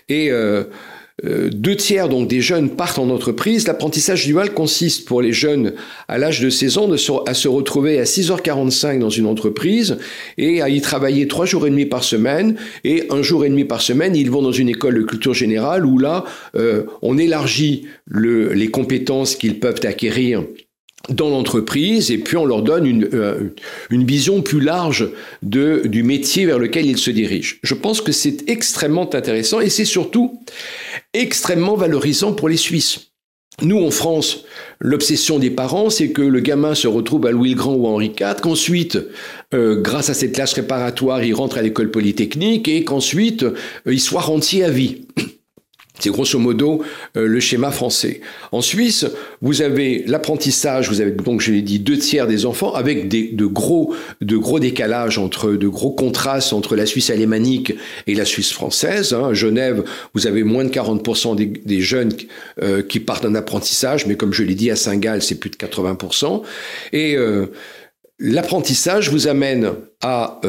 Et 0.07 0.31
euh, 0.31 0.65
euh, 1.23 1.49
deux 1.49 1.77
tiers 1.77 2.09
donc 2.09 2.27
des 2.27 2.41
jeunes 2.41 2.69
partent 2.69 2.99
en 2.99 3.09
entreprise. 3.09 3.67
L'apprentissage 3.67 4.25
dual 4.25 4.53
consiste 4.53 5.05
pour 5.05 5.21
les 5.21 5.31
jeunes 5.31 5.73
à 6.09 6.17
l'âge 6.17 6.41
de 6.41 6.49
16 6.49 6.77
ans 6.77 6.91
à 7.25 7.33
se 7.33 7.47
retrouver 7.47 7.99
à 7.99 8.03
6h45 8.03 8.99
dans 8.99 9.09
une 9.09 9.25
entreprise 9.25 9.97
et 10.37 10.61
à 10.61 10.67
y 10.67 10.81
travailler 10.81 11.27
trois 11.27 11.45
jours 11.45 11.67
et 11.67 11.69
demi 11.69 11.85
par 11.85 12.03
semaine. 12.03 12.57
Et 12.83 13.05
un 13.11 13.21
jour 13.21 13.45
et 13.45 13.49
demi 13.49 13.63
par 13.63 13.81
semaine, 13.81 14.15
ils 14.15 14.29
vont 14.29 14.41
dans 14.41 14.51
une 14.51 14.69
école 14.69 14.95
de 14.95 15.03
culture 15.03 15.33
générale 15.33 15.85
où 15.85 15.97
là, 15.97 16.25
euh, 16.55 16.83
on 17.01 17.17
élargit 17.17 17.85
le, 18.05 18.51
les 18.53 18.67
compétences 18.67 19.35
qu'ils 19.35 19.59
peuvent 19.59 19.81
acquérir 19.83 20.43
dans 21.09 21.29
l'entreprise 21.29 22.11
et 22.11 22.17
puis 22.17 22.37
on 22.37 22.45
leur 22.45 22.61
donne 22.61 22.85
une, 22.85 23.09
euh, 23.13 23.53
une 23.89 24.05
vision 24.05 24.41
plus 24.41 24.59
large 24.59 25.09
de, 25.43 25.83
du 25.85 26.03
métier 26.03 26.45
vers 26.45 26.59
lequel 26.59 26.85
ils 26.85 26.97
se 26.97 27.11
dirigent. 27.11 27.57
Je 27.63 27.73
pense 27.73 28.01
que 28.01 28.11
c'est 28.11 28.49
extrêmement 28.49 29.13
intéressant 29.13 29.59
et 29.59 29.69
c'est 29.69 29.85
surtout 29.85 30.39
extrêmement 31.13 31.75
valorisant 31.75 32.33
pour 32.33 32.49
les 32.49 32.57
Suisses. 32.57 33.11
Nous, 33.61 33.81
en 33.81 33.89
France, 33.89 34.43
l'obsession 34.79 35.39
des 35.39 35.49
parents, 35.49 35.89
c'est 35.89 36.09
que 36.09 36.21
le 36.21 36.39
gamin 36.41 36.75
se 36.75 36.89
retrouve 36.89 37.25
à 37.25 37.31
Louis 37.31 37.51
le 37.51 37.55
Grand 37.55 37.73
ou 37.73 37.87
à 37.87 37.91
Henri 37.91 38.07
IV, 38.07 38.41
qu'ensuite, 38.41 38.97
euh, 39.53 39.79
grâce 39.79 40.09
à 40.09 40.13
cette 40.13 40.33
classe 40.33 40.53
réparatoire, 40.53 41.23
il 41.23 41.33
rentre 41.33 41.57
à 41.57 41.61
l'école 41.61 41.89
polytechnique 41.89 42.67
et 42.67 42.83
qu'ensuite, 42.83 43.43
euh, 43.43 43.53
il 43.85 44.01
soit 44.01 44.21
rentier 44.21 44.65
à 44.65 44.69
vie. 44.69 45.05
C'est 45.99 46.09
grosso 46.09 46.37
modo 46.39 46.83
euh, 47.15 47.27
le 47.27 47.39
schéma 47.39 47.71
français. 47.71 48.21
En 48.51 48.61
Suisse, 48.61 49.05
vous 49.41 49.61
avez 49.61 50.03
l'apprentissage, 50.07 50.89
vous 50.89 51.01
avez 51.01 51.11
donc, 51.11 51.41
je 51.41 51.51
l'ai 51.51 51.61
dit, 51.61 51.79
deux 51.79 51.97
tiers 51.97 52.27
des 52.27 52.45
enfants 52.45 52.73
avec 52.73 53.07
des, 53.07 53.29
de, 53.31 53.45
gros, 53.45 53.95
de 54.21 54.37
gros 54.37 54.59
décalages 54.59 55.17
entre, 55.17 55.51
de 55.51 55.67
gros 55.67 55.91
contrastes 55.91 56.53
entre 56.53 56.75
la 56.75 56.85
Suisse 56.85 57.09
alémanique 57.09 57.73
et 58.07 58.15
la 58.15 58.25
Suisse 58.25 58.51
française. 58.51 59.13
Hein. 59.13 59.33
Genève, 59.33 59.83
vous 60.13 60.27
avez 60.27 60.43
moins 60.43 60.65
de 60.65 60.69
40% 60.69 61.35
des, 61.35 61.81
jeunes 61.81 62.11
euh, 62.61 62.81
qui 62.81 62.99
partent 62.99 63.25
en 63.25 63.35
apprentissage, 63.35 64.05
mais 64.05 64.15
comme 64.15 64.33
je 64.33 64.43
l'ai 64.43 64.55
dit, 64.55 64.71
à 64.71 64.75
Saint-Gall, 64.75 65.21
c'est 65.21 65.35
plus 65.39 65.49
de 65.49 65.55
80%. 65.55 66.41
Et 66.93 67.15
euh, 67.15 67.47
l'apprentissage 68.19 69.09
vous 69.09 69.27
amène 69.27 69.71
à 70.01 70.41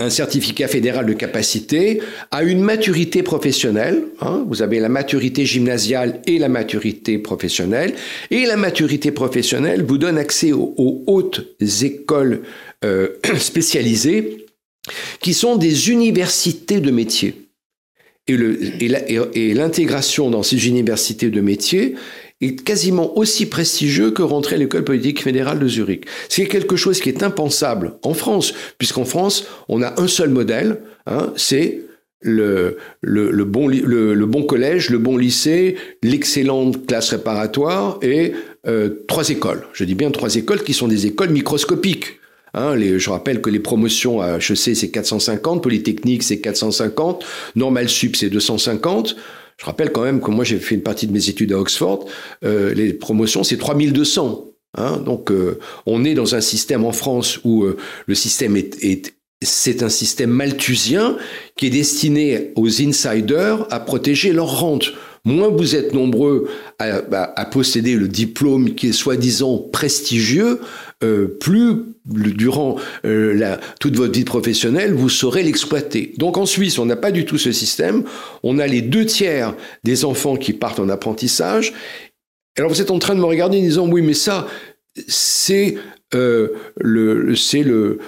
un 0.00 0.10
certificat 0.10 0.68
fédéral 0.68 1.06
de 1.06 1.12
capacité 1.12 2.00
à 2.30 2.44
une 2.44 2.60
maturité 2.60 3.24
professionnelle. 3.24 4.04
Hein. 4.20 4.44
vous 4.48 4.62
avez 4.62 4.78
la 4.78 4.88
maturité 4.88 5.44
gymnasiale 5.44 6.20
et 6.26 6.38
la 6.38 6.48
maturité 6.48 7.18
professionnelle. 7.18 7.94
Et 8.30 8.46
la 8.46 8.56
maturité 8.56 9.10
professionnelle 9.10 9.84
vous 9.84 9.98
donne 9.98 10.16
accès 10.16 10.52
aux, 10.52 11.02
hautes 11.06 11.44
écoles 11.82 12.42
euh, 12.84 13.08
spécialisées 13.38 14.46
qui 15.20 15.34
sont 15.34 15.56
des 15.56 15.90
universités 15.90 16.80
de 16.80 16.90
métiers. 16.90 17.34
Et 18.28 19.54
l'intégration 19.54 20.30
dans 20.30 20.42
ces 20.42 20.68
universités 20.68 21.30
de 21.30 21.40
métiers 21.40 21.94
est 22.40 22.62
quasiment 22.62 23.16
aussi 23.18 23.46
prestigieux 23.46 24.10
que 24.10 24.22
rentrer 24.22 24.56
à 24.56 24.58
l'école 24.58 24.84
politique 24.84 25.22
fédérale 25.22 25.58
de 25.58 25.68
Zurich. 25.68 26.04
C'est 26.28 26.46
quelque 26.46 26.76
chose 26.76 27.00
qui 27.00 27.08
est 27.08 27.22
impensable 27.22 27.94
en 28.02 28.14
France, 28.14 28.54
puisqu'en 28.78 29.04
France, 29.04 29.46
on 29.68 29.82
a 29.82 30.00
un 30.00 30.06
seul 30.06 30.30
modèle, 30.30 30.80
hein, 31.06 31.32
c'est 31.36 31.82
le, 32.20 32.76
bon, 33.44 33.68
le, 33.68 34.26
bon 34.26 34.42
collège, 34.42 34.90
le 34.90 34.98
bon 34.98 35.16
lycée, 35.16 35.76
l'excellente 36.02 36.86
classe 36.86 37.10
réparatoire 37.10 37.98
et 38.02 38.32
euh, 38.66 39.04
trois 39.06 39.28
écoles. 39.30 39.66
Je 39.72 39.84
dis 39.84 39.94
bien 39.94 40.10
trois 40.10 40.34
écoles 40.36 40.62
qui 40.62 40.74
sont 40.74 40.88
des 40.88 41.06
écoles 41.06 41.30
microscopiques. 41.30 42.18
Hein, 42.54 42.74
je 42.78 43.10
rappelle 43.10 43.40
que 43.40 43.50
les 43.50 43.60
promotions 43.60 44.20
à 44.20 44.38
HEC 44.38 44.74
c'est 44.74 44.90
450, 44.90 45.62
Polytechnique 45.62 46.22
c'est 46.22 46.40
450, 46.40 47.24
Normal 47.56 47.88
Sup 47.88 48.16
c'est 48.16 48.30
250. 48.30 49.16
Je 49.58 49.66
rappelle 49.66 49.90
quand 49.90 50.02
même 50.02 50.20
que 50.20 50.30
moi 50.30 50.44
j'ai 50.44 50.58
fait 50.58 50.76
une 50.76 50.82
partie 50.82 51.06
de 51.06 51.12
mes 51.12 51.28
études 51.28 51.52
à 51.52 51.58
Oxford, 51.58 52.06
euh, 52.44 52.72
les 52.74 52.92
promotions 52.92 53.42
c'est 53.42 53.56
3200. 53.58 54.44
Hein, 54.76 54.98
donc 54.98 55.30
euh, 55.30 55.58
on 55.86 56.04
est 56.04 56.14
dans 56.14 56.34
un 56.34 56.40
système 56.40 56.84
en 56.84 56.92
France 56.92 57.40
où 57.42 57.64
euh, 57.64 57.76
le 58.06 58.14
système 58.14 58.56
est, 58.56 58.82
est 58.84 59.14
c'est 59.42 59.82
un 59.82 59.88
système 59.88 60.30
malthusien 60.30 61.16
qui 61.56 61.66
est 61.66 61.70
destiné 61.70 62.52
aux 62.56 62.82
insiders 62.82 63.66
à 63.70 63.78
protéger 63.78 64.32
leur 64.32 64.60
rente. 64.60 64.92
Moins 65.24 65.48
vous 65.48 65.76
êtes 65.76 65.94
nombreux 65.94 66.48
à, 66.78 67.02
à 67.36 67.44
posséder 67.44 67.94
le 67.94 68.08
diplôme 68.08 68.74
qui 68.74 68.88
est 68.88 68.92
soi-disant 68.92 69.58
prestigieux, 69.58 70.60
euh, 71.04 71.28
plus 71.28 71.74
durant 72.06 72.76
euh, 73.04 73.56
toute 73.78 73.94
votre 73.94 74.12
vie 74.12 74.24
professionnelle, 74.24 74.94
vous 74.94 75.08
saurez 75.08 75.44
l'exploiter. 75.44 76.12
Donc 76.16 76.36
en 76.36 76.46
Suisse, 76.46 76.78
on 76.78 76.86
n'a 76.86 76.96
pas 76.96 77.12
du 77.12 77.24
tout 77.24 77.38
ce 77.38 77.52
système. 77.52 78.02
On 78.42 78.58
a 78.58 78.66
les 78.66 78.82
deux 78.82 79.06
tiers 79.06 79.54
des 79.84 80.04
enfants 80.04 80.36
qui 80.36 80.52
partent 80.52 80.80
en 80.80 80.88
apprentissage. 80.88 81.72
Alors 82.56 82.70
vous 82.70 82.80
êtes 82.80 82.90
en 82.90 82.98
train 82.98 83.14
de 83.14 83.20
me 83.20 83.26
regarder 83.26 83.58
en 83.58 83.62
disant 83.62 83.88
oui, 83.88 84.02
mais 84.02 84.14
ça, 84.14 84.48
c'est 85.06 85.76
euh, 86.14 86.48
c'est 87.36 87.62
le, 87.62 87.98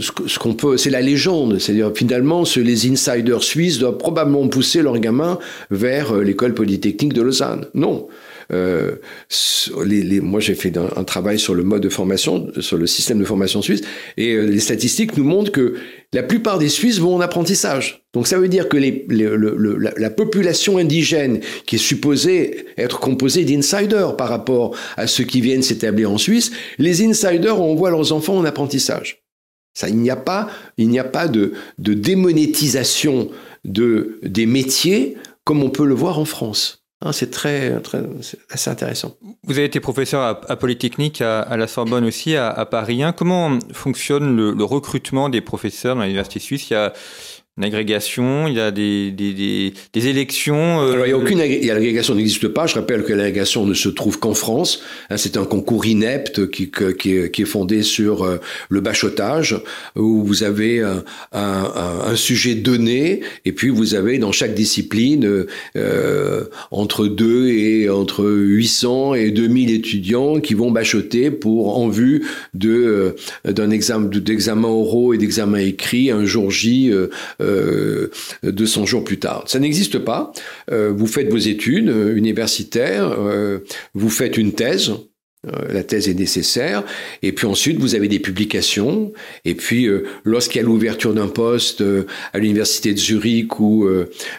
ce 0.00 0.38
qu'on 0.38 0.54
peut, 0.54 0.78
c'est 0.78 0.90
la 0.90 1.02
légende. 1.02 1.58
C'est-à-dire 1.58 1.92
finalement, 1.94 2.46
ce, 2.46 2.60
les 2.60 2.90
insiders 2.90 3.42
suisses 3.42 3.78
doivent 3.78 3.98
probablement 3.98 4.48
pousser 4.48 4.80
leurs 4.80 4.98
gamins 4.98 5.38
vers 5.70 6.14
l'école 6.14 6.54
polytechnique 6.54 7.12
de 7.12 7.20
Lausanne. 7.20 7.66
Non, 7.74 8.08
les, 8.50 10.20
moi 10.20 10.40
j'ai 10.40 10.54
fait 10.54 10.76
un, 10.76 11.04
travail 11.04 11.38
sur 11.38 11.54
le 11.54 11.62
mode 11.62 11.82
de 11.82 11.88
formation, 11.88 12.48
sur 12.60 12.76
le 12.76 12.86
système 12.86 13.18
de 13.18 13.24
formation 13.24 13.62
suisse, 13.62 13.82
et 14.16 14.36
les 14.36 14.60
statistiques 14.60 15.16
nous 15.16 15.24
montrent 15.24 15.52
que 15.52 15.74
la 16.14 16.22
plupart 16.22 16.58
des 16.58 16.68
Suisses 16.68 17.00
vont 17.00 17.16
en 17.16 17.20
apprentissage. 17.20 18.04
Donc 18.12 18.28
ça 18.28 18.38
veut 18.38 18.48
dire 18.48 18.68
que 18.68 18.76
la, 18.76 20.10
population 20.10 20.78
indigène, 20.78 21.40
qui 21.66 21.76
est 21.76 21.78
supposée 21.78 22.66
être 22.78 23.00
composée 23.00 23.44
d'insiders 23.44 24.16
par 24.16 24.28
rapport 24.28 24.76
à 24.96 25.08
ceux 25.08 25.24
qui 25.24 25.40
viennent 25.40 25.62
s'établir 25.62 26.12
en 26.12 26.18
Suisse, 26.18 26.52
les 26.78 27.04
insiders 27.04 27.60
envoient 27.60 27.90
leurs 27.90 28.12
enfants 28.12 28.36
en 28.36 28.44
apprentissage. 28.44 29.24
Ça, 29.74 29.88
il 29.88 29.96
n'y 29.96 30.10
a 30.10 30.16
pas, 30.16 30.48
il 30.78 30.88
n'y 30.88 31.00
a 31.00 31.04
pas 31.04 31.26
de, 31.26 31.54
démonétisation 31.78 33.28
de, 33.64 34.20
des 34.22 34.46
métiers 34.46 35.16
comme 35.42 35.64
on 35.64 35.70
peut 35.70 35.84
le 35.84 35.94
voir 35.94 36.20
en 36.20 36.24
France. 36.24 36.83
Hein, 37.04 37.12
c'est 37.12 37.30
très, 37.30 37.80
très 37.80 38.02
assez 38.50 38.70
intéressant. 38.70 39.14
Vous 39.44 39.58
avez 39.58 39.66
été 39.66 39.78
professeur 39.78 40.40
à, 40.48 40.56
Polytechnique, 40.56 41.20
à, 41.20 41.56
la 41.56 41.66
Sorbonne 41.66 42.06
aussi, 42.06 42.34
à, 42.34 42.64
Paris. 42.64 43.02
Comment 43.14 43.58
fonctionne 43.72 44.34
le, 44.34 44.64
recrutement 44.64 45.28
des 45.28 45.42
professeurs 45.42 45.96
dans 45.96 46.02
l'université 46.02 46.40
suisse? 46.40 46.72
Une 47.56 47.62
agrégation, 47.62 48.48
il 48.48 48.54
y 48.54 48.60
a 48.60 48.72
des, 48.72 49.12
des, 49.12 49.72
des, 49.92 50.08
élections. 50.08 50.82
Euh, 50.82 50.92
Alors, 50.94 51.06
il 51.06 51.10
y 51.10 51.12
a 51.12 51.16
aucune 51.16 51.38
l'agrégation 51.38 52.16
n'existe 52.16 52.48
pas. 52.48 52.66
Je 52.66 52.74
rappelle 52.74 53.04
que 53.04 53.12
l'agrégation 53.12 53.64
ne 53.64 53.74
se 53.74 53.88
trouve 53.88 54.18
qu'en 54.18 54.34
France. 54.34 54.82
Hein, 55.08 55.18
c'est 55.18 55.36
un 55.36 55.44
concours 55.44 55.86
inepte 55.86 56.50
qui, 56.50 56.68
qui, 56.98 57.12
est, 57.12 57.30
qui 57.30 57.42
est 57.42 57.44
fondé 57.44 57.84
sur 57.84 58.24
euh, 58.24 58.40
le 58.70 58.80
bachotage, 58.80 59.56
où 59.94 60.24
vous 60.24 60.42
avez 60.42 60.82
un, 60.82 61.04
un, 61.30 62.02
un, 62.08 62.16
sujet 62.16 62.56
donné, 62.56 63.20
et 63.44 63.52
puis 63.52 63.68
vous 63.68 63.94
avez 63.94 64.18
dans 64.18 64.32
chaque 64.32 64.54
discipline 64.54 65.46
euh, 65.76 66.44
entre 66.72 67.06
2 67.06 67.48
et 67.50 67.88
entre 67.88 68.24
800 68.26 69.14
et 69.14 69.30
2000 69.30 69.70
étudiants 69.70 70.40
qui 70.40 70.54
vont 70.54 70.72
bachoter 70.72 71.30
pour 71.30 71.78
en 71.78 71.88
vue 71.88 72.26
de 72.52 73.14
d'un 73.44 73.70
examen 73.70 74.08
d'examen 74.08 74.68
oraux 74.68 75.14
et 75.14 75.18
d'examen 75.18 75.58
écrit 75.58 76.10
un 76.10 76.24
jour 76.24 76.50
J. 76.50 76.92
200 78.42 78.82
euh, 78.82 78.86
jours 78.86 79.04
plus 79.04 79.18
tard. 79.18 79.44
Ça 79.46 79.58
n'existe 79.58 79.98
pas. 79.98 80.32
Euh, 80.70 80.92
vous 80.94 81.06
faites 81.06 81.30
vos 81.30 81.36
études 81.36 81.88
euh, 81.88 82.16
universitaires, 82.16 83.16
vous 83.94 84.10
faites 84.10 84.36
une 84.36 84.52
thèse, 84.52 84.92
la 85.68 85.82
thèse 85.82 86.08
est 86.08 86.14
nécessaire. 86.14 86.84
Et 87.22 87.32
puis 87.32 87.46
ensuite, 87.46 87.78
vous 87.78 87.94
avez 87.94 88.08
des 88.08 88.18
publications. 88.18 89.12
Et 89.44 89.54
puis, 89.54 89.88
lorsqu'il 90.24 90.60
y 90.60 90.64
a 90.64 90.66
l'ouverture 90.66 91.12
d'un 91.12 91.28
poste 91.28 91.82
à 92.32 92.38
l'université 92.38 92.92
de 92.92 92.98
Zurich 92.98 93.60
ou 93.60 93.88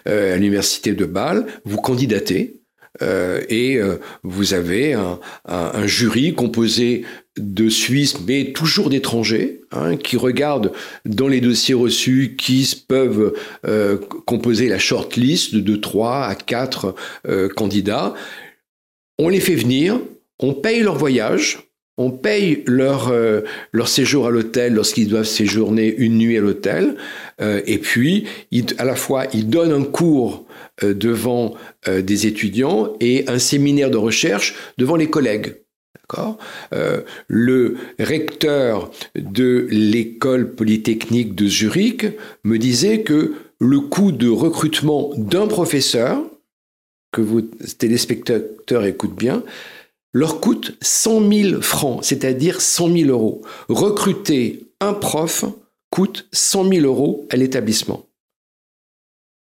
à 0.06 0.36
l'université 0.36 0.94
de 0.94 1.06
Bâle, 1.06 1.46
vous 1.64 1.78
candidatez. 1.78 2.62
et 3.02 3.80
vous 4.24 4.54
avez 4.54 4.94
un, 4.94 5.20
un, 5.46 5.86
jury 5.86 6.34
composé 6.34 7.04
de 7.38 7.68
Suisses, 7.70 8.18
mais 8.26 8.54
toujours 8.54 8.90
d'étrangers, 8.90 9.62
hein, 9.72 9.98
qui 9.98 10.16
regardent 10.16 10.72
dans 11.06 11.28
les 11.28 11.42
dossiers 11.42 11.74
reçus 11.74 12.36
qui 12.38 12.84
peuvent 12.88 13.34
euh, 13.68 13.98
composer 14.26 14.70
la 14.70 14.80
short 14.80 15.16
list 15.16 15.56
de 15.56 15.76
3 15.76 16.26
à 16.26 16.36
4 16.36 16.96
euh, 17.28 17.50
candidats. 17.50 18.14
On 19.20 19.30
les 19.30 19.42
fait 19.42 19.56
venir, 19.56 20.00
on 20.40 20.54
paye 20.54 20.82
leur 20.82 20.98
voyage, 20.98 21.60
on 21.98 22.12
paye 22.12 22.64
leur, 22.68 23.10
euh, 23.10 23.42
leur 23.74 23.90
séjour 23.90 24.28
à 24.28 24.30
l'hôtel 24.30 24.74
lorsqu'ils 24.74 25.10
doivent 25.10 25.26
séjourner 25.26 25.94
une 25.98 26.18
nuit 26.18 26.38
à 26.38 26.42
l'hôtel, 26.42 26.96
et 27.42 27.80
puis 27.80 28.28
à 28.78 28.86
la 28.86 28.96
fois 28.96 29.26
ils 29.34 29.50
donnent 29.50 29.74
un 29.74 29.84
cours 29.84 30.46
devant 30.82 31.54
des 31.86 32.28
étudiants 32.28 32.94
et 33.02 33.26
un 33.28 33.40
séminaire 33.40 33.92
de 33.92 33.98
recherche 33.98 34.56
devant 34.78 34.96
les 34.96 35.10
collègues. 35.10 35.56
Euh, 36.74 37.02
le 37.28 37.78
recteur 38.00 38.92
de 39.16 39.68
l'école 39.70 40.54
polytechnique 40.54 41.36
de 41.36 41.48
Zurich 41.48 42.06
me 42.44 42.58
disait 42.58 43.02
que 43.02 43.34
le 43.60 43.80
coût 43.80 44.12
de 44.12 44.30
recrutement 44.30 45.12
d'un 45.18 45.48
professeur, 45.48 46.24
que 47.12 47.22
vos 47.22 47.42
téléspectateurs 47.42 48.86
écoutent 48.86 49.16
bien, 49.16 49.44
leur 50.14 50.40
coûte 50.40 50.78
100 50.82 51.32
000 51.32 51.62
francs, 51.62 52.04
c'est-à-dire 52.04 52.62
100 52.62 52.94
000 52.98 53.10
euros. 53.10 53.42
Recruter 53.68 54.66
un 54.80 54.94
prof 54.94 55.46
coûte 55.90 56.28
100 56.32 56.70
000 56.70 56.86
euros 56.86 57.28
à 57.30 57.36
l'établissement. 57.36 58.06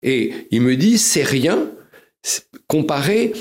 Et 0.03 0.33
il 0.51 0.63
me 0.63 0.77
dit, 0.77 0.99
c'est 0.99 1.23
rien 1.23 1.71
comparé 2.67 3.33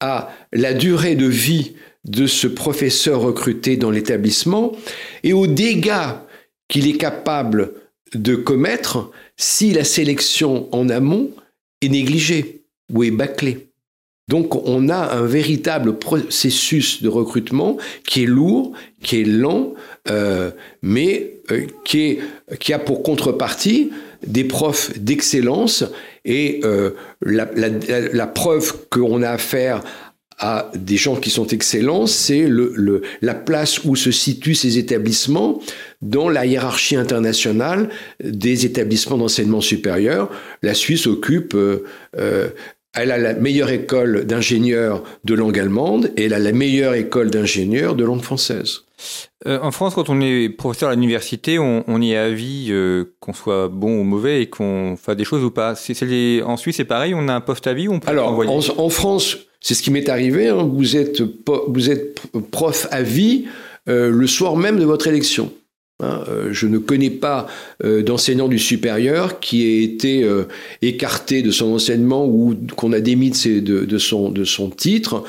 à 0.00 0.32
la 0.52 0.74
durée 0.74 1.14
de 1.14 1.26
vie 1.26 1.74
de 2.04 2.26
ce 2.26 2.46
professeur 2.46 3.20
recruté 3.20 3.76
dans 3.76 3.90
l'établissement 3.90 4.72
et 5.22 5.32
aux 5.32 5.46
dégâts 5.46 6.14
qu'il 6.68 6.88
est 6.88 6.96
capable 6.96 7.74
de 8.14 8.34
commettre 8.34 9.10
si 9.36 9.72
la 9.72 9.84
sélection 9.84 10.68
en 10.72 10.88
amont 10.88 11.30
est 11.80 11.88
négligée 11.88 12.62
ou 12.92 13.04
est 13.04 13.10
bâclée. 13.10 13.68
Donc 14.28 14.54
on 14.66 14.88
a 14.88 15.16
un 15.16 15.26
véritable 15.26 15.98
processus 15.98 17.02
de 17.02 17.08
recrutement 17.08 17.76
qui 18.06 18.22
est 18.22 18.26
lourd, 18.26 18.72
qui 19.02 19.20
est 19.20 19.24
lent, 19.24 19.74
euh, 20.08 20.50
mais 20.80 21.40
euh, 21.50 21.66
qui, 21.84 22.18
a 22.72 22.78
pour 22.78 23.02
contrepartie 23.02 23.90
des 24.26 24.44
profs 24.44 24.96
d'excellence 24.98 25.84
et 26.24 26.60
euh, 26.64 26.90
la, 27.20 27.48
la, 27.54 28.26
preuve 28.28 28.88
qu'on 28.88 29.22
a 29.22 29.30
affaire 29.30 29.82
à 30.42 30.72
des 30.74 30.96
gens 30.96 31.14
qui 31.14 31.30
sont 31.30 31.46
excellents, 31.46 32.08
c'est 32.08 32.48
le, 32.48 33.02
la 33.22 33.34
place 33.34 33.84
où 33.84 33.94
se 33.94 34.10
situent 34.10 34.56
ces 34.56 34.76
établissements 34.76 35.60
dans 36.02 36.28
la 36.28 36.44
hiérarchie 36.46 36.96
internationale 36.96 37.88
des 38.22 38.66
établissements 38.66 39.16
d'enseignement 39.16 39.60
supérieur. 39.60 40.30
La 40.62 40.74
Suisse 40.74 41.06
occupe 41.06 41.54
euh, 41.54 41.84
euh, 42.18 42.48
elle 42.92 43.12
a 43.12 43.18
la 43.18 43.34
meilleure 43.34 43.70
école 43.70 44.24
d'ingénieurs 44.26 45.04
de 45.24 45.34
langue 45.34 45.58
allemande 45.58 46.10
et 46.16 46.24
elle 46.24 46.34
a 46.34 46.40
la 46.40 46.52
meilleure 46.52 46.94
école 46.94 47.30
d'ingénieurs 47.30 47.94
de 47.94 48.04
langue 48.04 48.20
française. 48.20 48.80
Euh, 49.46 49.60
en 49.62 49.70
France, 49.70 49.94
quand 49.94 50.10
on 50.10 50.20
est 50.20 50.48
professeur 50.48 50.90
à 50.90 50.94
l'université, 50.94 51.58
on, 51.58 51.84
on, 51.86 52.02
y 52.02 52.16
a 52.16 52.24
avis 52.24 52.72
qu'on 53.20 53.32
soit 53.32 53.68
bon 53.68 54.00
ou 54.00 54.02
mauvais 54.02 54.42
et 54.42 54.46
qu'on 54.46 54.96
fasse 55.00 55.16
des 55.16 55.24
choses 55.24 55.44
ou 55.44 55.52
pas. 55.52 55.74
En 56.44 56.56
Suisse, 56.56 56.76
c'est 56.76 56.84
pareil, 56.84 57.14
on 57.14 57.28
a 57.28 57.32
un 57.32 57.40
poste 57.40 57.68
à 57.68 57.74
vie 57.74 57.86
ou 57.86 57.94
on 57.94 58.00
peut 58.00 58.10
Alors, 58.10 58.38
en, 58.38 58.58
en, 58.58 58.88
France, 58.90 59.38
c'est 59.62 59.74
ce 59.74 59.82
qui 59.82 59.90
m'est 59.90 60.08
arrivé. 60.08 60.48
Hein. 60.48 60.68
Vous, 60.72 60.96
êtes, 60.96 61.22
vous 61.68 61.90
êtes 61.90 62.20
prof 62.50 62.88
à 62.90 63.02
vie 63.02 63.44
euh, 63.88 64.10
le 64.10 64.26
soir 64.26 64.56
même 64.56 64.78
de 64.78 64.84
votre 64.84 65.06
élection. 65.06 65.52
Hein. 66.00 66.24
Euh, 66.28 66.48
je 66.52 66.66
ne 66.66 66.78
connais 66.78 67.10
pas 67.10 67.46
euh, 67.84 68.02
d'enseignant 68.02 68.48
du 68.48 68.58
supérieur 68.58 69.38
qui 69.38 69.64
ait 69.64 69.82
été 69.84 70.28
écarté 70.82 71.42
de 71.42 71.52
son 71.52 71.72
enseignement 71.72 72.26
ou 72.26 72.56
qu'on 72.76 72.92
a 72.92 73.00
démis 73.00 73.30
de, 73.30 73.98
son, 73.98 74.30
de 74.30 74.44
son 74.44 74.70
titre 74.70 75.22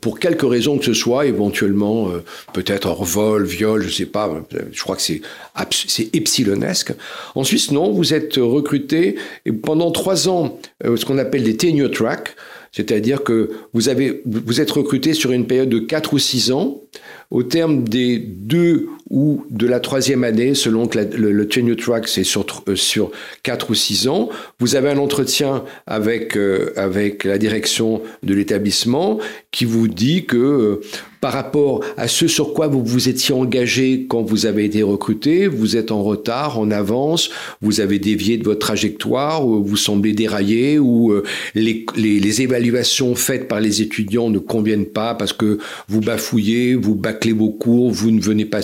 pour 0.00 0.18
quelque 0.18 0.46
raison 0.46 0.78
que 0.78 0.84
ce 0.84 0.94
soit, 0.94 1.26
éventuellement 1.26 2.10
peut-être 2.52 2.92
vol, 3.04 3.44
viol, 3.44 3.82
je 3.82 3.88
ne 3.88 3.92
sais 3.92 4.06
pas. 4.06 4.30
Je 4.72 4.82
crois 4.82 4.96
que 4.96 5.02
c'est 5.02 5.22
c'est 5.70 6.14
epsilonesque. 6.14 6.92
En 7.34 7.42
Suisse, 7.44 7.70
non, 7.72 7.90
vous 7.92 8.14
êtes 8.14 8.36
recruté 8.36 9.16
pendant 9.62 9.90
trois 9.90 10.28
ans, 10.28 10.60
ce 10.84 11.04
qu'on 11.04 11.18
appelle 11.18 11.42
des 11.42 11.56
tenure 11.56 11.90
track. 11.90 12.36
C'est-à-dire 12.72 13.24
que 13.24 13.50
vous, 13.72 13.88
avez, 13.88 14.22
vous 14.24 14.60
êtes 14.60 14.70
recruté 14.70 15.14
sur 15.14 15.32
une 15.32 15.46
période 15.46 15.68
de 15.68 15.78
4 15.78 16.12
ou 16.12 16.18
6 16.18 16.52
ans. 16.52 16.82
Au 17.30 17.42
terme 17.42 17.84
des 17.84 18.18
deux 18.18 18.88
ou 19.10 19.44
de 19.50 19.66
la 19.66 19.80
troisième 19.80 20.24
année, 20.24 20.54
selon 20.54 20.86
que 20.86 20.98
le, 20.98 21.48
tenure 21.48 21.76
track 21.76 22.08
c'est 22.08 22.24
sur, 22.24 22.46
euh, 22.68 22.76
sur 22.76 23.10
4 23.42 23.70
ou 23.70 23.74
6 23.74 24.08
ans, 24.08 24.30
vous 24.58 24.76
avez 24.76 24.90
un 24.90 24.98
entretien 24.98 25.64
avec, 25.86 26.36
euh, 26.36 26.72
avec 26.76 27.24
la 27.24 27.38
direction 27.38 28.02
de 28.22 28.34
l'établissement 28.34 29.18
qui 29.50 29.66
vous 29.66 29.88
dit 29.88 30.24
que 30.24 30.36
euh, 30.36 30.80
par 31.20 31.32
rapport 31.32 31.84
à 31.96 32.08
ce 32.08 32.28
sur 32.28 32.52
quoi 32.52 32.68
vous 32.68 32.84
vous 32.84 33.08
étiez 33.08 33.34
engagé 33.34 34.06
quand 34.08 34.22
vous 34.22 34.46
avez 34.46 34.64
été 34.64 34.82
recruté, 34.82 35.46
vous 35.46 35.76
êtes 35.76 35.90
en 35.90 36.02
retard, 36.02 36.58
en 36.58 36.70
avance, 36.70 37.30
vous 37.60 37.80
avez 37.80 37.98
dévié 37.98 38.36
de 38.36 38.44
votre 38.44 38.60
trajectoire, 38.60 39.44
vous 39.44 39.76
semblez 39.76 40.12
dérailler, 40.12 40.78
ou 40.78 41.12
euh, 41.12 41.24
les, 41.54 42.42
évaluations 42.42 43.14
faites 43.14 43.48
par 43.48 43.60
les 43.60 43.82
étudiants 43.82 44.30
ne 44.30 44.38
conviennent 44.38 44.86
pas 44.86 45.14
parce 45.14 45.32
que 45.32 45.58
vous 45.88 46.00
bafouillez, 46.00 46.74
vous 46.74 46.94
bâclez 46.94 47.32
vos 47.32 47.50
cours, 47.50 47.90
vous 47.90 48.10
ne 48.10 48.20
venez 48.20 48.44
pas, 48.44 48.60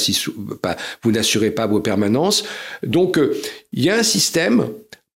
vous 1.03 1.13
n'assurez 1.13 1.51
pas 1.51 1.67
vos 1.67 1.81
permanences. 1.81 2.45
Donc 2.87 3.19
euh, 3.19 3.35
il 3.73 3.83
y 3.83 3.91
a 3.91 3.97
un 3.97 4.03
système 4.03 4.67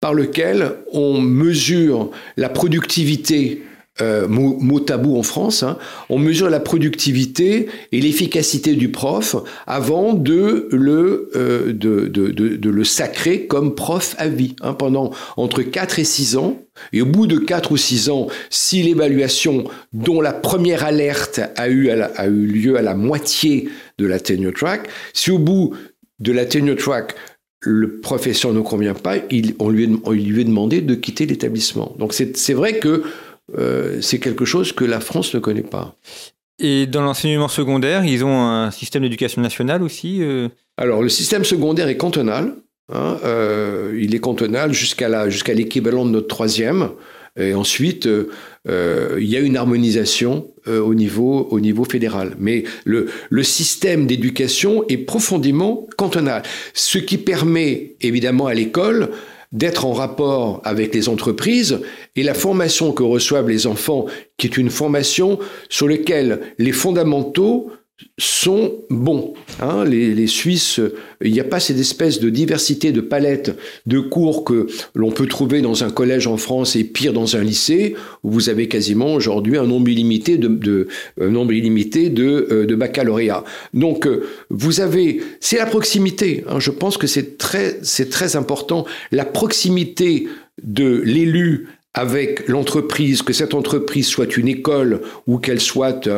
par 0.01 0.15
lequel 0.15 0.77
on 0.93 1.21
mesure 1.21 2.11
la 2.37 2.49
productivité 2.49 3.63
euh, 4.01 4.29
mot, 4.29 4.81
tabou 4.81 5.19
en 5.19 5.23
France, 5.23 5.63
hein, 5.63 5.77
on 6.09 6.19
mesure 6.19 6.49
la 6.51 6.61
productivité 6.61 7.69
et 7.91 8.01
l'efficacité 8.01 8.75
du 8.75 8.91
prof 8.91 9.37
avant 9.67 10.15
de 10.15 10.69
le, 10.71 11.31
euh, 11.35 11.73
de, 11.73 12.07
de, 12.07 12.31
de, 12.31 12.71
le 12.71 12.85
sacrer 12.85 13.47
comme 13.47 13.75
prof 13.75 14.15
à 14.19 14.29
vie, 14.29 14.55
hein, 14.61 14.75
pendant 14.75 15.11
entre 15.37 15.63
4 15.63 15.99
et 15.99 16.05
6 16.05 16.37
ans. 16.37 16.63
Et 16.93 17.03
au 17.03 17.07
bout 17.07 17.27
de 17.27 17.39
4 17.39 17.73
ou 17.73 17.77
6 17.77 18.09
ans, 18.11 18.29
si 18.51 18.83
l'évaluation 18.83 19.65
dont 19.93 20.21
la 20.21 20.33
première 20.33 20.85
alerte 20.85 21.41
a 21.57 21.69
eu, 21.69 21.91
a 21.91 22.27
eu 22.27 22.47
lieu 22.47 22.77
à 22.77 22.83
la 22.83 22.95
moitié 22.95 23.69
de 23.99 24.07
la 24.07 24.21
tenure 24.21 24.55
track, 24.55 24.89
si 25.13 25.33
au 25.33 25.39
bout 25.39 25.75
de 26.21 26.33
la 26.33 26.47
tenure 26.47 26.77
track, 26.77 27.15
le 27.61 27.99
professeur 27.99 28.53
ne 28.53 28.61
convient 28.61 28.95
pas, 28.95 29.17
il, 29.31 29.55
on, 29.59 29.69
lui 29.69 29.89
on 30.05 30.13
lui 30.13 30.41
est 30.41 30.45
demandé 30.45 30.81
de 30.81 30.95
quitter 30.95 31.27
l'établissement. 31.27 31.97
Donc 31.99 32.13
c'est 32.13 32.53
vrai 32.53 32.79
que 32.79 33.03
euh, 33.57 34.01
c'est 34.01 34.19
quelque 34.19 34.45
chose 34.45 34.73
que 34.73 34.85
la 34.85 35.01
France 35.01 35.35
ne 35.35 35.41
connaît 35.41 35.63
pas. 35.63 35.97
Et 36.59 36.87
dans 36.87 37.03
l'enseignement 37.03 37.49
secondaire, 37.49 38.05
ils 38.05 38.25
ont 38.25 38.43
un 38.43 38.71
système 38.71 39.03
d'éducation 39.03 39.41
nationale 39.41 39.83
aussi 39.83 40.23
euh 40.23 40.49
Alors, 40.77 41.03
le 41.03 41.09
système 41.09 41.45
secondaire 41.45 41.89
est 41.89 41.97
cantonal. 41.97 42.55
Hein, 42.93 43.19
euh, 43.25 43.97
il 44.01 44.15
est 44.15 44.19
cantonal 44.19 44.73
jusqu'à 44.73 45.29
jusqu'à 45.29 45.55
l'équivalent 45.55 46.05
de 46.05 46.11
notre 46.11 46.29
troisième. 46.29 46.91
Et 47.41 47.55
ensuite, 47.55 48.09
il 48.67 49.25
y 49.25 49.37
a 49.37 49.39
une 49.39 49.57
harmonisation 49.57 50.49
au, 50.67 50.95
niveau, 50.95 51.47
au 51.53 51.61
niveau 51.61 51.85
fédéral. 51.85 52.35
Mais 52.41 52.65
le, 52.85 53.07
le 53.31 53.43
système 53.45 54.09
d'éducation 54.09 54.85
est 54.89 54.97
profondément 54.97 55.87
cantonal. 55.97 56.43
Ce 56.75 56.99
qui 56.99 57.17
permet 57.17 57.95
évidemment 58.01 58.49
à 58.49 58.55
l'école 58.55 59.11
d'être 59.53 59.87
en 59.87 59.93
rapport 59.93 60.61
avec 60.65 60.95
les 60.95 61.09
entreprises 61.09 61.81
et 62.17 62.23
la 62.23 62.35
formation 62.35 62.93
que 62.93 63.03
reçoivent 63.03 63.49
les 63.49 63.67
enfants, 63.67 64.07
qui 64.37 64.47
est 64.47 64.57
une 64.59 64.71
formation 64.71 65.39
sur 65.69 65.89
laquelle 65.89 66.41
les 66.59 66.73
fondamentaux 66.73 67.73
sont 68.19 68.75
bons. 68.91 69.35
Hein. 69.61 69.85
les, 69.85 70.27
Suisses, 70.27 70.81
il 71.23 71.33
n'y 71.33 71.41
a 71.41 71.45
pas 71.45 71.61
cette 71.61 71.79
espèce 71.79 72.21
de 72.21 72.31
diversité 72.31 72.93
de 72.93 73.01
palettes 73.01 73.57
de 73.87 73.99
cours 74.01 74.45
que 74.45 74.67
l'on 74.95 75.11
peut 75.11 75.27
trouver 75.27 75.61
dans 75.61 75.85
un 75.85 75.91
collège 75.91 76.27
en 76.27 76.37
France 76.37 76.77
et 76.77 76.85
pire 76.85 77.13
dans 77.13 77.37
un 77.37 77.43
lycée, 77.43 77.95
où 78.23 78.31
vous 78.31 78.49
avez 78.49 78.69
quasiment 78.69 79.15
aujourd'hui 79.15 79.57
un 79.57 79.67
nombre 79.67 79.89
illimité 79.89 80.37
de, 80.37 80.89
nombre 81.19 81.53
illimité 81.53 82.09
de, 82.09 82.49
euh, 82.51 82.67
de 82.67 82.75
baccalauréat. 82.75 83.45
Donc, 83.75 84.07
euh, 84.07 84.27
vous 84.51 84.81
avez, 84.81 85.21
c'est 85.41 85.59
la 85.59 85.67
proximité. 85.67 86.45
Hein. 86.49 86.61
je 86.61 86.71
pense 86.71 86.97
que 86.99 87.07
c'est 87.07 87.39
très, 87.39 87.79
c'est 87.83 88.11
très 88.11 88.37
important. 88.37 88.85
La 89.11 89.25
proximité 89.25 90.29
de 90.63 91.01
l'élu 91.05 91.69
avec 91.95 92.49
l'entreprise, 92.49 93.23
que 93.23 93.33
cette 93.33 93.55
entreprise 93.55 94.07
soit 94.07 94.37
une 94.37 94.47
école 94.47 95.01
ou 95.27 95.39
qu'elle 95.39 95.61
soit 95.61 96.09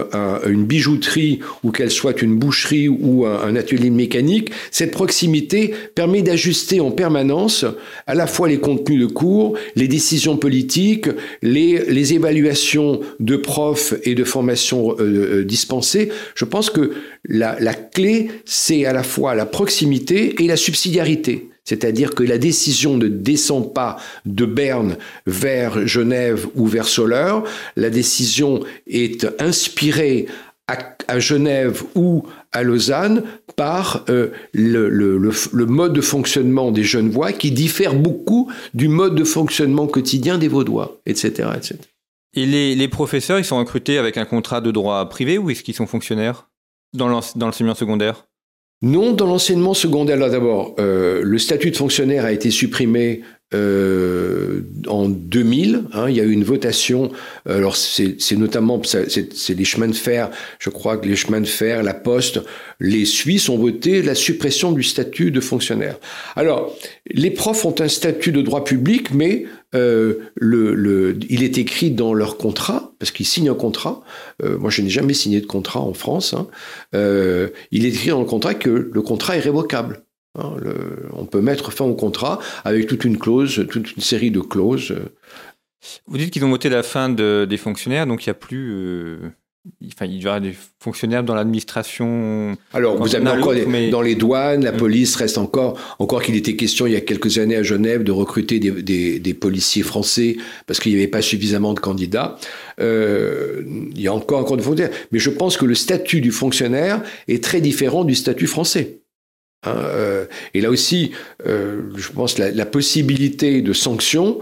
une 0.47 0.64
bijouterie 0.64 1.41
ou 1.62 1.71
qu'elle 1.71 1.91
soit 1.91 2.21
une 2.23 2.37
boucherie 2.37 2.89
ou 2.89 3.25
un, 3.25 3.57
atelier 3.57 3.89
de 3.89 3.95
mécanique, 3.95 4.51
cette 4.71 4.91
proximité 4.91 5.73
permet 5.95 6.23
d'ajuster 6.23 6.81
en 6.81 6.91
permanence 6.91 7.64
à 8.07 8.14
la 8.14 8.27
fois 8.27 8.49
les 8.49 8.59
contenus 8.59 9.01
de 9.01 9.07
cours, 9.07 9.57
les 9.77 9.89
décisions 9.89 10.37
politiques, 10.37 11.09
les, 11.41 12.12
évaluations 12.12 13.01
de 13.21 13.37
profs 13.37 13.95
et 14.03 14.14
de 14.14 14.25
formations 14.25 14.97
euh, 14.99 15.41
euh, 15.41 15.45
dispensées. 15.45 16.11
Je 16.35 16.45
pense 16.45 16.71
que 16.71 16.93
la 17.25 17.75
clé, 17.75 18.29
c'est 18.45 18.85
à 18.85 18.93
la 18.93 19.03
fois 19.03 19.35
la 19.35 19.47
proximité 19.47 20.43
et 20.43 20.47
la 20.47 20.57
subsidiarité. 20.57 21.51
C'est-à-dire 21.71 22.16
que 22.16 22.25
la 22.25 22.37
décision 22.37 22.97
ne 22.97 23.07
descend 23.07 23.73
pas 23.73 23.97
de 24.27 24.45
Berne 24.45 24.97
vers 25.27 25.87
Genève 25.87 26.49
ou 26.57 26.66
vers 26.66 26.89
Soleure, 26.89 27.45
la 27.77 27.91
décision 27.91 28.64
est 28.89 29.25
inspirée 29.41 30.27
à, 30.66 31.21
Genève 31.21 31.85
ou 31.95 32.25
à 32.51 32.64
Lausanne 32.64 33.23
par 33.55 34.05
euh, 34.09 34.31
le, 34.53 35.31
mode 35.66 35.93
de 35.93 36.01
fonctionnement 36.01 36.73
des 36.73 36.83
Genevois 36.83 37.33
qui 37.33 37.53
diffère 37.53 37.95
beaucoup 37.95 38.51
du 38.75 38.89
mode 38.89 39.14
de 39.14 39.23
fonctionnement 39.23 39.87
quotidien 39.87 40.39
des 40.39 40.49
Vaudois, 40.49 41.01
etc. 41.07 41.51
etc. 41.57 41.77
Et 42.35 42.47
les, 42.47 42.89
professeurs, 42.89 43.39
ils 43.39 43.45
sont 43.45 43.59
recrutés 43.59 43.97
avec 43.97 44.16
un 44.16 44.25
contrat 44.25 44.61
de 44.61 44.73
droit 44.73 45.09
privé 45.09 45.39
ou 45.39 45.51
est-ce 45.51 45.62
qu'ils 45.62 45.75
sont 45.75 45.87
fonctionnaires 45.87 46.49
dans 46.95 47.07
l'enseignement 47.09 47.77
secondaire? 47.77 48.27
Non, 48.83 49.12
dans 49.12 49.26
l'enseignement 49.26 49.74
secondaire, 49.74 50.16
là 50.16 50.31
d'abord, 50.31 50.74
euh, 50.78 51.20
le 51.22 51.39
statut 51.39 51.70
de 51.70 51.76
fonctionnaire 51.76 52.24
a 52.24 52.33
été 52.33 52.51
supprimé 52.51 53.20
euh, 53.55 54.62
en 54.86 55.09
2000. 55.09 55.84
Hein, 55.92 56.09
il 56.09 56.16
y 56.16 56.20
a 56.20 56.24
eu 56.24 56.32
une 56.32 56.44
votation. 56.44 57.11
Alors 57.48 57.76
c'est 57.76 58.16
notamment 58.36 58.80
c'est 58.84 59.55
les 59.55 59.64
chemins 59.64 59.88
de 59.88 59.94
fer. 59.94 60.30
Je 60.59 60.70
crois 60.70 60.96
que 60.96 61.09
les 61.09 61.16
chemins 61.16 61.40
de 61.40 61.46
fer, 61.46 61.82
la 61.82 61.94
Poste, 61.94 62.40
les 62.78 63.05
Suisses 63.05 63.48
ont 63.48 63.59
voté 63.59 64.03
la 64.03 64.14
suppression 64.14 64.72
du 64.72 64.82
statut 64.82 65.30
de 65.30 65.40
fonctionnaire. 65.40 65.98
Alors 66.36 66.76
les 67.07 67.30
profs 67.30 67.64
ont 67.64 67.74
un 67.80 67.88
statut 67.88 68.32
de 68.32 68.42
droit 68.42 68.64
public, 68.64 69.12
mais 69.12 69.46
euh, 69.74 70.30
le, 70.34 70.74
le, 70.74 71.18
il 71.28 71.42
est 71.42 71.59
écrit 71.59 71.90
dans 71.90 72.12
leur 72.12 72.38
contrat, 72.38 72.92
parce 72.98 73.11
qu'ils 73.11 73.26
signent 73.26 73.51
un 73.51 73.55
contrat. 73.55 74.03
Euh, 74.42 74.59
moi, 74.59 74.70
je 74.70 74.82
n'ai 74.82 74.90
jamais 74.90 75.14
signé 75.14 75.40
de 75.40 75.46
contrat 75.46 75.80
en 75.80 75.94
France. 75.94 76.34
Hein. 76.34 76.48
Euh, 76.94 77.48
il 77.70 77.84
est 77.86 77.90
écrit 77.90 78.11
dans 78.11 78.20
le 78.20 78.26
contrat 78.26 78.55
que 78.55 78.90
le 78.92 79.03
contrat 79.03 79.36
est 79.36 79.40
révocable. 79.40 80.03
Hein. 80.39 80.55
le, 80.59 81.09
on 81.12 81.26
peut 81.26 81.41
mettre 81.41 81.72
fin 81.72 81.85
au 81.85 81.95
contrat 81.95 82.39
avec 82.64 82.87
toute 82.87 83.05
une 83.05 83.18
clause, 83.18 83.66
toute 83.68 83.97
une 83.97 84.03
série 84.03 84.31
de 84.31 84.41
clauses. 84.41 84.95
Vous 86.07 86.18
dites 86.18 86.31
qu'ils 86.31 86.45
ont 86.45 86.51
voté 86.51 86.68
la 86.68 86.83
fin 86.83 87.09
de, 87.09 87.47
des 87.49 87.57
fonctionnaires, 87.57 88.07
donc 88.07 88.26
il 88.26 88.28
n'y 88.28 88.33
a 88.33 88.35
plus 88.35 88.72
euh, 88.72 89.31
Enfin, 89.87 90.07
il 90.07 90.22
y 90.22 90.26
aura 90.26 90.41
des 90.41 90.55
fonctionnaires 90.78 91.22
dans 91.22 91.35
l'administration. 91.35 92.57
Alors, 92.72 92.97
vous 92.97 93.14
avez 93.14 93.28
encore 93.28 93.55
dans 93.91 94.01
les 94.01 94.14
douanes, 94.14 94.64
la 94.64 94.72
mm. 94.72 94.76
police 94.78 95.16
reste 95.16 95.37
encore, 95.37 95.78
encore 95.99 96.22
qu'il 96.22 96.35
était 96.35 96.57
question 96.57 96.87
il 96.87 96.95
y 96.95 96.97
a 96.97 97.03
quelques 97.03 97.37
années 97.37 97.57
à 97.57 97.62
Genève 97.62 98.03
de 98.03 98.11
recruter 98.11 98.59
des, 98.59 99.18
des, 99.18 99.35
policiers 99.35 99.83
français 99.83 100.39
parce 100.66 100.81
qu'il 100.81 100.93
n'y 100.93 100.99
avait 100.99 101.09
pas 101.09 101.20
suffisamment 101.20 101.74
de 101.74 101.81
candidats. 101.81 102.39
Euh, 102.81 103.62
il 103.95 104.01
y 104.01 104.09
a 104.09 104.14
encore 104.14 104.39
encore 104.39 104.57
de 104.57 104.62
fonctionnaires, 104.62 104.97
mais 105.12 105.18
je 105.18 105.28
pense 105.28 105.59
que 105.59 105.66
le 105.66 105.74
statut 105.74 106.22
du 106.22 106.31
fonctionnaire 106.31 107.03
est 107.28 107.45
très 107.45 107.61
différent 107.61 108.05
du 108.05 108.14
statut 108.14 108.47
français. 108.47 108.99
Hein, 109.64 109.76
euh, 109.76 110.24
et 110.54 110.61
là 110.61 110.70
aussi, 110.70 111.12
euh, 111.46 111.82
je 111.96 112.11
pense 112.12 112.38
la, 112.38 112.50
la 112.50 112.66
possibilité 112.66 113.61
de 113.61 113.72
sanctions 113.72 114.38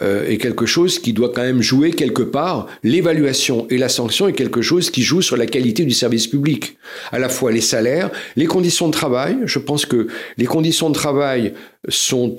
euh, 0.00 0.26
est 0.26 0.38
quelque 0.38 0.64
chose 0.64 0.98
qui 0.98 1.12
doit 1.12 1.30
quand 1.32 1.42
même 1.42 1.60
jouer 1.60 1.90
quelque 1.90 2.22
part. 2.22 2.66
L'évaluation 2.82 3.66
et 3.68 3.76
la 3.76 3.90
sanction 3.90 4.26
est 4.28 4.32
quelque 4.32 4.62
chose 4.62 4.90
qui 4.90 5.02
joue 5.02 5.20
sur 5.20 5.36
la 5.36 5.46
qualité 5.46 5.84
du 5.84 5.92
service 5.92 6.26
public. 6.26 6.78
À 7.10 7.18
la 7.18 7.28
fois 7.28 7.52
les 7.52 7.60
salaires, 7.60 8.10
les 8.36 8.46
conditions 8.46 8.86
de 8.88 8.92
travail. 8.92 9.36
Je 9.44 9.58
pense 9.58 9.84
que 9.84 10.06
les 10.38 10.46
conditions 10.46 10.88
de 10.88 10.94
travail 10.94 11.52
sont 11.88 12.34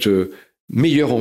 meilleures 0.70 1.12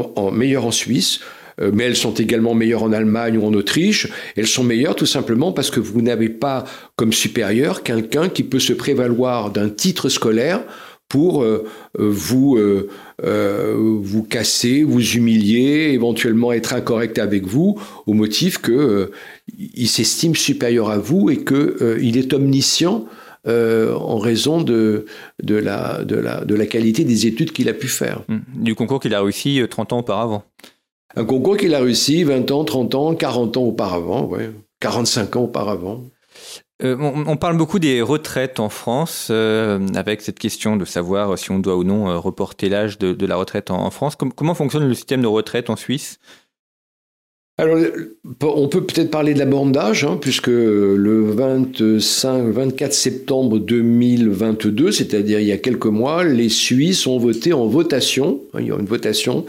en, 0.64 0.70
Suisse 0.70 1.20
mais 1.60 1.84
elles 1.84 1.96
sont 1.96 2.14
également 2.14 2.54
meilleures 2.54 2.82
en 2.82 2.92
Allemagne 2.92 3.36
ou 3.36 3.46
en 3.46 3.52
Autriche. 3.52 4.08
Elles 4.36 4.46
sont 4.46 4.64
meilleures 4.64 4.96
tout 4.96 5.06
simplement 5.06 5.52
parce 5.52 5.70
que 5.70 5.80
vous 5.80 6.00
n'avez 6.00 6.30
pas 6.30 6.64
comme 6.96 7.12
supérieur 7.12 7.82
quelqu'un 7.82 8.30
qui 8.30 8.42
peut 8.42 8.58
se 8.58 8.72
prévaloir 8.72 9.50
d'un 9.50 9.68
titre 9.68 10.08
scolaire 10.08 10.64
pour 11.12 11.42
euh, 11.42 11.68
euh, 12.00 12.08
vous, 12.10 12.56
euh, 12.56 12.88
vous 14.02 14.22
casser, 14.22 14.82
vous 14.82 15.02
humilier, 15.02 15.90
éventuellement 15.92 16.54
être 16.54 16.72
incorrect 16.72 17.18
avec 17.18 17.46
vous, 17.46 17.78
au 18.06 18.14
motif 18.14 18.56
que 18.56 19.10
il 19.58 19.88
s'estime 19.88 20.34
supérieur 20.34 20.88
à 20.88 20.96
vous 20.96 21.28
et 21.28 21.36
que 21.36 21.98
il 22.00 22.16
est 22.16 22.32
omniscient 22.32 23.04
en 23.46 24.18
raison 24.18 24.62
de, 24.62 25.04
de, 25.42 25.56
la, 25.56 26.02
de, 26.02 26.16
la, 26.16 26.46
de 26.46 26.54
la 26.54 26.64
qualité 26.64 27.04
des 27.04 27.26
études 27.26 27.52
qu'il 27.52 27.68
a 27.68 27.74
pu 27.74 27.88
faire. 27.88 28.22
Mmh. 28.28 28.38
Du 28.62 28.74
concours 28.74 29.00
qu'il 29.00 29.14
a 29.14 29.20
réussi 29.20 29.60
30 29.68 29.92
ans 29.92 29.98
auparavant. 29.98 30.44
Un 31.14 31.24
concours 31.26 31.58
qu'il 31.58 31.74
a 31.74 31.80
réussi 31.80 32.24
20 32.24 32.50
ans, 32.52 32.64
30 32.64 32.94
ans, 32.94 33.14
40 33.14 33.58
ans 33.58 33.64
auparavant, 33.64 34.24
ouais, 34.28 34.50
45 34.80 35.36
ans 35.36 35.42
auparavant. 35.42 36.04
Euh, 36.84 36.96
on, 36.98 37.36
parle 37.36 37.56
beaucoup 37.56 37.78
des 37.78 38.02
retraites 38.02 38.58
en 38.58 38.68
France, 38.68 39.28
euh, 39.30 39.86
avec 39.94 40.20
cette 40.20 40.38
question 40.38 40.76
de 40.76 40.84
savoir 40.84 41.38
si 41.38 41.50
on 41.52 41.60
doit 41.60 41.76
ou 41.76 41.84
non 41.84 42.08
euh, 42.08 42.18
reporter 42.18 42.68
l'âge 42.68 42.98
de, 42.98 43.26
la 43.26 43.36
retraite 43.36 43.70
en, 43.70 43.90
France. 43.90 44.16
comment 44.16 44.54
fonctionne 44.54 44.88
le 44.88 44.94
système 44.94 45.22
de 45.22 45.28
retraite 45.28 45.70
en 45.70 45.76
Suisse? 45.76 46.18
Alors, 47.58 47.78
on 48.42 48.68
peut 48.68 48.84
peut-être 48.84 49.10
parler 49.10 49.34
de 49.34 49.38
la 49.38 49.44
borne 49.44 49.70
d'âge, 49.72 50.04
hein, 50.04 50.18
puisque 50.20 50.48
le 50.48 51.30
25, 51.30 52.46
24 52.46 52.92
septembre 52.92 53.58
2022, 53.58 54.90
c'est-à-dire 54.90 55.38
il 55.38 55.46
y 55.46 55.52
a 55.52 55.58
quelques 55.58 55.86
mois, 55.86 56.24
les 56.24 56.48
Suisses 56.48 57.06
ont 57.06 57.18
voté 57.18 57.52
en 57.52 57.66
votation, 57.66 58.40
hein, 58.54 58.58
il 58.60 58.68
y 58.68 58.72
a 58.72 58.76
une 58.76 58.86
votation 58.86 59.44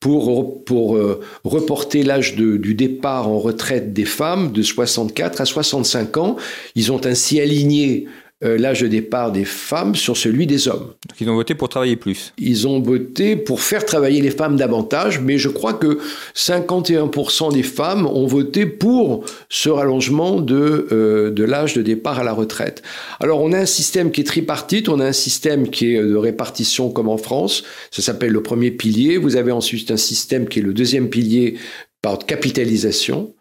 pour, 0.00 0.64
pour 0.64 0.96
euh, 0.96 1.20
reporter 1.44 2.02
l'âge 2.02 2.36
du 2.36 2.74
départ 2.74 3.28
en 3.28 3.38
retraite 3.38 3.92
des 3.92 4.04
femmes 4.04 4.52
de 4.52 4.62
64 4.62 5.40
à 5.40 5.44
65 5.44 6.16
ans. 6.18 6.36
Ils 6.74 6.92
ont 6.92 7.04
ainsi 7.04 7.40
aligné 7.40 8.06
l'âge 8.40 8.82
de 8.82 8.86
départ 8.86 9.32
des 9.32 9.44
femmes 9.44 9.96
sur 9.96 10.16
celui 10.16 10.46
des 10.46 10.68
hommes. 10.68 10.94
Donc 11.08 11.20
ils 11.20 11.28
ont 11.28 11.34
voté 11.34 11.54
pour 11.54 11.68
travailler 11.68 11.96
plus. 11.96 12.32
Ils 12.38 12.68
ont 12.68 12.80
voté 12.80 13.34
pour 13.34 13.60
faire 13.60 13.84
travailler 13.84 14.20
les 14.20 14.30
femmes 14.30 14.56
davantage, 14.56 15.20
mais 15.20 15.38
je 15.38 15.48
crois 15.48 15.74
que 15.74 15.98
51% 16.36 17.52
des 17.52 17.64
femmes 17.64 18.06
ont 18.06 18.26
voté 18.26 18.66
pour 18.66 19.24
ce 19.48 19.68
rallongement 19.68 20.40
de, 20.40 20.86
euh, 20.92 21.30
de 21.30 21.42
l'âge 21.44 21.74
de 21.74 21.82
départ 21.82 22.20
à 22.20 22.24
la 22.24 22.32
retraite. 22.32 22.82
Alors 23.18 23.42
on 23.42 23.52
a 23.52 23.58
un 23.58 23.66
système 23.66 24.12
qui 24.12 24.20
est 24.20 24.24
tripartite, 24.24 24.88
on 24.88 25.00
a 25.00 25.06
un 25.06 25.12
système 25.12 25.68
qui 25.68 25.94
est 25.94 26.02
de 26.02 26.16
répartition 26.16 26.90
comme 26.90 27.08
en 27.08 27.18
France, 27.18 27.64
ça 27.90 28.02
s'appelle 28.02 28.30
le 28.30 28.42
premier 28.42 28.70
pilier, 28.70 29.16
vous 29.16 29.36
avez 29.36 29.52
ensuite 29.52 29.90
un 29.90 29.96
système 29.96 30.48
qui 30.48 30.60
est 30.60 30.62
le 30.62 30.72
deuxième 30.72 31.08
pilier 31.08 31.56
par 32.02 32.18
capitalisation. 32.18 33.34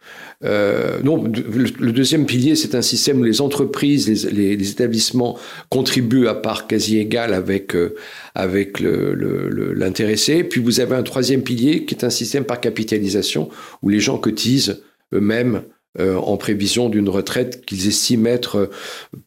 Euh, 0.43 0.99
non, 1.03 1.23
le, 1.23 1.91
deuxième 1.91 2.27
pilier, 2.27 2.55
c'est 2.55 2.75
un 2.75 2.83
système 2.83 3.21
où 3.21 3.23
les 3.23 3.41
entreprises, 3.41 4.07
les, 4.31 4.69
établissements 4.69 5.37
contribuent 5.69 6.27
à 6.27 6.35
part 6.35 6.67
quasi 6.67 6.99
égale 6.99 7.33
avec, 7.33 7.75
euh, 7.75 7.95
avec 8.35 8.79
l'intéressé. 8.79 10.43
Puis 10.43 10.61
vous 10.61 10.79
avez 10.79 10.95
un 10.95 11.03
troisième 11.03 11.41
pilier 11.41 11.85
qui 11.85 11.95
est 11.95 12.03
un 12.03 12.11
système 12.11 12.43
par 12.43 12.59
capitalisation 12.59 13.49
où 13.81 13.89
les 13.89 13.99
gens 13.99 14.19
cotisent 14.19 14.83
eux-mêmes 15.13 15.63
euh, 15.99 16.15
en 16.17 16.37
prévision 16.37 16.89
d'une 16.89 17.09
retraite 17.09 17.65
qu'ils 17.65 17.87
estiment 17.87 18.29
être 18.29 18.69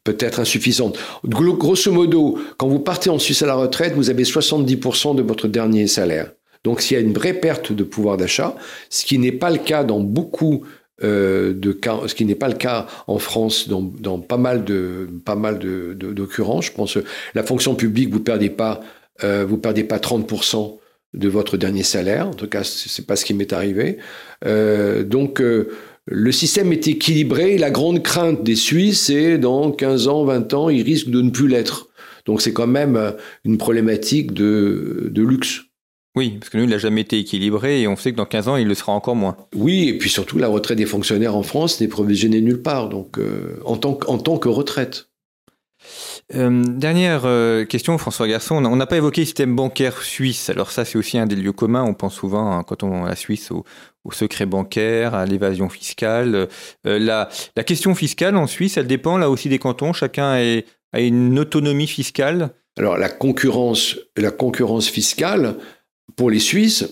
peut-être 0.05 0.39
insuffisante. 0.39 0.97
Grosso 1.25 1.91
modo, 1.91 2.39
quand 2.57 2.69
vous 2.69 2.79
partez 2.79 3.11
en 3.11 3.19
Suisse 3.19 3.43
à 3.43 3.47
la 3.47 3.57
retraite, 3.57 3.95
vous 3.95 4.11
avez 4.11 4.23
70% 4.23 5.17
de 5.17 5.23
votre 5.23 5.49
dernier 5.49 5.89
salaire. 5.89 6.31
Donc 6.63 6.83
s'il 6.83 6.97
y 6.97 7.01
a 7.01 7.03
une 7.03 7.15
vraie 7.15 7.33
perte 7.33 7.73
de 7.73 7.83
pouvoir 7.83 8.17
d'achat, 8.17 8.55
ce 8.91 9.05
qui 9.05 9.19
n'est 9.19 9.33
pas 9.33 9.51
le 9.51 9.59
cas 9.59 9.83
dans 9.83 10.01
beaucoup 10.01 10.65
euh, 11.03 11.53
de 11.55 11.79
ce 12.07 12.15
qui 12.15 12.25
n'est 12.25 12.35
pas 12.35 12.49
le 12.49 12.55
cas 12.55 12.87
en 13.07 13.19
France 13.19 13.69
dans, 13.69 13.83
dans 13.83 14.19
pas 14.19 14.37
mal 14.37 14.65
de 14.65 15.09
pas 15.25 15.37
mal 15.37 15.59
de, 15.59 15.95
d'occurrences. 15.95 16.67
Je 16.67 16.73
pense 16.73 16.99
la 17.35 17.43
fonction 17.43 17.75
publique, 17.75 18.11
vous 18.11 18.21
perdez 18.21 18.51
pas 18.51 18.81
euh, 19.25 19.45
vous 19.47 19.59
perdez 19.59 19.85
pas 19.85 19.99
30% 19.99 20.79
de 21.15 21.29
votre 21.29 21.57
dernier 21.57 21.83
salaire. 21.83 22.29
En 22.29 22.35
tout 22.35 22.47
cas, 22.47 22.65
c'est 22.65 23.07
pas 23.07 23.17
ce 23.17 23.25
qui 23.25 23.35
m'est 23.35 23.53
arrivé. 23.53 23.99
Euh, 24.47 25.03
donc 25.03 25.41
euh, 25.41 25.71
le 26.07 26.33
système 26.33 26.73
est 26.73 26.87
équilibré. 26.89 27.59
La 27.59 27.71
grande 27.71 28.03
crainte 28.03 28.43
des 28.43 28.57
Suisses, 28.57 29.07
c'est 29.07 29.39
dans 29.39 29.71
15 29.71 30.09
ans, 30.09 30.25
20 30.25 30.55
ans, 30.55 30.69
ils 30.69 30.83
risquent 30.83 31.11
de 31.11 31.23
ne 31.23 31.31
plus 31.31 31.49
l'être. 31.49 31.89
Donc 32.27 32.43
c'est 32.43 32.53
quand 32.53 32.67
même 32.67 32.97
euh, 32.97 33.13
une 33.45 33.59
problématique 33.59 34.33
de, 34.33 35.09
de 35.11 35.23
luxe. 35.23 35.63
Oui, 36.17 36.39
parce 36.41 36.51
que 36.51 36.59
nous, 36.59 36.65
il 36.65 36.71
n'a 36.71 36.79
jamais 36.79 37.03
été 37.03 37.19
équilibré 37.19 37.83
et 37.83 37.89
on 37.89 37.95
sait 37.95 38.11
que 38.11 38.17
dans 38.17 38.27
15 38.27 38.49
ans, 38.49 38.57
il 38.57 38.67
le 38.67 38.75
sera 38.75 38.93
encore 38.93 39.15
moins. 39.15 39.37
Oui, 39.55 39.89
et 39.89 39.99
puis 39.99 40.11
surtout, 40.11 40.39
la 40.39 40.49
retraite 40.49 40.79
des 40.79 40.87
fonctionnaires 40.87 41.37
en 41.37 41.45
France 41.45 41.81
n'est 41.81 41.89
provisionnée 41.89 42.41
nulle 42.41 42.63
part, 42.63 42.89
donc 42.89 43.19
euh, 43.19 43.61
en, 43.65 43.77
tant, 43.77 43.99
en 44.07 44.19
tant 44.19 44.37
que 44.39 44.49
retraite. 44.49 45.07
Euh, 46.35 46.65
dernière 46.65 47.23
euh, 47.25 47.65
question, 47.65 47.97
François 47.97 48.27
Garçon. 48.27 48.57
On 48.65 48.77
n'a 48.77 48.87
pas 48.87 48.97
évoqué 48.97 49.23
le 49.23 49.27
système 49.27 49.55
bancaire 49.55 50.03
suisse. 50.03 50.51
Alors 50.51 50.73
ça, 50.73 50.85
c'est 50.85 50.99
aussi 50.99 51.17
un 51.17 51.27
des 51.27 51.37
lieux 51.37 51.53
communs. 51.53 51.85
On 51.85 51.95
pense 51.95 52.15
souvent, 52.15 52.53
hein, 52.53 52.65
quand 52.65 52.83
on 52.83 53.05
à 53.05 53.11
la 53.11 53.17
Suisse, 53.17 53.53
au, 53.53 53.65
secret 54.13 54.47
bancaire, 54.47 55.15
à 55.15 55.27
l'évasion 55.27 55.69
fiscale. 55.69 56.49
la, 56.85 57.29
la, 57.57 57.65
question 57.65 57.95
fiscale 57.95 58.37
en 58.37 58.49
Suisse, 58.49 58.77
elle 58.77 58.89
dépend 58.89 59.17
là 59.17 59.31
aussi 59.31 59.49
des 59.49 59.61
cantons. 59.61 59.93
Chacun 59.93 60.63
a 60.93 61.01
une 61.01 61.39
autonomie 61.39 61.87
fiscale. 61.87 62.51
Alors 62.79 62.97
la 62.97 63.09
concurrence, 63.09 63.97
la 64.17 64.31
concurrence 64.31 64.89
fiscale, 64.89 65.57
pour 66.17 66.31
les 66.31 66.39
Suisses, 66.39 66.85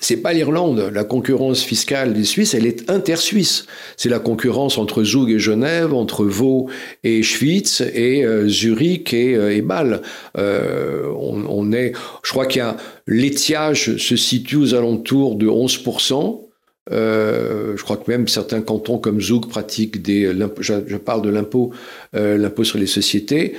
c'est 0.00 0.18
pas 0.18 0.32
l'Irlande. 0.32 0.90
La 0.92 1.04
concurrence 1.04 1.62
fiscale 1.62 2.12
des 2.12 2.24
Suisses, 2.24 2.54
elle 2.54 2.66
est 2.66 2.90
inter-suisse. 2.90 3.66
C'est 3.96 4.08
la 4.08 4.18
concurrence 4.18 4.78
entre 4.78 5.02
Zug 5.04 5.30
et 5.30 5.38
Genève, 5.38 5.94
entre 5.94 6.24
Vaud 6.24 6.68
et 7.02 7.22
Schwyz, 7.22 7.80
et 7.94 8.24
euh, 8.24 8.46
Zurich 8.46 9.14
et, 9.14 9.34
euh, 9.36 9.62
Bâle. 9.62 10.02
Euh, 10.36 11.10
on, 11.18 11.72
est, 11.72 11.92
je 12.22 12.30
crois 12.30 12.46
qu'il 12.46 12.58
y 12.58 12.62
a 12.62 12.76
l'étiage 13.06 13.96
se 13.96 14.16
situe 14.16 14.56
aux 14.56 14.74
alentours 14.74 15.36
de 15.36 15.46
11%. 15.46 16.42
je 16.90 17.82
crois 17.82 17.96
que 17.96 18.10
même 18.10 18.28
certains 18.28 18.60
cantons 18.60 18.98
comme 18.98 19.20
Zug 19.20 19.48
pratiquent 19.48 20.02
des. 20.02 20.32
Je, 20.60 20.96
parle 20.96 21.22
de 21.22 21.30
l'impôt, 21.30 21.72
l'impôt 22.12 22.64
sur 22.64 22.78
les 22.78 22.86
sociétés. 22.86 23.54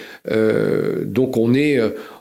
donc 1.06 1.36
on 1.36 1.54
est 1.54 1.80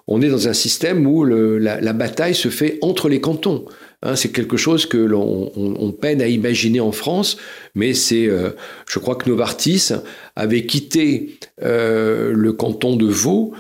on 0.09 0.23
est 0.23 0.29
dans 0.29 0.49
un 0.49 0.53
système 0.53 1.07
où 1.07 1.25
la, 1.25 1.93
bataille 1.93 2.35
se 2.35 2.49
fait 2.49 2.79
entre 2.81 3.09
les 3.09 3.21
cantons. 3.21 3.65
Hein, 4.03 4.15
c'est 4.15 4.31
quelque 4.31 4.57
chose 4.57 4.87
que 4.87 4.99
l'on 4.99 5.93
peine 5.93 6.23
à 6.23 6.29
imaginer 6.29 6.81
en 6.81 6.93
France, 6.93 7.39
mais 7.75 7.95
c'est, 7.95 8.27
euh, 8.27 8.51
je 8.89 8.99
crois 8.99 9.17
que 9.17 9.29
Novartis 9.29 9.89
avait 10.37 10.65
quitté 10.67 11.39
euh, 11.63 12.33
le 12.33 12.53
canton 12.53 12.95
de 12.95 13.07
Vaud 13.07 13.53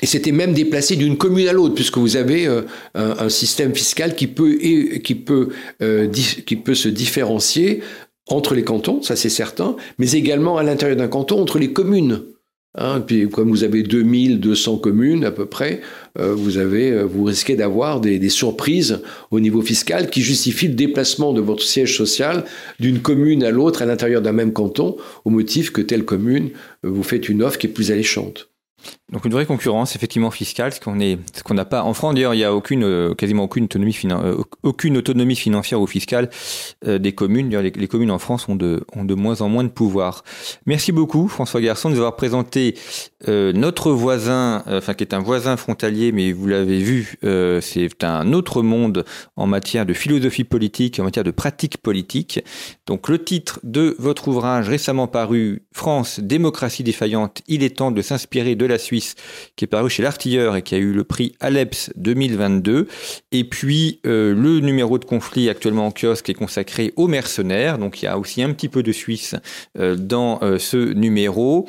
et 0.00 0.06
s'était 0.06 0.32
même 0.32 0.54
déplacé 0.54 0.96
d'une 0.96 1.18
commune 1.18 1.48
à 1.48 1.52
l'autre, 1.52 1.74
puisque 1.74 1.98
vous 1.98 2.16
avez 2.16 2.46
euh, 2.46 2.62
un, 2.94 3.28
système 3.28 3.74
fiscal 3.74 4.14
qui 4.14 4.28
peut, 4.28 4.56
qui, 5.02 5.14
peut, 5.14 5.48
qui 6.46 6.56
peut 6.56 6.74
se 6.74 6.88
différencier 6.88 7.82
entre 8.28 8.54
les 8.54 8.62
cantons, 8.62 9.02
ça 9.02 9.16
c'est 9.16 9.28
certain, 9.28 9.76
mais 9.98 10.12
également 10.12 10.56
à 10.56 10.62
l'intérieur 10.62 10.96
d'un 10.96 11.08
canton 11.08 11.40
entre 11.40 11.58
les 11.58 11.72
communes. 11.72 12.22
Hein, 12.74 13.00
puis 13.00 13.28
comme 13.28 13.48
vous 13.48 13.64
avez 13.64 13.82
2200 13.82 14.76
communes 14.78 15.24
à 15.24 15.30
peu 15.30 15.46
près, 15.46 15.80
euh, 16.18 16.34
vous, 16.34 16.58
avez, 16.58 16.92
euh, 16.92 17.04
vous 17.04 17.24
risquez 17.24 17.56
d'avoir 17.56 18.00
des, 18.00 18.28
surprises 18.28 19.00
au 19.30 19.40
niveau 19.40 19.62
fiscal 19.62 20.10
qui 20.10 20.20
justifient 20.20 20.68
le 20.68 20.74
déplacement 20.74 21.32
de 21.32 21.40
votre 21.40 21.62
siège 21.62 21.96
social 21.96 22.44
d'une 22.78 23.00
commune 23.00 23.42
à 23.42 23.50
l'autre 23.50 23.80
à 23.80 23.86
l'intérieur 23.86 24.20
d'un 24.20 24.32
même 24.32 24.52
canton 24.52 24.96
au 25.24 25.30
motif 25.30 25.72
que 25.72 25.80
telle 25.80 26.04
commune 26.04 26.50
euh, 26.84 26.90
vous 26.90 27.02
fait 27.02 27.28
une 27.28 27.42
offre 27.42 27.58
qui 27.58 27.68
est 27.68 27.70
plus 27.70 27.90
alléchante. 27.90 28.50
Donc 29.10 29.24
une 29.24 29.32
vraie 29.32 29.46
concurrence 29.46 29.96
effectivement 29.96 30.30
fiscale, 30.30 30.74
ce 30.74 30.80
qu'on 30.80 31.00
est, 31.00 31.18
ce 31.34 31.42
qu'on 31.42 31.54
n'a 31.54 31.64
pas 31.64 31.82
en 31.82 31.94
France. 31.94 32.14
D'ailleurs, 32.14 32.34
il 32.34 32.40
y 32.40 32.44
a 32.44 32.54
aucune, 32.54 32.84
euh, 32.84 33.14
quasiment 33.14 33.44
aucune 33.44 33.64
autonomie, 33.64 33.96
euh, 34.04 34.42
aucune 34.62 34.98
autonomie 34.98 35.34
financière 35.34 35.80
ou 35.80 35.86
fiscale 35.86 36.28
euh, 36.86 36.98
des 36.98 37.12
communes. 37.12 37.48
Les, 37.48 37.70
les, 37.70 37.88
communes 37.88 38.10
en 38.10 38.18
France 38.18 38.48
ont 38.50 38.54
de, 38.54 38.84
moins 39.14 39.40
en 39.40 39.48
moins 39.48 39.64
de 39.64 39.70
pouvoir. 39.70 40.24
Merci 40.66 40.92
beaucoup 40.92 41.26
François 41.26 41.62
Garçon 41.62 41.88
de 41.88 41.94
nous 41.94 42.00
avoir 42.00 42.16
présenté 42.16 42.74
notre 43.26 43.90
voisin, 43.90 44.62
enfin 44.68 44.94
qui 44.94 45.02
est 45.02 45.12
un 45.12 45.18
voisin 45.18 45.56
frontalier, 45.56 46.12
mais 46.12 46.30
vous 46.32 46.46
l'avez 46.46 46.78
vu, 46.78 47.16
c'est 47.60 48.04
un 48.04 48.32
autre 48.32 48.62
monde 48.62 49.04
en 49.36 49.46
matière 49.46 49.86
de 49.86 49.92
philosophie 49.92 50.44
politique, 50.44 51.00
en 51.00 51.04
matière 51.04 51.24
de 51.24 51.32
pratique 51.32 51.78
politique. 51.78 52.44
Donc 52.86 53.08
le 53.08 53.22
titre 53.22 53.58
de 53.64 53.96
votre 53.98 54.28
ouvrage 54.28 54.68
récemment 54.68 55.08
paru, 55.08 55.62
France, 55.72 56.20
démocratie 56.20 56.84
défaillante, 56.84 57.42
il 57.48 57.64
est 57.64 57.78
temps 57.78 57.90
de 57.90 58.02
s'inspirer 58.02 58.54
de 58.54 58.66
la 58.66 58.78
Qui 59.56 59.64
est 59.64 59.68
paru 59.68 59.90
chez 59.90 60.02
l'Artilleur 60.02 60.56
et 60.56 60.62
qui 60.62 60.74
a 60.74 60.78
eu 60.78 60.92
le 60.92 61.04
prix 61.04 61.34
Aleps 61.40 61.90
2022. 61.96 62.88
Et 63.32 63.44
puis 63.44 64.00
euh, 64.06 64.34
le 64.34 64.60
numéro 64.60 64.98
de 64.98 65.04
conflit 65.04 65.48
actuellement 65.48 65.86
en 65.86 65.90
kiosque 65.90 66.28
est 66.28 66.34
consacré 66.34 66.92
aux 66.96 67.08
mercenaires. 67.08 67.78
Donc 67.78 68.02
il 68.02 68.06
y 68.06 68.08
a 68.08 68.18
aussi 68.18 68.42
un 68.42 68.52
petit 68.52 68.68
peu 68.68 68.82
de 68.82 68.92
Suisse 68.92 69.34
euh, 69.78 69.96
dans 69.96 70.40
euh, 70.42 70.58
ce 70.58 70.92
numéro. 70.92 71.66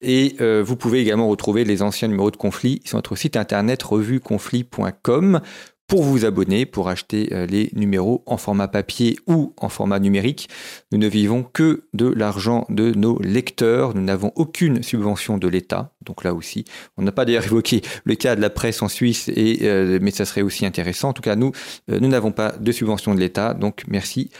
Et 0.00 0.36
vous 0.62 0.76
pouvez 0.76 1.00
également 1.00 1.26
retrouver 1.26 1.64
les 1.64 1.82
anciens 1.82 2.06
numéros 2.06 2.30
de 2.30 2.36
conflit 2.36 2.80
sur 2.84 2.98
notre 2.98 3.16
site 3.16 3.36
internet 3.36 3.82
revueconflit.com 3.82 5.40
pour 5.88 6.02
vous 6.02 6.26
abonner, 6.26 6.66
pour 6.66 6.88
acheter 6.88 7.30
euh, 7.32 7.46
les 7.46 7.70
numéros 7.72 8.22
en 8.26 8.36
format 8.36 8.68
papier 8.68 9.18
ou 9.26 9.54
en 9.56 9.70
format 9.70 9.98
numérique. 9.98 10.48
Nous 10.92 10.98
ne 10.98 11.08
vivons 11.08 11.42
que 11.42 11.88
de 11.94 12.06
l'argent 12.06 12.66
de 12.68 12.92
nos 12.92 13.18
lecteurs. 13.20 13.94
Nous 13.94 14.02
n'avons 14.02 14.30
aucune 14.36 14.82
subvention 14.82 15.38
de 15.38 15.48
l'État. 15.48 15.94
Donc 16.04 16.24
là 16.24 16.34
aussi, 16.34 16.66
on 16.98 17.02
n'a 17.02 17.10
pas 17.10 17.24
d'ailleurs 17.24 17.44
évoqué 17.46 17.80
le 18.04 18.14
cas 18.14 18.36
de 18.36 18.42
la 18.42 18.50
presse 18.50 18.82
en 18.82 18.88
Suisse, 18.88 19.30
euh, 19.36 19.98
mais 20.02 20.10
ça 20.10 20.26
serait 20.26 20.42
aussi 20.42 20.66
intéressant. 20.66 21.08
En 21.08 21.12
tout 21.14 21.22
cas, 21.22 21.36
nous, 21.36 21.52
euh, 21.90 21.98
nous 21.98 22.08
n'avons 22.08 22.32
pas 22.32 22.52
de 22.52 22.70
subvention 22.70 23.14
de 23.14 23.20
l'État. 23.20 23.54
Donc 23.54 23.84
merci 23.88 24.30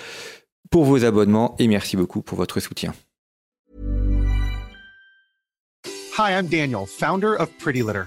pour 0.70 0.84
vos 0.84 1.04
abonnements 1.06 1.56
et 1.58 1.66
merci 1.66 1.96
beaucoup 1.96 2.20
pour 2.20 2.36
votre 2.36 2.60
soutien. 2.60 2.92
Hi, 6.18 6.32
I'm 6.32 6.48
Daniel, 6.48 6.84
founder 6.84 7.36
of 7.38 7.48
Pretty 7.58 7.80
Litter. 7.80 8.06